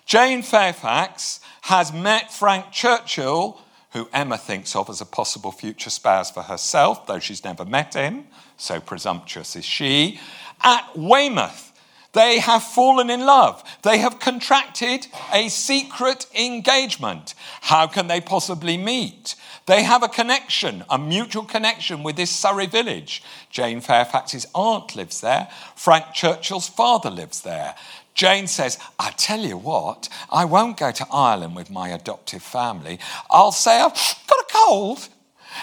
Jane 0.06 0.42
Fairfax 0.42 1.40
has 1.62 1.92
met 1.92 2.32
Frank 2.32 2.72
Churchill, 2.72 3.60
who 3.92 4.08
Emma 4.10 4.38
thinks 4.38 4.74
of 4.74 4.88
as 4.88 5.02
a 5.02 5.06
possible 5.06 5.52
future 5.52 5.90
spouse 5.90 6.30
for 6.30 6.42
herself, 6.42 7.06
though 7.06 7.18
she's 7.18 7.44
never 7.44 7.66
met 7.66 7.92
him, 7.92 8.26
so 8.56 8.80
presumptuous 8.80 9.54
is 9.54 9.66
she, 9.66 10.18
at 10.62 10.96
Weymouth. 10.96 11.67
They 12.12 12.38
have 12.38 12.62
fallen 12.62 13.10
in 13.10 13.26
love. 13.26 13.62
They 13.82 13.98
have 13.98 14.18
contracted 14.18 15.06
a 15.32 15.48
secret 15.48 16.26
engagement. 16.34 17.34
How 17.62 17.86
can 17.86 18.06
they 18.06 18.20
possibly 18.20 18.76
meet? 18.76 19.34
They 19.66 19.82
have 19.82 20.02
a 20.02 20.08
connection, 20.08 20.84
a 20.88 20.98
mutual 20.98 21.44
connection 21.44 22.02
with 22.02 22.16
this 22.16 22.30
Surrey 22.30 22.66
village. 22.66 23.22
Jane 23.50 23.82
Fairfax's 23.82 24.46
aunt 24.54 24.96
lives 24.96 25.20
there. 25.20 25.48
Frank 25.76 26.14
Churchill's 26.14 26.68
father 26.68 27.10
lives 27.10 27.42
there. 27.42 27.74
Jane 28.14 28.46
says, 28.46 28.78
I 28.98 29.10
tell 29.10 29.40
you 29.40 29.58
what, 29.58 30.08
I 30.32 30.46
won't 30.46 30.78
go 30.78 30.90
to 30.90 31.06
Ireland 31.12 31.54
with 31.54 31.70
my 31.70 31.90
adoptive 31.90 32.42
family. 32.42 32.98
I'll 33.30 33.52
say 33.52 33.78
I've 33.78 33.92
got 33.92 34.40
a 34.40 34.46
cold. 34.50 35.08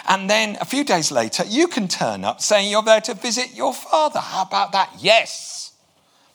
And 0.08 0.30
then 0.30 0.56
a 0.60 0.64
few 0.64 0.84
days 0.84 1.10
later, 1.10 1.44
you 1.44 1.68
can 1.68 1.88
turn 1.88 2.24
up 2.24 2.40
saying 2.40 2.70
you're 2.70 2.82
there 2.82 3.00
to 3.02 3.14
visit 3.14 3.54
your 3.54 3.74
father. 3.74 4.20
How 4.20 4.42
about 4.42 4.72
that? 4.72 4.90
Yes. 4.98 5.55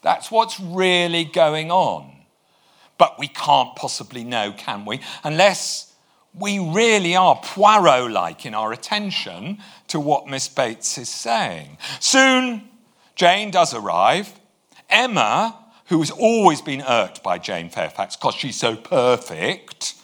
That's 0.02 0.32
what's 0.32 0.60
really 0.60 1.26
going 1.26 1.72
on. 1.72 2.12
But 2.98 3.18
we 3.20 3.28
can't 3.28 3.76
possibly 3.76 4.24
know, 4.24 4.54
can 4.56 4.86
we? 4.86 5.02
Unless 5.24 5.94
we 6.34 6.60
really 6.60 7.16
are 7.16 7.40
Poirot 7.44 8.12
like 8.12 8.46
in 8.46 8.54
our 8.54 8.72
attention 8.72 9.60
to 9.88 10.00
what 10.00 10.28
Miss 10.28 10.48
Bates 10.48 10.98
is 10.98 11.10
saying. 11.10 11.78
Soon, 12.00 12.70
Jane 13.16 13.52
does 13.52 13.74
arrive. 13.74 14.32
Emma, 14.90 15.58
who 15.88 16.00
has 16.00 16.12
always 16.12 16.62
been 16.62 16.82
irked 16.82 17.22
by 17.24 17.38
Jane 17.38 17.70
Fairfax 17.70 18.16
because 18.16 18.36
she's 18.36 18.56
so 18.56 18.76
perfect, 18.76 19.96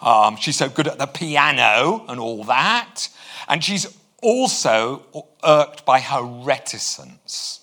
um, 0.00 0.36
she's 0.36 0.56
so 0.56 0.68
good 0.68 0.86
at 0.88 0.98
the 0.98 1.06
piano 1.06 2.04
and 2.08 2.20
all 2.20 2.44
that, 2.44 3.08
and 3.48 3.62
she's 3.62 3.86
also 4.22 5.02
irked 5.44 5.84
by 5.84 6.00
her 6.00 6.22
reticence. 6.22 7.60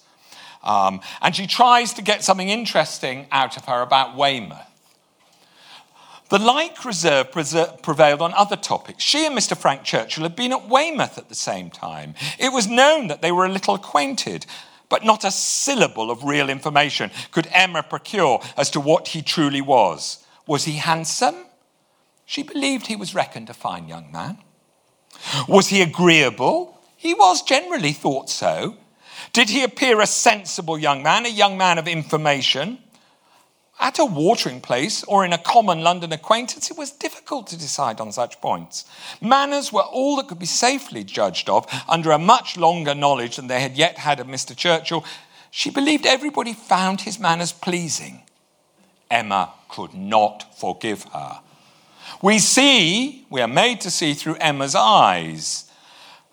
Um, 0.65 1.01
and 1.21 1.35
she 1.35 1.47
tries 1.47 1.93
to 1.93 2.01
get 2.01 2.23
something 2.23 2.49
interesting 2.49 3.27
out 3.31 3.55
of 3.55 3.65
her 3.65 3.81
about 3.81 4.15
Weymouth. 4.15 4.57
The 6.29 6.39
like 6.39 6.83
reserve 6.83 7.31
prevailed 7.31 8.21
on 8.21 8.33
other 8.33 8.55
topics. 8.55 9.03
She 9.03 9.27
and 9.27 9.37
Mr. 9.37 9.55
Frank 9.55 9.83
Churchill 9.83 10.23
had 10.23 10.35
been 10.35 10.53
at 10.53 10.67
Weymouth 10.67 11.19
at 11.19 11.29
the 11.29 11.35
same 11.35 11.69
time. 11.69 12.15
It 12.39 12.51
was 12.51 12.67
known 12.67 13.07
that 13.07 13.21
they 13.21 13.31
were 13.31 13.45
a 13.45 13.49
little 13.49 13.75
acquainted, 13.75 14.47
but 14.89 15.05
not 15.05 15.23
a 15.23 15.29
syllable 15.29 16.09
of 16.09 16.23
real 16.23 16.49
information 16.49 17.11
could 17.31 17.47
Emma 17.51 17.83
procure 17.83 18.41
as 18.57 18.71
to 18.71 18.79
what 18.79 19.09
he 19.09 19.21
truly 19.21 19.61
was. 19.61 20.25
Was 20.47 20.65
he 20.65 20.73
handsome? 20.73 21.35
She 22.25 22.41
believed 22.41 22.87
he 22.87 22.95
was 22.95 23.13
reckoned 23.13 23.51
a 23.51 23.53
fine 23.53 23.87
young 23.87 24.11
man. 24.11 24.39
Was 25.47 25.67
he 25.67 25.83
agreeable? 25.83 26.81
He 26.97 27.13
was 27.13 27.43
generally 27.43 27.93
thought 27.93 28.31
so. 28.31 28.77
Did 29.35 29.49
he 29.49 29.63
appear 29.63 29.99
a 29.99 30.07
sensible 30.07 30.79
young 30.79 31.03
man, 31.03 31.25
a 31.25 31.29
young 31.29 31.57
man 31.57 31.77
of 31.77 31.89
information? 31.89 32.79
at 33.77 33.99
a 33.99 34.05
watering 34.05 34.61
place 34.61 35.03
or 35.03 35.25
in 35.25 35.33
a 35.33 35.37
common 35.37 35.81
London 35.81 36.13
acquaintance, 36.13 36.71
it 36.71 36.77
was 36.77 36.91
difficult 36.91 37.47
to 37.47 37.57
decide 37.57 37.99
on 37.99 38.09
such 38.09 38.39
points. 38.39 38.85
Manners 39.19 39.73
were 39.73 39.81
all 39.81 40.15
that 40.15 40.29
could 40.29 40.39
be 40.39 40.45
safely 40.45 41.03
judged 41.03 41.49
of 41.49 41.67
under 41.89 42.11
a 42.11 42.17
much 42.17 42.55
longer 42.55 42.95
knowledge 42.95 43.35
than 43.35 43.47
they 43.47 43.59
had 43.59 43.75
yet 43.75 43.97
had 43.97 44.21
of 44.21 44.27
Mr. 44.27 44.55
Churchill. 44.55 45.03
She 45.51 45.69
believed 45.69 46.05
everybody 46.05 46.53
found 46.53 47.01
his 47.01 47.19
manners 47.19 47.51
pleasing. 47.51 48.23
Emma 49.11 49.51
could 49.67 49.93
not 49.93 50.57
forgive 50.57 51.03
her. 51.13 51.41
We 52.21 52.39
see, 52.39 53.25
we 53.29 53.41
are 53.41 53.47
made 53.47 53.81
to 53.81 53.91
see 53.91 54.13
through 54.13 54.35
Emma's 54.35 54.75
eyes, 54.75 55.69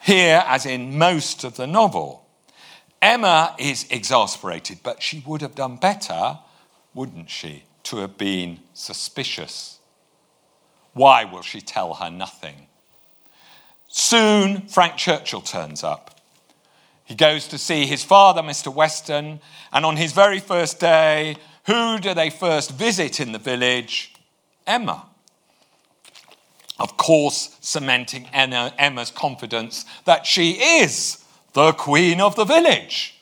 here 0.00 0.44
as 0.46 0.64
in 0.64 0.96
most 0.96 1.42
of 1.42 1.56
the 1.56 1.66
novel. 1.66 2.21
Emma 3.02 3.54
is 3.58 3.84
exasperated, 3.90 4.78
but 4.82 5.02
she 5.02 5.22
would 5.26 5.42
have 5.42 5.54
done 5.54 5.76
better 5.76 6.38
wouldn't 6.94 7.30
she, 7.30 7.64
to 7.84 7.98
have 7.98 8.18
been 8.18 8.60
suspicious? 8.74 9.78
Why 10.92 11.24
will 11.24 11.42
she 11.42 11.60
tell 11.60 11.94
her 11.94 12.10
nothing? 12.10 12.66
Soon, 13.88 14.62
Frank 14.68 14.96
Churchill 14.96 15.40
turns 15.40 15.82
up. 15.82 16.20
He 17.04 17.14
goes 17.14 17.48
to 17.48 17.58
see 17.58 17.86
his 17.86 18.04
father, 18.04 18.42
Mr. 18.42 18.72
Weston, 18.72 19.40
and 19.72 19.84
on 19.84 19.96
his 19.96 20.12
very 20.12 20.38
first 20.38 20.80
day, 20.80 21.36
who 21.66 21.98
do 21.98 22.14
they 22.14 22.30
first 22.30 22.70
visit 22.72 23.20
in 23.20 23.32
the 23.32 23.38
village? 23.38 24.14
Emma. 24.66 25.06
Of 26.78 26.96
course, 26.96 27.56
cementing 27.60 28.26
Emma's 28.32 29.10
confidence 29.10 29.84
that 30.04 30.26
she 30.26 30.52
is 30.52 31.21
the 31.52 31.72
queen 31.72 32.20
of 32.20 32.36
the 32.36 32.44
village. 32.44 33.18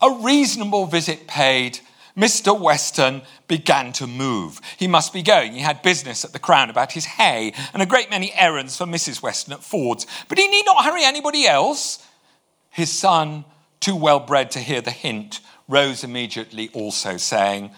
A 0.00 0.10
reasonable 0.10 0.86
visit 0.86 1.26
paid 1.26 1.80
Mr. 2.16 2.58
Weston 2.58 3.22
began 3.48 3.92
to 3.94 4.06
move. 4.06 4.60
He 4.76 4.86
must 4.86 5.12
be 5.12 5.22
going. 5.22 5.52
He 5.52 5.60
had 5.60 5.82
business 5.82 6.24
at 6.24 6.32
the 6.32 6.38
Crown 6.38 6.68
about 6.68 6.92
his 6.92 7.04
hay 7.04 7.54
and 7.72 7.82
a 7.82 7.86
great 7.86 8.10
many 8.10 8.32
errands 8.34 8.76
for 8.76 8.84
Mrs. 8.84 9.22
Weston 9.22 9.54
at 9.54 9.62
Ford's. 9.62 10.06
But 10.28 10.38
he 10.38 10.48
need 10.48 10.66
not 10.66 10.84
hurry 10.84 11.04
anybody 11.04 11.46
else. 11.46 12.06
His 12.70 12.90
son, 12.90 13.44
too 13.80 13.96
well 13.96 14.20
bred 14.20 14.50
to 14.52 14.58
hear 14.58 14.80
the 14.80 14.90
hint, 14.90 15.40
rose 15.68 16.04
immediately 16.04 16.68
also, 16.74 17.16
saying, 17.16 17.70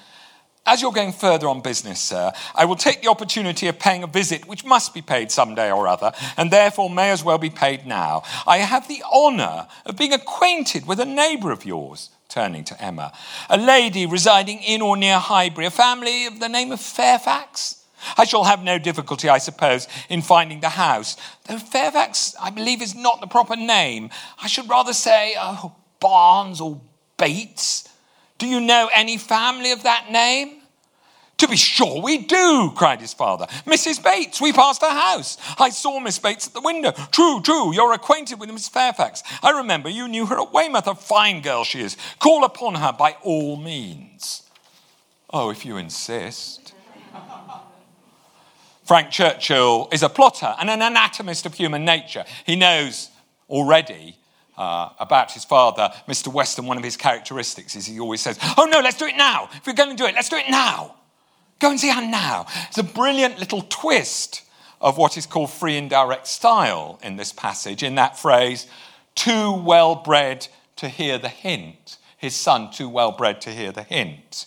as 0.67 0.81
you're 0.81 0.93
going 0.93 1.13
further 1.13 1.49
on 1.49 1.61
business, 1.61 2.01
sir, 2.01 2.33
I 2.55 2.65
will 2.65 2.77
take 2.77 3.03
the 3.03 3.11
opportunity 3.11 3.69
of 3.69 3.79
paying 3.79 4.03
a 4.03 4.07
visit 4.07 4.47
which 4.47 4.65
must 4.65 4.95
be 4.95 5.03
paid 5.03 5.31
some 5.31 5.55
day 5.55 5.71
or 5.71 5.87
other, 5.87 6.13
and 6.37 6.51
therefore 6.51 6.89
may 6.89 7.11
as 7.11 7.23
well 7.23 7.39
be 7.39 7.51
paid 7.51 7.87
now. 7.87 8.23
I 8.47 8.59
have 8.59 8.89
the 8.89 9.03
honour 9.13 9.67
of 9.85 9.97
being 9.97 10.13
acquainted 10.13 10.87
with 10.87 11.01
a 11.01 11.05
neighbour 11.05 11.51
of 11.51 11.67
yours, 11.67 12.11
turning 12.29 12.65
to 12.65 12.83
Emma, 12.83 13.13
a 13.51 13.59
lady 13.59 14.07
residing 14.07 14.63
in 14.63 14.81
or 14.81 14.97
near 14.97 15.19
Highbury, 15.19 15.67
a 15.67 15.71
family 15.71 16.27
of 16.27 16.41
the 16.41 16.49
name 16.49 16.73
of 16.73 16.81
Fairfax. 16.81 17.85
I 18.19 18.25
shall 18.25 18.45
have 18.45 18.63
no 18.63 18.79
difficulty, 18.79 19.29
I 19.29 19.39
suppose, 19.39 19.89
in 20.09 20.23
finding 20.23 20.61
the 20.61 20.71
house, 20.71 21.17
though 21.47 21.59
Fairfax, 21.59 22.35
I 22.41 22.51
believe, 22.51 22.83
is 22.83 22.95
not 22.95 23.21
the 23.21 23.27
proper 23.27 23.57
name. 23.57 24.11
I 24.43 24.47
should 24.47 24.69
rather 24.69 24.93
say, 24.93 25.35
oh, 25.39 25.75
Barnes 26.01 26.61
or 26.61 26.81
Bates. 27.17 27.89
Do 28.45 28.51
you 28.51 28.61
know 28.61 28.91
any 28.95 29.17
family 29.17 29.73
of 29.73 29.85
that 29.85 30.13
name? 30.13 30.61
To 31.39 31.49
be 31.49 31.57
sure 31.57 32.03
we 32.03 32.19
do, 32.19 32.73
cried 32.77 33.01
his 33.01 33.15
father. 33.15 33.47
Mrs. 33.65 34.05
Bates, 34.05 34.39
we 34.39 34.53
passed 34.53 34.83
her 34.83 34.91
house. 34.91 35.39
I 35.59 35.71
saw 35.71 35.99
Miss 35.99 36.19
Bates 36.19 36.49
at 36.49 36.53
the 36.53 36.61
window. 36.61 36.93
True, 37.11 37.41
true, 37.41 37.73
you're 37.73 37.95
acquainted 37.95 38.39
with 38.39 38.51
Miss 38.51 38.69
Fairfax. 38.69 39.23
I 39.43 39.53
remember 39.53 39.89
you 39.89 40.09
knew 40.09 40.27
her 40.27 40.39
at 40.39 40.53
Weymouth. 40.53 40.87
A 40.87 40.95
fine 40.95 41.41
girl 41.41 41.65
she 41.65 41.81
is. 41.81 41.97
Call 42.19 42.45
upon 42.45 42.75
her 42.75 42.93
by 42.93 43.17
all 43.23 43.57
means. 43.57 44.43
Oh, 45.31 45.49
if 45.49 45.65
you 45.65 45.79
insist. 45.79 46.75
Frank 48.85 49.09
Churchill 49.09 49.89
is 49.91 50.03
a 50.03 50.11
plotter 50.11 50.55
and 50.61 50.69
an 50.69 50.83
anatomist 50.83 51.47
of 51.47 51.55
human 51.55 51.87
nature. 51.87 52.27
He 52.45 52.57
knows 52.57 53.09
already 53.49 54.19
uh, 54.57 54.91
about 54.99 55.33
his 55.33 55.45
father, 55.45 55.91
Mr. 56.09 56.33
Weston, 56.33 56.67
one 56.67 56.77
of 56.77 56.85
his 56.85 56.97
characteristics 56.97 57.75
is 57.77 57.87
he 57.87 57.99
always 57.99 58.21
says, 58.21 58.39
Oh 58.57 58.69
no, 58.71 58.81
let's 58.81 58.97
do 58.97 59.07
it 59.07 59.17
now. 59.17 59.49
If 59.53 59.67
we're 59.67 59.73
going 59.73 59.91
to 59.91 59.97
do 59.97 60.07
it, 60.07 60.15
let's 60.15 60.29
do 60.29 60.37
it 60.37 60.49
now. 60.49 60.97
Go 61.59 61.71
and 61.71 61.81
see 61.81 61.91
her 61.91 62.07
now. 62.07 62.47
It's 62.69 62.79
a 62.79 62.83
brilliant 62.83 63.39
little 63.39 63.63
twist 63.63 64.43
of 64.81 64.99
what 64.99 65.17
is 65.17 65.27
called 65.27 65.51
free 65.51 65.77
indirect 65.77 66.27
style 66.27 66.99
in 67.03 67.17
this 67.17 67.33
passage, 67.33 67.83
in 67.83 67.95
that 67.95 68.19
phrase, 68.19 68.67
too 69.15 69.53
well 69.53 69.95
bred 69.95 70.47
to 70.77 70.89
hear 70.89 71.19
the 71.19 71.29
hint. 71.29 71.99
His 72.19 72.35
son, 72.35 72.71
too 72.71 72.89
well 72.89 73.13
bred 73.13 73.41
to 73.43 73.51
hear 73.51 73.73
the 73.73 73.83
hint. 73.83 74.47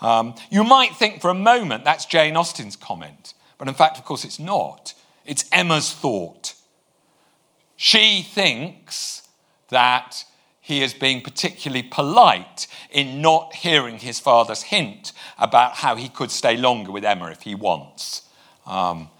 Um, 0.00 0.34
you 0.50 0.64
might 0.64 0.96
think 0.96 1.20
for 1.20 1.30
a 1.30 1.34
moment 1.34 1.84
that's 1.84 2.06
Jane 2.06 2.36
Austen's 2.36 2.76
comment, 2.76 3.34
but 3.58 3.68
in 3.68 3.74
fact, 3.74 3.98
of 3.98 4.04
course, 4.04 4.24
it's 4.24 4.38
not. 4.38 4.94
It's 5.24 5.44
Emma's 5.50 5.92
thought. 5.92 6.54
She 7.76 8.22
thinks 8.22 9.23
that 9.68 10.24
he 10.60 10.82
is 10.82 10.94
being 10.94 11.20
particularly 11.20 11.82
polite 11.82 12.66
in 12.90 13.20
not 13.20 13.54
hearing 13.54 13.98
his 13.98 14.18
father's 14.18 14.62
hint 14.62 15.12
about 15.38 15.74
how 15.74 15.94
he 15.94 16.08
could 16.08 16.30
stay 16.30 16.56
longer 16.56 16.90
with 16.90 17.04
Emma 17.04 17.26
if 17.26 17.42
he 17.42 17.54
wants. 17.54 18.22
Um, 18.66 19.10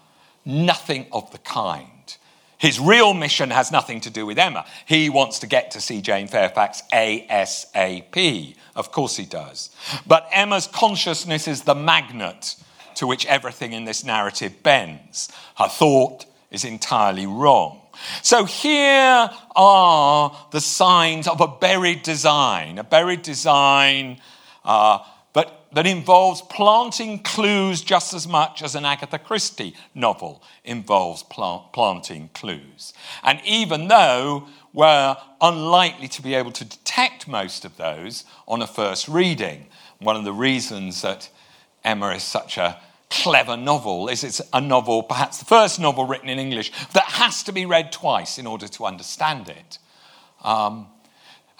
nothing 0.43 1.05
of 1.11 1.31
the 1.31 1.37
kind. 1.37 2.17
His 2.57 2.79
real 2.79 3.13
mission 3.13 3.51
has 3.51 3.71
nothing 3.71 4.01
to 4.01 4.09
do 4.09 4.25
with 4.25 4.39
Emma. 4.39 4.65
He 4.87 5.07
wants 5.07 5.37
to 5.39 5.47
get 5.47 5.69
to 5.71 5.81
see 5.81 6.01
Jane 6.01 6.27
Fairfax 6.27 6.81
ASAP. 6.91 8.55
Of 8.75 8.91
course 8.91 9.17
he 9.17 9.25
does. 9.25 9.69
But 10.07 10.27
Emma's 10.31 10.65
consciousness 10.65 11.47
is 11.47 11.61
the 11.61 11.75
magnet 11.75 12.55
to 12.95 13.05
which 13.05 13.25
everything 13.27 13.73
in 13.73 13.85
this 13.85 14.03
narrative 14.03 14.63
bends. 14.63 15.29
Her 15.57 15.67
thought 15.67 16.25
is 16.49 16.65
entirely 16.65 17.27
wrong. 17.27 17.81
So 18.21 18.45
here 18.45 19.29
are 19.55 20.47
the 20.51 20.61
signs 20.61 21.27
of 21.27 21.41
a 21.41 21.47
buried 21.47 22.03
design, 22.03 22.77
a 22.77 22.83
buried 22.83 23.21
design 23.21 24.21
uh, 24.65 24.99
but 25.35 25.67
that 25.73 25.85
involves 25.85 26.41
planting 26.41 27.19
clues 27.19 27.81
just 27.81 28.13
as 28.13 28.25
much 28.25 28.63
as 28.63 28.73
an 28.73 28.85
Agatha 28.85 29.19
Christie 29.19 29.75
novel 29.93 30.41
involves 30.63 31.23
plant, 31.23 31.73
planting 31.73 32.29
clues. 32.33 32.93
And 33.21 33.41
even 33.43 33.89
though 33.89 34.47
we're 34.71 35.17
unlikely 35.41 36.07
to 36.07 36.21
be 36.21 36.35
able 36.35 36.53
to 36.53 36.63
detect 36.63 37.27
most 37.27 37.65
of 37.65 37.75
those 37.75 38.23
on 38.47 38.61
a 38.61 38.67
first 38.67 39.09
reading, 39.09 39.67
one 39.99 40.15
of 40.15 40.23
the 40.23 40.31
reasons 40.31 41.01
that 41.01 41.29
Emma 41.83 42.11
is 42.11 42.23
such 42.23 42.57
a 42.57 42.79
clever 43.23 43.57
novel 43.57 44.09
is 44.09 44.23
it's 44.23 44.41
a 44.51 44.61
novel, 44.61 45.03
perhaps 45.03 45.39
the 45.39 45.45
first 45.45 45.79
novel 45.79 46.05
written 46.05 46.29
in 46.29 46.39
English, 46.39 46.71
that 46.93 47.05
has 47.05 47.43
to 47.43 47.51
be 47.51 47.65
read 47.65 47.91
twice 47.91 48.37
in 48.37 48.47
order 48.47 48.67
to 48.67 48.85
understand 48.85 49.49
it. 49.49 49.79
Um, 50.43 50.87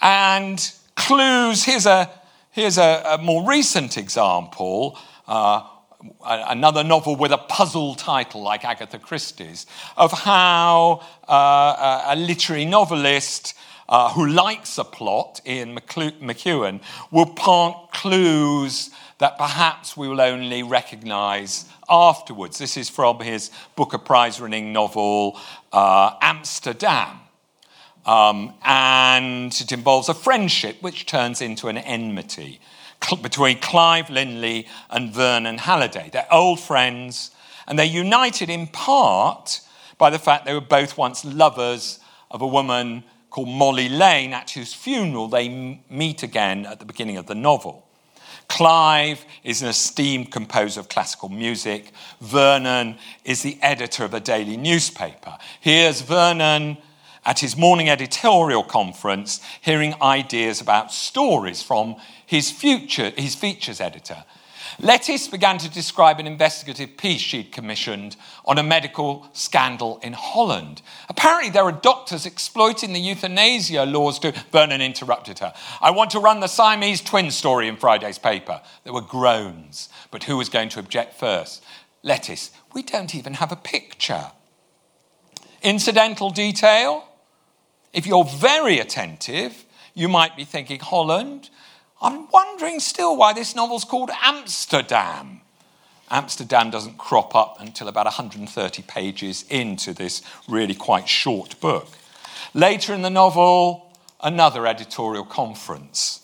and 0.00 0.72
clues, 0.94 1.64
here's 1.64 1.86
a, 1.86 2.10
here's 2.50 2.78
a, 2.78 3.02
a 3.06 3.18
more 3.18 3.48
recent 3.48 3.96
example. 3.96 4.98
Uh, 5.26 5.62
another 6.24 6.84
novel 6.84 7.16
with 7.16 7.32
a 7.32 7.38
puzzle 7.38 7.94
title 7.94 8.42
like 8.42 8.64
Agatha 8.64 8.98
Christie's, 8.98 9.66
of 9.96 10.12
how 10.12 11.02
uh, 11.26 12.04
a 12.08 12.16
literary 12.16 12.64
novelist 12.64 13.54
uh, 13.88 14.12
who 14.12 14.26
likes 14.26 14.78
a 14.78 14.84
plot, 14.84 15.40
Ian 15.46 15.74
McEwan, 15.74 16.80
will 17.10 17.26
plant 17.26 17.76
clues 17.92 18.90
that 19.18 19.38
perhaps 19.38 19.96
we 19.96 20.08
will 20.08 20.20
only 20.20 20.62
recognize 20.62 21.64
afterwards. 21.88 22.58
This 22.58 22.76
is 22.76 22.88
from 22.90 23.20
his 23.20 23.50
Booker 23.74 23.98
Prize 23.98 24.40
winning 24.40 24.72
novel, 24.72 25.38
uh, 25.72 26.12
Amsterdam. 26.20 27.20
Um, 28.04 28.54
and 28.62 29.52
it 29.52 29.72
involves 29.72 30.08
a 30.08 30.14
friendship 30.14 30.80
which 30.80 31.06
turns 31.06 31.40
into 31.40 31.68
an 31.68 31.78
enmity 31.78 32.60
between 33.20 33.58
Clive 33.58 34.10
Linley 34.10 34.66
and 34.90 35.12
Vernon 35.12 35.58
Halliday. 35.58 36.10
They're 36.12 36.32
old 36.32 36.60
friends, 36.60 37.30
and 37.66 37.78
they're 37.78 37.86
united 37.86 38.48
in 38.48 38.68
part 38.68 39.60
by 39.98 40.10
the 40.10 40.18
fact 40.18 40.44
they 40.44 40.54
were 40.54 40.60
both 40.60 40.96
once 40.96 41.24
lovers 41.24 41.98
of 42.30 42.42
a 42.42 42.46
woman 42.46 43.04
called 43.30 43.48
Molly 43.48 43.88
Lane, 43.88 44.32
at 44.32 44.50
whose 44.50 44.72
funeral 44.72 45.28
they 45.28 45.80
meet 45.90 46.22
again 46.22 46.64
at 46.66 46.78
the 46.78 46.86
beginning 46.86 47.16
of 47.16 47.26
the 47.26 47.34
novel. 47.34 47.85
Clive 48.48 49.24
is 49.44 49.62
an 49.62 49.68
esteemed 49.68 50.30
composer 50.30 50.80
of 50.80 50.88
classical 50.88 51.28
music. 51.28 51.92
Vernon 52.20 52.96
is 53.24 53.42
the 53.42 53.58
editor 53.62 54.04
of 54.04 54.14
a 54.14 54.20
daily 54.20 54.56
newspaper. 54.56 55.36
Here's 55.60 56.00
Vernon 56.00 56.78
at 57.24 57.40
his 57.40 57.56
morning 57.56 57.88
editorial 57.90 58.62
conference 58.62 59.40
hearing 59.60 59.94
ideas 60.00 60.60
about 60.60 60.92
stories 60.92 61.62
from 61.62 61.96
his 62.24 62.50
future 62.50 63.10
his 63.16 63.34
features 63.34 63.80
editor 63.80 64.24
Lettice 64.80 65.26
began 65.28 65.56
to 65.58 65.70
describe 65.70 66.20
an 66.20 66.26
investigative 66.26 66.96
piece 66.98 67.20
she'd 67.20 67.50
commissioned 67.50 68.16
on 68.44 68.58
a 68.58 68.62
medical 68.62 69.26
scandal 69.32 69.98
in 70.02 70.12
Holland. 70.12 70.82
Apparently, 71.08 71.50
there 71.50 71.64
are 71.64 71.72
doctors 71.72 72.26
exploiting 72.26 72.92
the 72.92 73.00
euthanasia 73.00 73.86
laws 73.86 74.18
to. 74.18 74.32
Vernon 74.52 74.82
interrupted 74.82 75.38
her. 75.38 75.54
I 75.80 75.90
want 75.92 76.10
to 76.10 76.20
run 76.20 76.40
the 76.40 76.46
Siamese 76.46 77.00
twin 77.00 77.30
story 77.30 77.68
in 77.68 77.76
Friday's 77.76 78.18
paper. 78.18 78.60
There 78.84 78.92
were 78.92 79.00
groans, 79.00 79.88
but 80.10 80.24
who 80.24 80.36
was 80.36 80.50
going 80.50 80.68
to 80.70 80.78
object 80.78 81.14
first? 81.14 81.64
Lettice, 82.02 82.50
we 82.74 82.82
don't 82.82 83.14
even 83.14 83.34
have 83.34 83.52
a 83.52 83.56
picture. 83.56 84.30
Incidental 85.62 86.30
detail? 86.30 87.08
If 87.92 88.06
you're 88.06 88.24
very 88.24 88.78
attentive, 88.78 89.64
you 89.94 90.08
might 90.08 90.36
be 90.36 90.44
thinking 90.44 90.80
Holland, 90.80 91.48
I'm 92.00 92.28
wondering 92.30 92.80
still 92.80 93.16
why 93.16 93.32
this 93.32 93.54
novel's 93.56 93.84
called 93.84 94.10
Amsterdam. 94.22 95.40
Amsterdam 96.10 96.70
doesn't 96.70 96.98
crop 96.98 97.34
up 97.34 97.56
until 97.60 97.88
about 97.88 98.06
130 98.06 98.82
pages 98.82 99.44
into 99.48 99.92
this 99.92 100.22
really 100.48 100.74
quite 100.74 101.08
short 101.08 101.58
book. 101.60 101.88
Later 102.54 102.94
in 102.94 103.02
the 103.02 103.10
novel, 103.10 103.90
another 104.22 104.66
editorial 104.66 105.24
conference. 105.24 106.20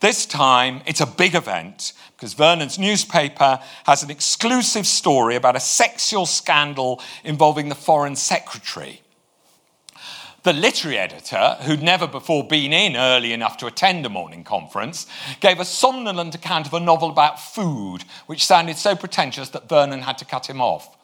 This 0.00 0.26
time, 0.26 0.82
it's 0.86 1.00
a 1.00 1.06
big 1.06 1.34
event 1.34 1.92
because 2.16 2.34
Vernon's 2.34 2.78
newspaper 2.78 3.60
has 3.86 4.02
an 4.02 4.10
exclusive 4.10 4.86
story 4.86 5.36
about 5.36 5.56
a 5.56 5.60
sexual 5.60 6.26
scandal 6.26 7.00
involving 7.22 7.68
the 7.68 7.74
foreign 7.74 8.16
secretary. 8.16 9.00
The 10.44 10.52
literary 10.52 10.98
editor, 10.98 11.56
who'd 11.62 11.82
never 11.82 12.06
before 12.06 12.46
been 12.46 12.74
in 12.74 12.96
early 12.96 13.32
enough 13.32 13.56
to 13.58 13.66
attend 13.66 14.04
a 14.04 14.10
morning 14.10 14.44
conference, 14.44 15.06
gave 15.40 15.58
a 15.58 15.64
somnolent 15.64 16.34
account 16.34 16.66
of 16.66 16.74
a 16.74 16.80
novel 16.80 17.08
about 17.08 17.40
food, 17.40 18.04
which 18.26 18.44
sounded 18.44 18.76
so 18.76 18.94
pretentious 18.94 19.48
that 19.48 19.70
Vernon 19.70 20.02
had 20.02 20.18
to 20.18 20.26
cut 20.26 20.50
him 20.50 20.60
off. 20.60 20.98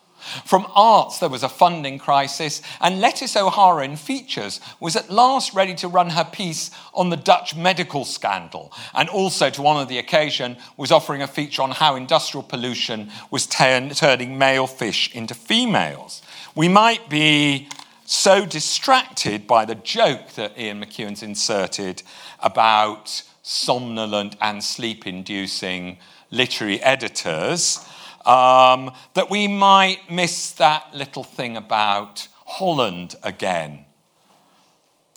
From 0.45 0.67
arts, 0.75 1.19
there 1.19 1.31
was 1.31 1.43
a 1.43 1.49
funding 1.49 1.99
crisis, 1.99 2.61
and 2.83 3.01
Lettice 3.01 3.35
O'Hara 3.35 3.83
in 3.83 3.97
features 3.97 4.61
was 4.79 4.95
at 4.95 5.11
last 5.11 5.55
ready 5.55 5.75
to 5.77 5.89
run 5.89 6.11
her 6.11 6.25
piece 6.31 6.71
on 6.93 7.09
the 7.09 7.17
Dutch 7.17 7.57
medical 7.57 8.05
scandal, 8.05 8.71
and 8.95 9.09
also, 9.09 9.49
to 9.49 9.67
honour 9.67 9.87
the 9.87 9.97
occasion, 9.97 10.59
was 10.77 10.93
offering 10.93 11.23
a 11.23 11.27
feature 11.27 11.63
on 11.63 11.71
how 11.71 11.97
industrial 11.97 12.43
pollution 12.43 13.11
was 13.31 13.47
t- 13.47 13.91
turning 13.95 14.37
male 14.37 14.67
fish 14.67 15.15
into 15.15 15.33
females. 15.33 16.21
We 16.55 16.69
might 16.69 17.09
be 17.09 17.71
so 18.11 18.45
distracted 18.45 19.47
by 19.47 19.65
the 19.65 19.77
joke 19.77 20.33
that 20.33 20.59
Ian 20.59 20.83
McEwan's 20.83 21.23
inserted 21.23 22.03
about 22.41 23.23
somnolent 23.41 24.35
and 24.41 24.65
sleep 24.65 25.07
inducing 25.07 25.97
literary 26.33 26.83
editors 26.83 27.79
um, 28.27 28.91
that 29.15 29.31
we 29.31 29.47
might 29.47 30.11
miss 30.11 30.51
that 30.53 30.93
little 30.93 31.23
thing 31.23 31.57
about 31.57 32.27
Holland 32.47 33.15
again. 33.23 33.85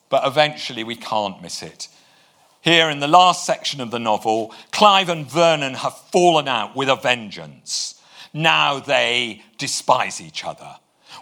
But 0.09 0.27
eventually 0.27 0.83
we 0.83 0.95
can't 0.95 1.41
miss 1.41 1.63
it. 1.63 1.87
Here 2.61 2.91
in 2.91 2.99
the 2.99 3.07
last 3.07 3.43
section 3.43 3.81
of 3.81 3.89
the 3.89 3.97
novel, 3.97 4.53
Clive 4.71 5.09
and 5.09 5.25
Vernon 5.25 5.73
have 5.73 5.97
fallen 5.97 6.47
out 6.47 6.75
with 6.75 6.89
a 6.89 6.95
vengeance. 6.95 7.99
Now 8.33 8.79
they 8.79 9.41
despise 9.57 10.21
each 10.21 10.45
other. 10.45 10.75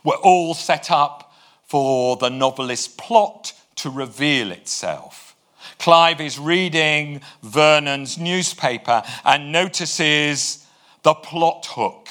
We're 0.04 0.16
all 0.16 0.54
set 0.54 0.92
up 0.92 1.30
for 1.72 2.18
the 2.18 2.30
novelist's 2.30 2.90
plot 2.90 3.54
to 3.76 3.90
reveal 3.90 4.52
itself. 4.52 5.38
Clive 5.80 6.20
is 6.20 6.38
reading 6.38 7.22
Vernon's 7.42 8.18
newspaper 8.18 9.02
and 9.24 9.54
notices 9.54 10.68
the 11.04 11.14
plot 11.14 11.66
hook 11.68 12.10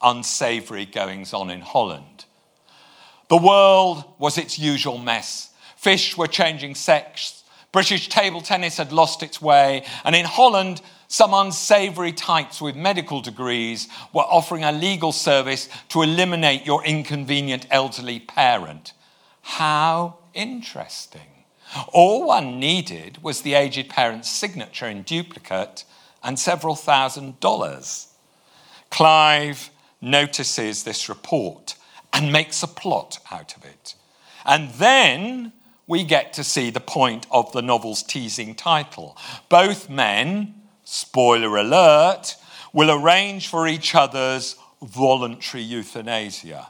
unsavoury 0.00 0.86
goings 0.86 1.34
on 1.34 1.50
in 1.50 1.60
Holland. 1.60 2.24
The 3.28 3.36
world 3.36 4.04
was 4.18 4.38
its 4.38 4.58
usual 4.58 4.96
mess. 4.96 5.50
Fish 5.76 6.16
were 6.16 6.26
changing 6.26 6.74
sex. 6.74 7.44
British 7.72 8.08
table 8.08 8.40
tennis 8.40 8.78
had 8.78 8.90
lost 8.90 9.22
its 9.22 9.38
way. 9.38 9.84
And 10.04 10.16
in 10.16 10.24
Holland, 10.24 10.80
some 11.08 11.34
unsavoury 11.34 12.12
types 12.12 12.60
with 12.60 12.76
medical 12.76 13.20
degrees 13.20 13.88
were 14.12 14.22
offering 14.22 14.64
a 14.64 14.72
legal 14.72 15.12
service 15.12 15.68
to 15.90 16.02
eliminate 16.02 16.66
your 16.66 16.84
inconvenient 16.84 17.66
elderly 17.70 18.20
parent. 18.20 18.92
How 19.42 20.18
interesting. 20.32 21.20
All 21.92 22.26
one 22.26 22.58
needed 22.58 23.22
was 23.22 23.42
the 23.42 23.54
aged 23.54 23.88
parent's 23.88 24.30
signature 24.30 24.86
in 24.86 25.02
duplicate 25.02 25.84
and 26.22 26.38
several 26.38 26.74
thousand 26.74 27.40
dollars. 27.40 28.08
Clive 28.90 29.70
notices 30.00 30.84
this 30.84 31.08
report 31.08 31.76
and 32.12 32.32
makes 32.32 32.62
a 32.62 32.68
plot 32.68 33.18
out 33.30 33.56
of 33.56 33.64
it. 33.64 33.94
And 34.44 34.70
then 34.74 35.52
we 35.86 36.04
get 36.04 36.32
to 36.34 36.44
see 36.44 36.70
the 36.70 36.80
point 36.80 37.26
of 37.30 37.52
the 37.52 37.62
novel's 37.62 38.02
teasing 38.02 38.54
title. 38.54 39.16
Both 39.48 39.90
men, 39.90 40.53
spoiler 40.84 41.56
alert, 41.56 42.36
will 42.72 42.90
arrange 42.90 43.48
for 43.48 43.66
each 43.66 43.94
other's 43.94 44.56
voluntary 44.82 45.62
euthanasia. 45.62 46.68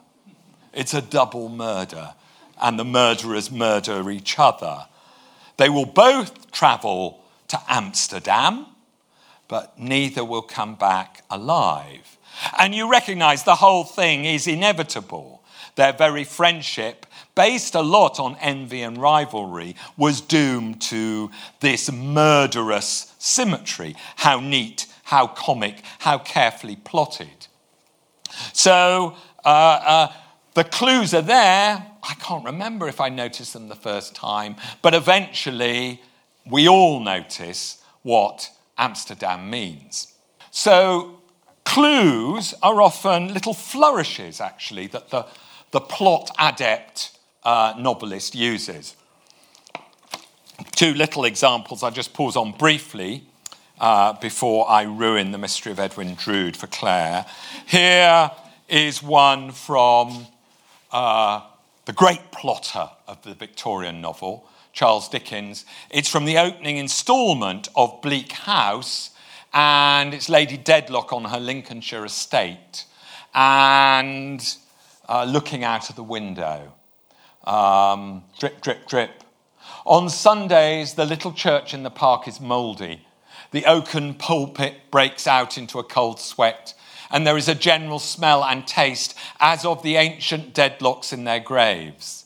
It's 0.73 0.95
a 0.95 1.03
double 1.03 1.49
murder, 1.49 2.15
and 2.61 2.79
the 2.79 2.85
murderers 2.85 3.51
murder 3.51 4.11
each 4.11 4.39
other. 4.39 4.87
They 5.57 5.69
will 5.69 5.87
both 5.87 6.51
travel 6.51 7.21
to 7.49 7.61
Amsterdam, 7.69 8.67
but 9.49 9.79
neither 9.79 10.25
will 10.25 10.43
come 10.43 10.75
back 10.75 11.23
alive. 11.31 12.19
And 12.59 12.75
you 12.75 12.91
recognize 12.91 13.45
the 13.45 13.57
whole 13.57 13.85
thing 13.85 14.25
is 14.25 14.47
inevitable. 14.47 15.44
Their 15.77 15.93
very 15.93 16.25
friendship, 16.25 17.07
based 17.35 17.75
a 17.75 17.83
lot 17.83 18.21
on 18.21 18.37
envy 18.41 18.83
and 18.83 18.97
rivalry, 18.97 19.75
was 19.97 20.21
doomed 20.21 20.81
to 20.83 21.31
this 21.61 21.91
murderous 21.91 23.13
symmetry. 23.19 23.97
How 24.17 24.39
neat, 24.41 24.87
how 25.05 25.27
comic, 25.27 25.83
how 26.01 26.19
carefully 26.19 26.77
plotted. 26.77 27.49
So 28.53 29.17
uh, 29.45 29.49
uh, 29.49 30.13
the 30.55 30.65
clues 30.65 31.13
are 31.13 31.23
there. 31.23 31.87
I 32.03 32.15
can't 32.21 32.45
remember 32.45 32.87
if 32.89 33.01
I 33.01 33.09
noticed 33.09 33.53
them 33.53 33.69
the 33.69 33.75
first 33.75 34.15
time, 34.15 34.57
but 34.83 34.95
eventually 34.95 36.01
we 36.49 36.69
all 36.69 37.01
notice 37.01 37.83
what 38.03 38.51
Amsterdam 38.77 39.51
means. 39.51 40.15
So 40.51 41.21
clues 41.65 42.55
are 42.63 42.81
often 42.81 43.33
little 43.33 43.55
flourishes, 43.55 44.41
actually, 44.41 44.87
that 44.89 45.11
the, 45.11 45.27
the 45.75 45.81
plot 45.81 46.31
adept 46.39 47.19
uh, 47.43 47.75
novelist 47.77 48.37
uses. 48.37 48.95
Two 50.77 50.95
little 50.95 51.25
examples 51.25 51.83
I 51.83 51.91
just 51.91 52.15
pause 52.15 52.37
on 52.37 52.53
briefly 52.53 53.25
uh, 53.81 54.13
before 54.13 54.71
I 54.71 54.83
ruin 54.85 55.33
the 55.33 55.39
mystery 55.39 55.73
of 55.73 55.81
Edwin 55.81 56.15
Drood 56.15 56.57
for 56.57 56.69
Claire. 56.69 57.27
Here 57.67 58.31
is 58.69 59.03
one 59.03 59.51
from 59.51 60.29
uh, 60.93 61.41
the 61.87 61.93
great 61.93 62.31
plotter 62.31 62.91
of 63.09 63.21
the 63.23 63.35
Victorian 63.35 64.01
novel, 64.01 64.49
Charles 64.73 65.09
Dickens. 65.09 65.65
It's 65.91 66.09
from 66.09 66.25
the 66.25 66.39
opening 66.39 66.77
instalment 66.77 67.67
of 67.75 68.01
Bleak 68.01 68.31
House, 68.31 69.11
and 69.53 70.15
it's 70.15 70.29
Lady 70.29 70.57
Dedlock 70.57 71.13
on 71.13 71.25
her 71.25 71.41
Lincolnshire 71.41 72.05
estate 72.05 72.85
and 73.35 74.57
uh, 75.09 75.25
looking 75.25 75.65
out 75.65 75.91
of 75.91 75.97
the 75.97 76.03
window. 76.03 76.73
Um, 77.45 78.25
drip, 78.39 78.61
drip, 78.61 78.87
drip. 78.87 79.23
On 79.85 80.09
Sundays, 80.09 80.95
the 80.95 81.05
little 81.05 81.33
church 81.33 81.75
in 81.75 81.83
the 81.83 81.91
park 81.91 82.27
is 82.27 82.41
mouldy. 82.41 83.07
The 83.51 83.67
oaken 83.67 84.15
pulpit 84.15 84.91
breaks 84.91 85.27
out 85.27 85.59
into 85.59 85.79
a 85.79 85.85
cold 85.85 86.21
sweat 86.21 86.75
and 87.11 87.25
there 87.25 87.37
is 87.37 87.49
a 87.49 87.55
general 87.55 88.01
smell 88.01 88.45
and 88.45 88.67
taste 88.67 89.17
as 89.39 89.65
of 89.65 89.83
the 89.85 89.95
ancient 89.95 90.53
Dedlocks 90.53 91.13
in 91.13 91.23
their 91.23 91.39
graves. 91.39 92.25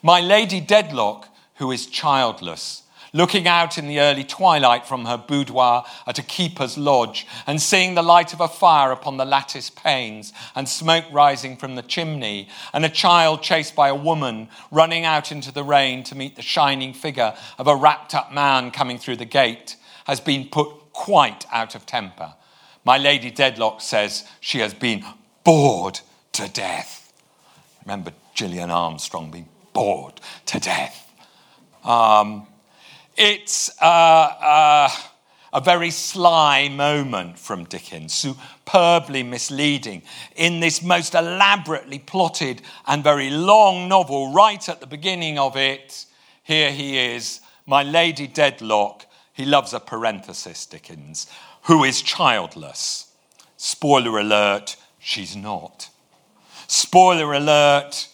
My 0.00 0.20
Lady 0.20 0.60
Dedlock, 0.60 1.26
who 1.56 1.72
is 1.72 1.86
childless, 1.86 2.82
looking 3.12 3.46
out 3.46 3.78
in 3.78 3.88
the 3.88 4.00
early 4.00 4.24
twilight 4.24 4.86
from 4.86 5.04
her 5.04 5.16
boudoir 5.16 5.84
at 6.06 6.18
a 6.18 6.22
keeper's 6.22 6.76
lodge 6.76 7.26
and 7.46 7.60
seeing 7.60 7.94
the 7.94 8.02
light 8.02 8.32
of 8.32 8.40
a 8.40 8.48
fire 8.48 8.92
upon 8.92 9.16
the 9.16 9.24
lattice 9.24 9.70
panes 9.70 10.32
and 10.54 10.68
smoke 10.68 11.04
rising 11.12 11.56
from 11.56 11.74
the 11.74 11.82
chimney, 11.82 12.48
and 12.72 12.84
a 12.84 12.88
child 12.88 13.42
chased 13.42 13.74
by 13.74 13.88
a 13.88 13.94
woman 13.94 14.48
running 14.70 15.04
out 15.04 15.32
into 15.32 15.52
the 15.52 15.64
rain 15.64 16.02
to 16.04 16.14
meet 16.14 16.36
the 16.36 16.42
shining 16.42 16.92
figure 16.92 17.34
of 17.58 17.66
a 17.66 17.76
wrapped 17.76 18.14
up 18.14 18.32
man 18.32 18.70
coming 18.70 18.98
through 18.98 19.16
the 19.16 19.24
gate, 19.24 19.76
has 20.06 20.20
been 20.20 20.48
put 20.48 20.68
quite 20.92 21.46
out 21.52 21.74
of 21.74 21.86
temper. 21.86 22.34
My 22.84 22.98
Lady 22.98 23.30
Dedlock 23.30 23.80
says 23.80 24.24
she 24.40 24.58
has 24.60 24.74
been 24.74 25.04
bored 25.44 26.00
to 26.32 26.48
death. 26.48 27.12
Remember 27.84 28.12
Gillian 28.34 28.70
Armstrong 28.70 29.30
being 29.30 29.48
bored 29.72 30.20
to 30.46 30.60
death. 30.60 31.12
Um, 31.84 32.46
it's 33.18 33.68
uh, 33.82 33.84
uh, 33.84 34.90
a 35.52 35.60
very 35.60 35.90
sly 35.90 36.68
moment 36.68 37.36
from 37.36 37.64
Dickens, 37.64 38.14
superbly 38.14 39.24
misleading. 39.24 40.02
In 40.36 40.60
this 40.60 40.82
most 40.82 41.14
elaborately 41.14 41.98
plotted 41.98 42.62
and 42.86 43.02
very 43.02 43.28
long 43.28 43.88
novel, 43.88 44.32
right 44.32 44.66
at 44.68 44.80
the 44.80 44.86
beginning 44.86 45.36
of 45.36 45.56
it, 45.56 46.06
here 46.44 46.70
he 46.70 46.96
is, 46.96 47.40
my 47.66 47.82
Lady 47.82 48.28
Dedlock. 48.28 49.04
He 49.32 49.44
loves 49.44 49.72
a 49.72 49.80
parenthesis, 49.80 50.64
Dickens, 50.66 51.26
who 51.62 51.82
is 51.82 52.02
childless. 52.02 53.12
Spoiler 53.56 54.18
alert, 54.20 54.76
she's 55.00 55.34
not. 55.34 55.90
Spoiler 56.68 57.32
alert, 57.32 58.08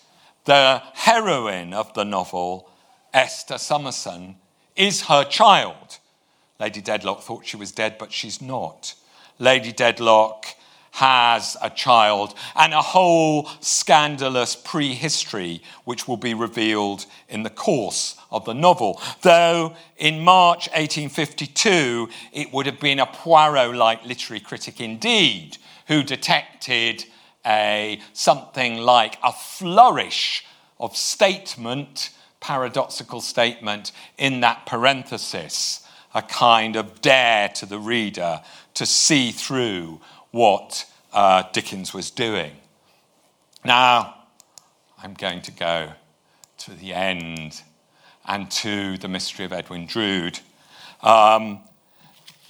the 0.47 0.83
heroine 0.95 1.75
of 1.75 1.93
the 1.93 2.05
novel, 2.05 2.71
Esther 3.13 3.59
Summerson, 3.59 4.37
is 4.77 5.03
her 5.03 5.25
child. 5.25 5.99
Lady 6.61 6.81
Dedlock 6.81 7.23
thought 7.23 7.47
she 7.47 7.57
was 7.57 7.73
dead, 7.73 7.97
but 7.99 8.13
she's 8.13 8.41
not. 8.41 8.95
Lady 9.39 9.73
Dedlock 9.73 10.47
has 10.93 11.57
a 11.61 11.69
child 11.71 12.35
and 12.55 12.73
a 12.73 12.81
whole 12.81 13.49
scandalous 13.59 14.55
prehistory, 14.55 15.61
which 15.85 16.07
will 16.07 16.17
be 16.17 16.35
revealed 16.35 17.05
in 17.29 17.43
the 17.43 17.51
course 17.51 18.17
of 18.31 18.45
the 18.45 18.55
novel. 18.55 19.01
Though 19.23 19.75
in 19.97 20.21
March 20.21 20.69
1852, 20.69 22.09
it 22.33 22.53
would 22.53 22.67
have 22.67 22.79
been 22.79 23.01
a 23.01 23.07
Poirot 23.07 23.75
like 23.75 24.05
literary 24.05 24.39
critic 24.39 24.81
indeed 24.81 25.59
who 25.89 26.05
detected 26.05 27.05
a 27.45 28.01
something 28.13 28.77
like 28.77 29.19
a 29.25 29.33
flourish 29.33 30.45
of 30.79 30.97
statement, 30.97 32.11
paradoxical 32.45 33.23
statement 33.23 33.91
in 34.19 34.41
that 34.41 34.67
parenthesis, 34.67 35.81
a 36.15 36.21
kind 36.21 36.77
of 36.77 37.01
dare 37.01 37.49
to 37.49 37.65
the 37.65 37.79
reader 37.79 38.43
to 38.75 38.85
see 38.85 39.33
through 39.33 39.99
what 40.31 40.85
uh, 41.15 41.43
Dickens 41.55 41.95
was 41.95 42.11
doing. 42.11 42.53
Now, 43.65 44.15
I'm 45.03 45.15
going 45.15 45.41
to 45.41 45.53
go 45.53 45.93
to 46.59 46.71
the 46.73 46.93
end 46.93 47.63
and 48.27 48.51
to 48.51 48.99
the 48.99 49.09
mystery 49.09 49.47
of 49.47 49.53
Edwin 49.55 49.87
Drood, 49.87 50.39
um, 51.01 51.61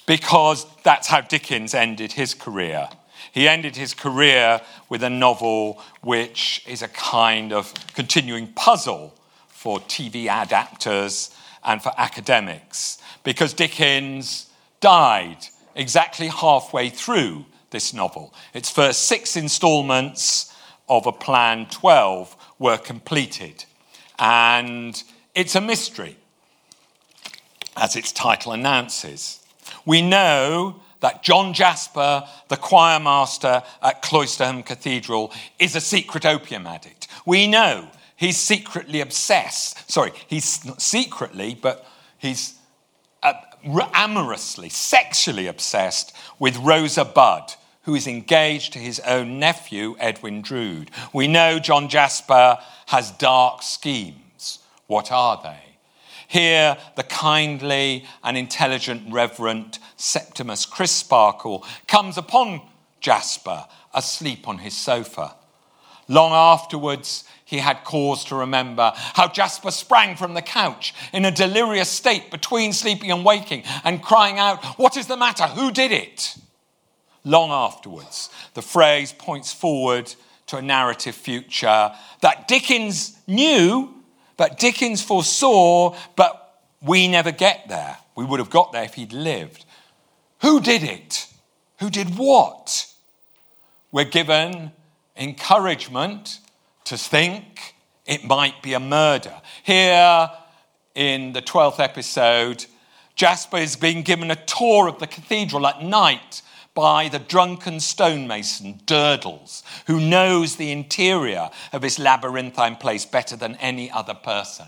because 0.07 0.67
that's 0.83 1.07
how 1.07 1.21
Dickens 1.21 1.73
ended 1.73 2.11
his 2.11 2.35
career. 2.35 2.89
He 3.31 3.47
ended 3.47 3.77
his 3.77 3.95
career 3.95 4.61
with 4.89 5.05
a 5.05 5.11
novel 5.11 5.81
which 6.03 6.65
is 6.67 6.83
a 6.83 6.89
kind 6.89 7.53
of 7.53 7.73
continuing 7.95 8.49
puzzle 8.55 9.15
for 9.65 9.81
TV 9.81 10.27
adapters 10.27 11.35
and 11.65 11.83
for 11.83 11.91
academics, 11.97 12.99
because 13.23 13.55
Dickens 13.55 14.51
died 14.81 15.39
exactly 15.75 16.27
halfway 16.27 16.91
through 16.91 17.47
this 17.71 17.95
novel. 17.95 18.35
Its 18.53 18.69
first 18.69 19.07
six 19.07 19.39
installments 19.39 20.55
of 20.87 21.07
a 21.07 21.12
planned 21.12 21.71
12 21.71 22.37
were 22.59 22.77
completed, 22.77 23.65
and 24.19 25.03
it's 25.35 25.55
a 25.55 25.62
mystery, 25.62 26.19
as 27.75 27.97
its 27.97 28.12
title 28.12 28.53
announces. 28.53 29.41
We 29.87 30.03
know 30.03 30.83
that 31.01 31.23
John 31.23 31.55
Jasper, 31.55 32.25
the 32.49 32.59
choir 32.59 33.01
master 33.01 33.62
at 33.83 34.03
Cloisterham 34.03 34.62
Cathedral, 34.62 35.33
is 35.59 35.75
a 35.75 35.81
secret 35.81 36.27
opium 36.27 36.67
addict. 36.67 37.09
We 37.25 37.47
know 37.47 37.89
he's 38.17 38.37
secretly 38.39 39.01
obsessed. 39.01 39.91
Sorry, 39.91 40.12
he's 40.27 40.65
not 40.65 40.81
secretly, 40.81 41.59
but 41.61 41.87
he's 42.19 42.55
uh, 43.23 43.35
amorously, 43.95 44.69
sexually 44.69 45.47
obsessed 45.47 46.15
with 46.39 46.57
Rosa 46.59 47.05
Budd, 47.05 47.55
who 47.83 47.95
is 47.95 48.07
engaged 48.07 48.73
to 48.73 48.79
his 48.79 49.01
own 49.01 49.39
nephew, 49.39 49.97
Edwin 49.99 50.43
Drood. 50.43 50.91
We 51.12 51.29
know 51.29 51.59
John 51.59 51.89
Jasper 51.89 52.59
has 52.87 53.11
dark 53.12 53.62
schemes. 53.62 54.59
What 54.87 55.12
are 55.12 55.41
they? 55.43 55.61
Here, 56.29 56.77
the 56.97 57.03
kindly 57.03 58.05
and 58.23 58.37
intelligent 58.37 59.12
Reverend 59.12 59.79
Septimus 59.97 60.67
Crisparkle 60.67 61.65
comes 61.87 62.19
upon 62.19 62.62
Jasper 63.01 63.67
asleep 63.93 64.49
on 64.49 64.59
his 64.59 64.77
sofa. 64.77 65.35
Long 66.09 66.33
afterwards, 66.33 67.25
he 67.45 67.59
had 67.59 67.85
cause 67.85 68.25
to 68.27 68.37
remember 68.37 68.93
how 68.95 69.29
Jasper 69.29 69.71
sprang 69.71 70.17
from 70.17 70.35
the 70.35 70.43
couch 70.43 70.95
in 71.13 71.25
a 71.25 71.31
delirious 71.31 71.91
state 71.91 72.31
between 72.31 72.73
sleeping 72.73 73.11
and 73.11 73.25
waking 73.25 73.65
and 73.85 74.03
crying 74.03 74.39
out, 74.39 74.65
What 74.79 74.97
is 74.97 75.07
the 75.07 75.17
matter? 75.17 75.45
Who 75.45 75.71
did 75.71 75.93
it? 75.93 76.37
Long 77.25 77.51
afterwards, 77.51 78.31
the 78.55 78.63
phrase 78.63 79.13
points 79.13 79.53
forward 79.53 80.15
to 80.47 80.59
a 80.59 80.63
narrative 80.63 81.15
future 81.15 81.93
that 82.21 82.49
Dickens 82.49 83.17
knew 83.27 83.95
that 84.37 84.59
Dickens 84.59 85.03
foresaw, 85.03 85.97
but 86.17 86.61
we 86.83 87.09
never 87.09 87.31
get 87.31 87.69
there. 87.69 87.97
We 88.17 88.25
would 88.25 88.41
have 88.41 88.51
got 88.51 88.73
there 88.73 88.85
if 88.85 88.95
he'd 88.95 89.13
lived. 89.13 89.65
Who 90.43 90.61
did 90.61 90.83
it? 90.83 91.29
Who 91.81 91.89
did 91.89 92.19
what? 92.19 92.93
We're 93.91 94.05
given 94.05 94.73
encouragement 95.17 96.41
to 96.85 96.99
think 96.99 97.74
it 98.07 98.24
might 98.24 98.62
be 98.62 98.74
a 98.74 98.80
murder. 98.80 99.35
Here 99.62 100.30
in 100.95 101.32
the 101.32 101.43
12th 101.43 101.80
episode, 101.80 102.66
Jasper 103.16 103.59
is 103.59 103.76
being 103.76 104.03
given 104.03 104.30
a 104.30 104.45
tour 104.45 104.89
of 104.89 104.99
the 104.99 105.07
cathedral 105.07 105.66
at 105.66 105.82
night 105.82 106.43
by 106.74 107.09
the 107.09 107.20
drunken 107.20 107.78
stonemason 107.78 108.80
Durdles, 108.85 109.62
who 109.87 110.01
knows 110.01 110.57
the 110.57 110.72
interior 110.72 111.51
of 111.72 111.82
his 111.82 111.99
labyrinthine 111.99 112.76
place 112.76 113.07
better 113.07 113.37
than 113.37 113.55
any 113.57 113.91
other 113.91 114.14
person. 114.14 114.66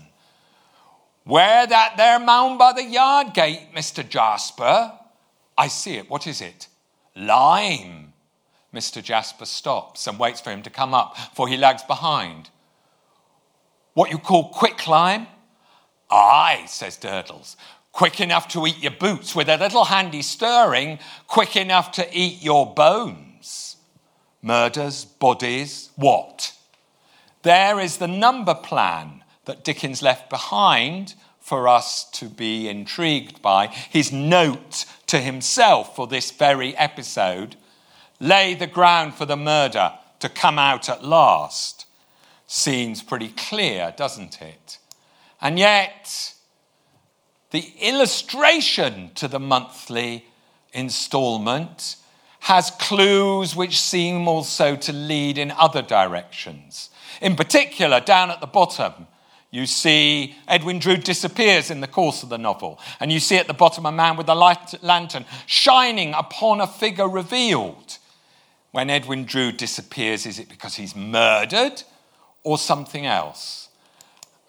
Where 1.25 1.67
that 1.67 1.97
there 1.97 2.19
mound 2.19 2.57
by 2.57 2.71
the 2.71 2.85
yard 2.85 3.33
gate, 3.33 3.73
Mr. 3.75 4.07
Jasper? 4.07 4.93
I 5.57 5.67
see 5.67 5.97
it. 5.97 6.09
What 6.09 6.25
is 6.25 6.39
it? 6.39 6.67
Lime. 7.15 8.06
Mr. 8.73 9.01
Jasper 9.01 9.45
stops 9.45 10.07
and 10.07 10.19
waits 10.19 10.41
for 10.41 10.51
him 10.51 10.61
to 10.63 10.69
come 10.69 10.93
up, 10.93 11.17
for 11.33 11.47
he 11.47 11.57
lags 11.57 11.83
behind. 11.83 12.49
What 13.93 14.11
you 14.11 14.17
call 14.17 14.49
quick 14.49 14.87
lime? 14.87 15.27
Aye, 16.09 16.65
says 16.67 16.97
Durdles 16.97 17.55
quick 17.97 18.21
enough 18.21 18.47
to 18.47 18.67
eat 18.67 18.77
your 18.77 18.91
boots, 18.91 19.33
with 19.35 19.49
a 19.49 19.57
little 19.57 19.85
handy 19.85 20.21
stirring, 20.21 20.99
quick 21.25 21.55
enough 21.55 21.91
to 21.91 22.07
eat 22.15 22.43
your 22.43 22.71
bones. 22.75 23.77
Murders, 24.39 25.03
bodies, 25.03 25.89
what? 25.95 26.53
There 27.41 27.79
is 27.79 27.97
the 27.97 28.07
number 28.07 28.53
plan 28.53 29.23
that 29.45 29.63
Dickens 29.63 30.03
left 30.03 30.29
behind 30.29 31.15
for 31.39 31.67
us 31.67 32.07
to 32.11 32.25
be 32.25 32.69
intrigued 32.69 33.41
by. 33.41 33.65
His 33.65 34.11
note 34.11 34.85
to 35.07 35.19
himself 35.19 35.95
for 35.95 36.05
this 36.05 36.29
very 36.29 36.77
episode 36.77 37.55
lay 38.19 38.53
the 38.53 38.67
ground 38.67 39.13
for 39.13 39.25
the 39.25 39.37
murder 39.37 39.93
to 40.19 40.29
come 40.29 40.57
out 40.57 40.89
at 40.89 41.03
last. 41.03 41.85
Seems 42.47 43.03
pretty 43.03 43.29
clear, 43.29 43.93
doesn't 43.95 44.41
it? 44.41 44.79
And 45.41 45.59
yet, 45.59 46.33
the 47.51 47.71
illustration 47.79 49.11
to 49.15 49.27
the 49.27 49.39
monthly 49.39 50.25
installment 50.73 51.97
has 52.41 52.71
clues 52.71 53.55
which 53.55 53.79
seem 53.79 54.27
also 54.27 54.75
to 54.75 54.93
lead 54.93 55.37
in 55.37 55.51
other 55.51 55.81
directions. 55.81 56.89
In 57.21 57.35
particular, 57.35 57.99
down 57.99 58.31
at 58.31 58.41
the 58.41 58.47
bottom, 58.47 59.07
you 59.49 59.65
see 59.65 60.35
Edwin 60.47 60.79
Drood 60.79 61.03
disappears 61.03 61.71
in 61.71 61.81
the 61.81 61.87
course 61.87 62.21
of 62.21 62.29
the 62.29 62.37
novel, 62.37 62.79
and 62.99 63.11
you 63.11 63.19
see 63.19 63.37
at 63.37 63.47
the 63.47 63.53
bottom 63.53 63.85
a 63.85 63.91
man 63.91 64.17
with 64.17 64.29
a 64.29 64.35
light 64.35 64.81
lantern 64.83 65.25
shining 65.45 66.13
upon 66.13 66.61
a 66.61 66.67
figure 66.67 67.07
revealed. 67.07 67.97
When 68.71 68.89
Edwin 68.89 69.25
Drood 69.25 69.57
disappears, 69.57 70.25
is 70.25 70.39
it 70.39 70.49
because 70.49 70.75
he's 70.75 70.95
murdered 70.95 71.83
or 72.43 72.57
something 72.57 73.05
else? 73.05 73.69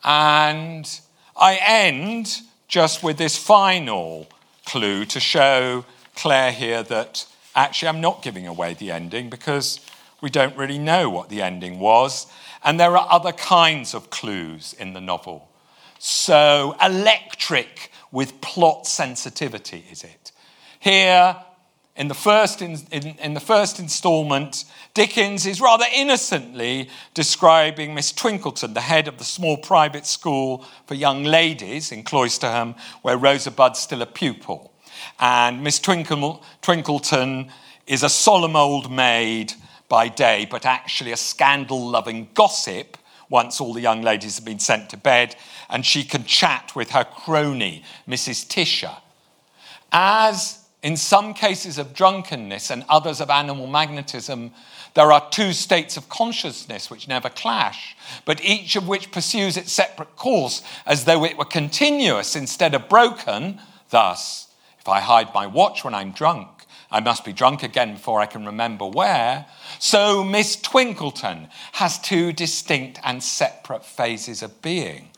And 0.04 1.00
I 1.36 1.58
end 1.64 2.40
just 2.66 3.02
with 3.02 3.16
this 3.16 3.36
final 3.36 4.28
clue 4.66 5.04
to 5.06 5.20
show 5.20 5.84
Claire 6.14 6.52
here 6.52 6.82
that 6.82 7.26
actually 7.54 7.88
I'm 7.88 8.00
not 8.00 8.22
giving 8.22 8.46
away 8.46 8.74
the 8.74 8.90
ending 8.90 9.30
because 9.30 9.80
we 10.20 10.30
don't 10.30 10.56
really 10.56 10.78
know 10.78 11.08
what 11.08 11.28
the 11.28 11.42
ending 11.42 11.78
was. 11.78 12.26
And 12.64 12.78
there 12.78 12.96
are 12.96 13.08
other 13.10 13.32
kinds 13.32 13.94
of 13.94 14.10
clues 14.10 14.74
in 14.74 14.92
the 14.92 15.00
novel. 15.00 15.48
So 15.98 16.76
electric 16.82 17.90
with 18.10 18.40
plot 18.40 18.86
sensitivity 18.86 19.84
is 19.90 20.02
it. 20.04 20.32
Here, 20.80 21.36
in 21.98 22.06
the 22.06 22.14
first, 22.14 22.62
in, 22.62 22.78
in, 22.92 23.16
in 23.18 23.34
the 23.34 23.40
first 23.40 23.80
installment, 23.80 24.64
Dickens 24.94 25.46
is 25.46 25.60
rather 25.60 25.84
innocently 25.92 26.88
describing 27.12 27.92
Miss 27.92 28.12
Twinkleton, 28.12 28.72
the 28.72 28.80
head 28.80 29.08
of 29.08 29.18
the 29.18 29.24
small 29.24 29.56
private 29.56 30.06
school 30.06 30.64
for 30.86 30.94
young 30.94 31.24
ladies 31.24 31.90
in 31.90 32.04
Cloisterham, 32.04 32.76
where 33.02 33.18
Rosa 33.18 33.50
Budd's 33.50 33.80
still 33.80 34.00
a 34.00 34.06
pupil. 34.06 34.72
And 35.18 35.64
Miss 35.64 35.80
Twinkle, 35.80 36.44
Twinkleton 36.62 37.50
is 37.88 38.04
a 38.04 38.08
solemn 38.08 38.54
old 38.54 38.92
maid 38.92 39.54
by 39.88 40.06
day, 40.06 40.46
but 40.48 40.64
actually 40.64 41.10
a 41.10 41.16
scandal 41.16 41.84
loving 41.84 42.28
gossip 42.32 42.96
once 43.28 43.60
all 43.60 43.74
the 43.74 43.80
young 43.80 44.02
ladies 44.02 44.36
have 44.36 44.44
been 44.44 44.60
sent 44.60 44.88
to 44.90 44.96
bed, 44.96 45.34
and 45.68 45.84
she 45.84 46.04
can 46.04 46.22
chat 46.22 46.76
with 46.76 46.90
her 46.90 47.04
crony, 47.04 47.82
Mrs. 48.06 48.46
Tisher. 48.46 48.96
As 49.90 50.64
in 50.88 50.96
some 50.96 51.34
cases 51.34 51.76
of 51.76 51.92
drunkenness 51.92 52.70
and 52.70 52.82
others 52.88 53.20
of 53.20 53.28
animal 53.28 53.66
magnetism, 53.66 54.50
there 54.94 55.12
are 55.12 55.28
two 55.28 55.52
states 55.52 55.98
of 55.98 56.08
consciousness 56.08 56.90
which 56.90 57.06
never 57.06 57.28
clash, 57.28 57.94
but 58.24 58.42
each 58.42 58.74
of 58.74 58.88
which 58.88 59.12
pursues 59.12 59.58
its 59.58 59.70
separate 59.70 60.16
course 60.16 60.62
as 60.86 61.04
though 61.04 61.26
it 61.26 61.36
were 61.36 61.44
continuous 61.44 62.34
instead 62.34 62.74
of 62.74 62.88
broken. 62.88 63.60
Thus, 63.90 64.48
if 64.78 64.88
I 64.88 65.00
hide 65.00 65.34
my 65.34 65.46
watch 65.46 65.84
when 65.84 65.92
I'm 65.92 66.12
drunk, 66.12 66.48
I 66.90 67.00
must 67.00 67.22
be 67.22 67.34
drunk 67.34 67.62
again 67.62 67.92
before 67.92 68.18
I 68.18 68.24
can 68.24 68.46
remember 68.46 68.86
where. 68.86 69.44
So 69.78 70.24
Miss 70.24 70.56
Twinkleton 70.56 71.50
has 71.72 71.98
two 71.98 72.32
distinct 72.32 72.98
and 73.04 73.22
separate 73.22 73.84
phases 73.84 74.42
of 74.42 74.62
being. 74.62 75.10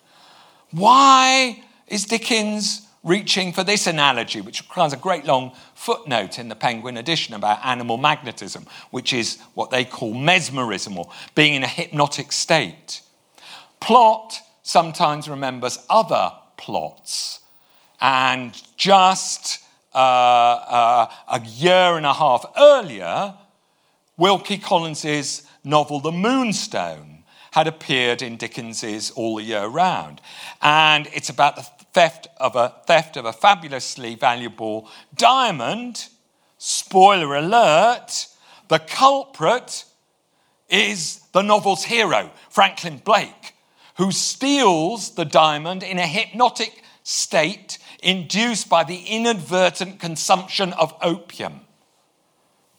Why 0.72 1.62
is 1.86 2.06
Dickens 2.06 2.88
reaching 3.02 3.52
for 3.52 3.64
this 3.64 3.86
analogy, 3.86 4.40
which 4.40 4.60
requires 4.62 4.92
a 4.92 4.96
great 4.96 5.24
long 5.24 5.52
footnote 5.74 6.38
in 6.38 6.48
the 6.48 6.54
Penguin 6.54 6.96
edition 6.96 7.34
about 7.34 7.64
animal 7.64 7.96
magnetism, 7.96 8.66
which 8.90 9.12
is 9.12 9.38
what 9.54 9.70
they 9.70 9.84
call 9.84 10.12
mesmerism 10.12 10.98
or 10.98 11.10
being 11.34 11.54
in 11.54 11.62
a 11.62 11.68
hypnotic 11.68 12.30
state. 12.32 13.00
Plot 13.80 14.38
sometimes 14.62 15.28
remembers 15.28 15.78
other 15.88 16.32
plots, 16.56 17.40
and 18.00 18.60
just 18.76 19.64
uh, 19.94 19.98
uh, 19.98 21.10
a 21.28 21.40
year 21.40 21.96
and 21.96 22.06
a 22.06 22.12
half 22.12 22.44
earlier, 22.58 23.34
Wilkie 24.16 24.58
Collins's 24.58 25.46
novel 25.64 26.00
The 26.00 26.12
Moonstone 26.12 27.24
had 27.52 27.66
appeared 27.66 28.22
in 28.22 28.36
Dickens's 28.36 29.10
All 29.10 29.36
the 29.36 29.42
Year 29.42 29.66
Round. 29.66 30.20
And 30.62 31.08
it's 31.12 31.30
about 31.30 31.56
the 31.56 31.66
theft 31.92 32.28
of 32.36 32.56
a 32.56 32.74
theft 32.86 33.16
of 33.16 33.24
a 33.24 33.32
fabulously 33.32 34.14
valuable 34.14 34.88
diamond. 35.14 36.08
Spoiler 36.58 37.36
alert, 37.36 38.28
the 38.68 38.78
culprit 38.78 39.84
is 40.68 41.20
the 41.32 41.42
novel's 41.42 41.84
hero, 41.84 42.30
Franklin 42.48 42.98
Blake, 43.04 43.54
who 43.96 44.12
steals 44.12 45.14
the 45.14 45.24
diamond 45.24 45.82
in 45.82 45.98
a 45.98 46.06
hypnotic 46.06 46.82
state 47.02 47.78
induced 48.02 48.68
by 48.68 48.84
the 48.84 49.04
inadvertent 49.06 49.98
consumption 49.98 50.72
of 50.74 50.94
opium. 51.02 51.60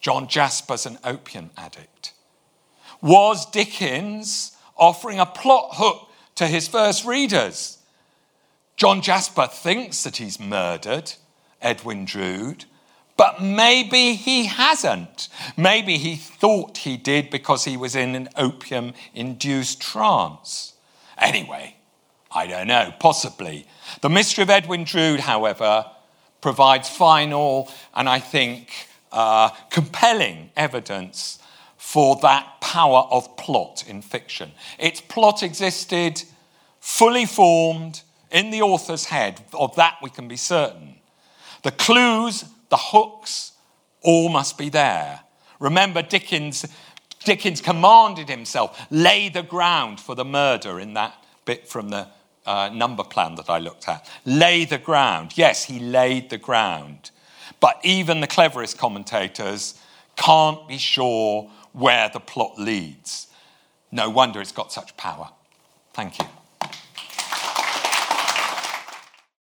John 0.00 0.26
Jasper's 0.26 0.86
an 0.86 0.98
opium 1.04 1.50
addict. 1.56 2.12
Was 3.00 3.46
Dickens 3.50 4.56
offering 4.76 5.20
a 5.20 5.26
plot 5.26 5.70
hook 5.74 6.08
to 6.36 6.46
his 6.46 6.66
first 6.66 7.04
readers? 7.04 7.78
John 8.76 9.02
Jasper 9.02 9.46
thinks 9.46 10.02
that 10.02 10.16
he's 10.16 10.40
murdered 10.40 11.12
Edwin 11.60 12.04
Drood, 12.04 12.64
but 13.16 13.42
maybe 13.42 14.14
he 14.14 14.46
hasn't. 14.46 15.28
Maybe 15.56 15.98
he 15.98 16.16
thought 16.16 16.78
he 16.78 16.96
did 16.96 17.30
because 17.30 17.64
he 17.64 17.76
was 17.76 17.94
in 17.94 18.14
an 18.14 18.28
opium 18.36 18.94
induced 19.14 19.80
trance. 19.80 20.72
Anyway, 21.18 21.76
I 22.34 22.46
don't 22.46 22.66
know, 22.66 22.92
possibly. 22.98 23.66
The 24.00 24.08
mystery 24.08 24.42
of 24.42 24.50
Edwin 24.50 24.84
Drood, 24.84 25.20
however, 25.20 25.86
provides 26.40 26.88
final 26.88 27.70
and 27.94 28.08
I 28.08 28.18
think 28.18 28.88
uh, 29.12 29.50
compelling 29.70 30.50
evidence 30.56 31.38
for 31.76 32.16
that 32.22 32.60
power 32.60 33.06
of 33.10 33.36
plot 33.36 33.84
in 33.86 34.02
fiction. 34.02 34.52
Its 34.78 35.00
plot 35.00 35.42
existed 35.42 36.22
fully 36.80 37.26
formed 37.26 38.02
in 38.32 38.50
the 38.50 38.62
author's 38.62 39.04
head, 39.04 39.40
of 39.52 39.76
that 39.76 39.98
we 40.02 40.10
can 40.10 40.26
be 40.26 40.36
certain. 40.36 40.96
The 41.62 41.70
clues, 41.70 42.44
the 42.70 42.76
hooks, 42.76 43.52
all 44.02 44.28
must 44.28 44.58
be 44.58 44.68
there. 44.68 45.20
Remember, 45.60 46.02
Dickens, 46.02 46.66
Dickens 47.24 47.60
commanded 47.60 48.28
himself, 48.28 48.86
lay 48.90 49.28
the 49.28 49.42
ground 49.42 50.00
for 50.00 50.14
the 50.14 50.24
murder 50.24 50.80
in 50.80 50.94
that 50.94 51.14
bit 51.44 51.68
from 51.68 51.90
the 51.90 52.08
uh, 52.46 52.70
number 52.72 53.04
plan 53.04 53.36
that 53.36 53.48
I 53.48 53.58
looked 53.58 53.88
at. 53.88 54.08
Lay 54.24 54.64
the 54.64 54.78
ground. 54.78 55.32
Yes, 55.36 55.64
he 55.64 55.78
laid 55.78 56.30
the 56.30 56.38
ground. 56.38 57.10
But 57.60 57.78
even 57.84 58.20
the 58.20 58.26
cleverest 58.26 58.78
commentators 58.78 59.80
can't 60.16 60.66
be 60.66 60.78
sure 60.78 61.48
where 61.72 62.08
the 62.08 62.20
plot 62.20 62.58
leads. 62.58 63.28
No 63.92 64.10
wonder 64.10 64.40
it's 64.40 64.52
got 64.52 64.72
such 64.72 64.96
power. 64.96 65.30
Thank 65.92 66.18
you. 66.18 66.24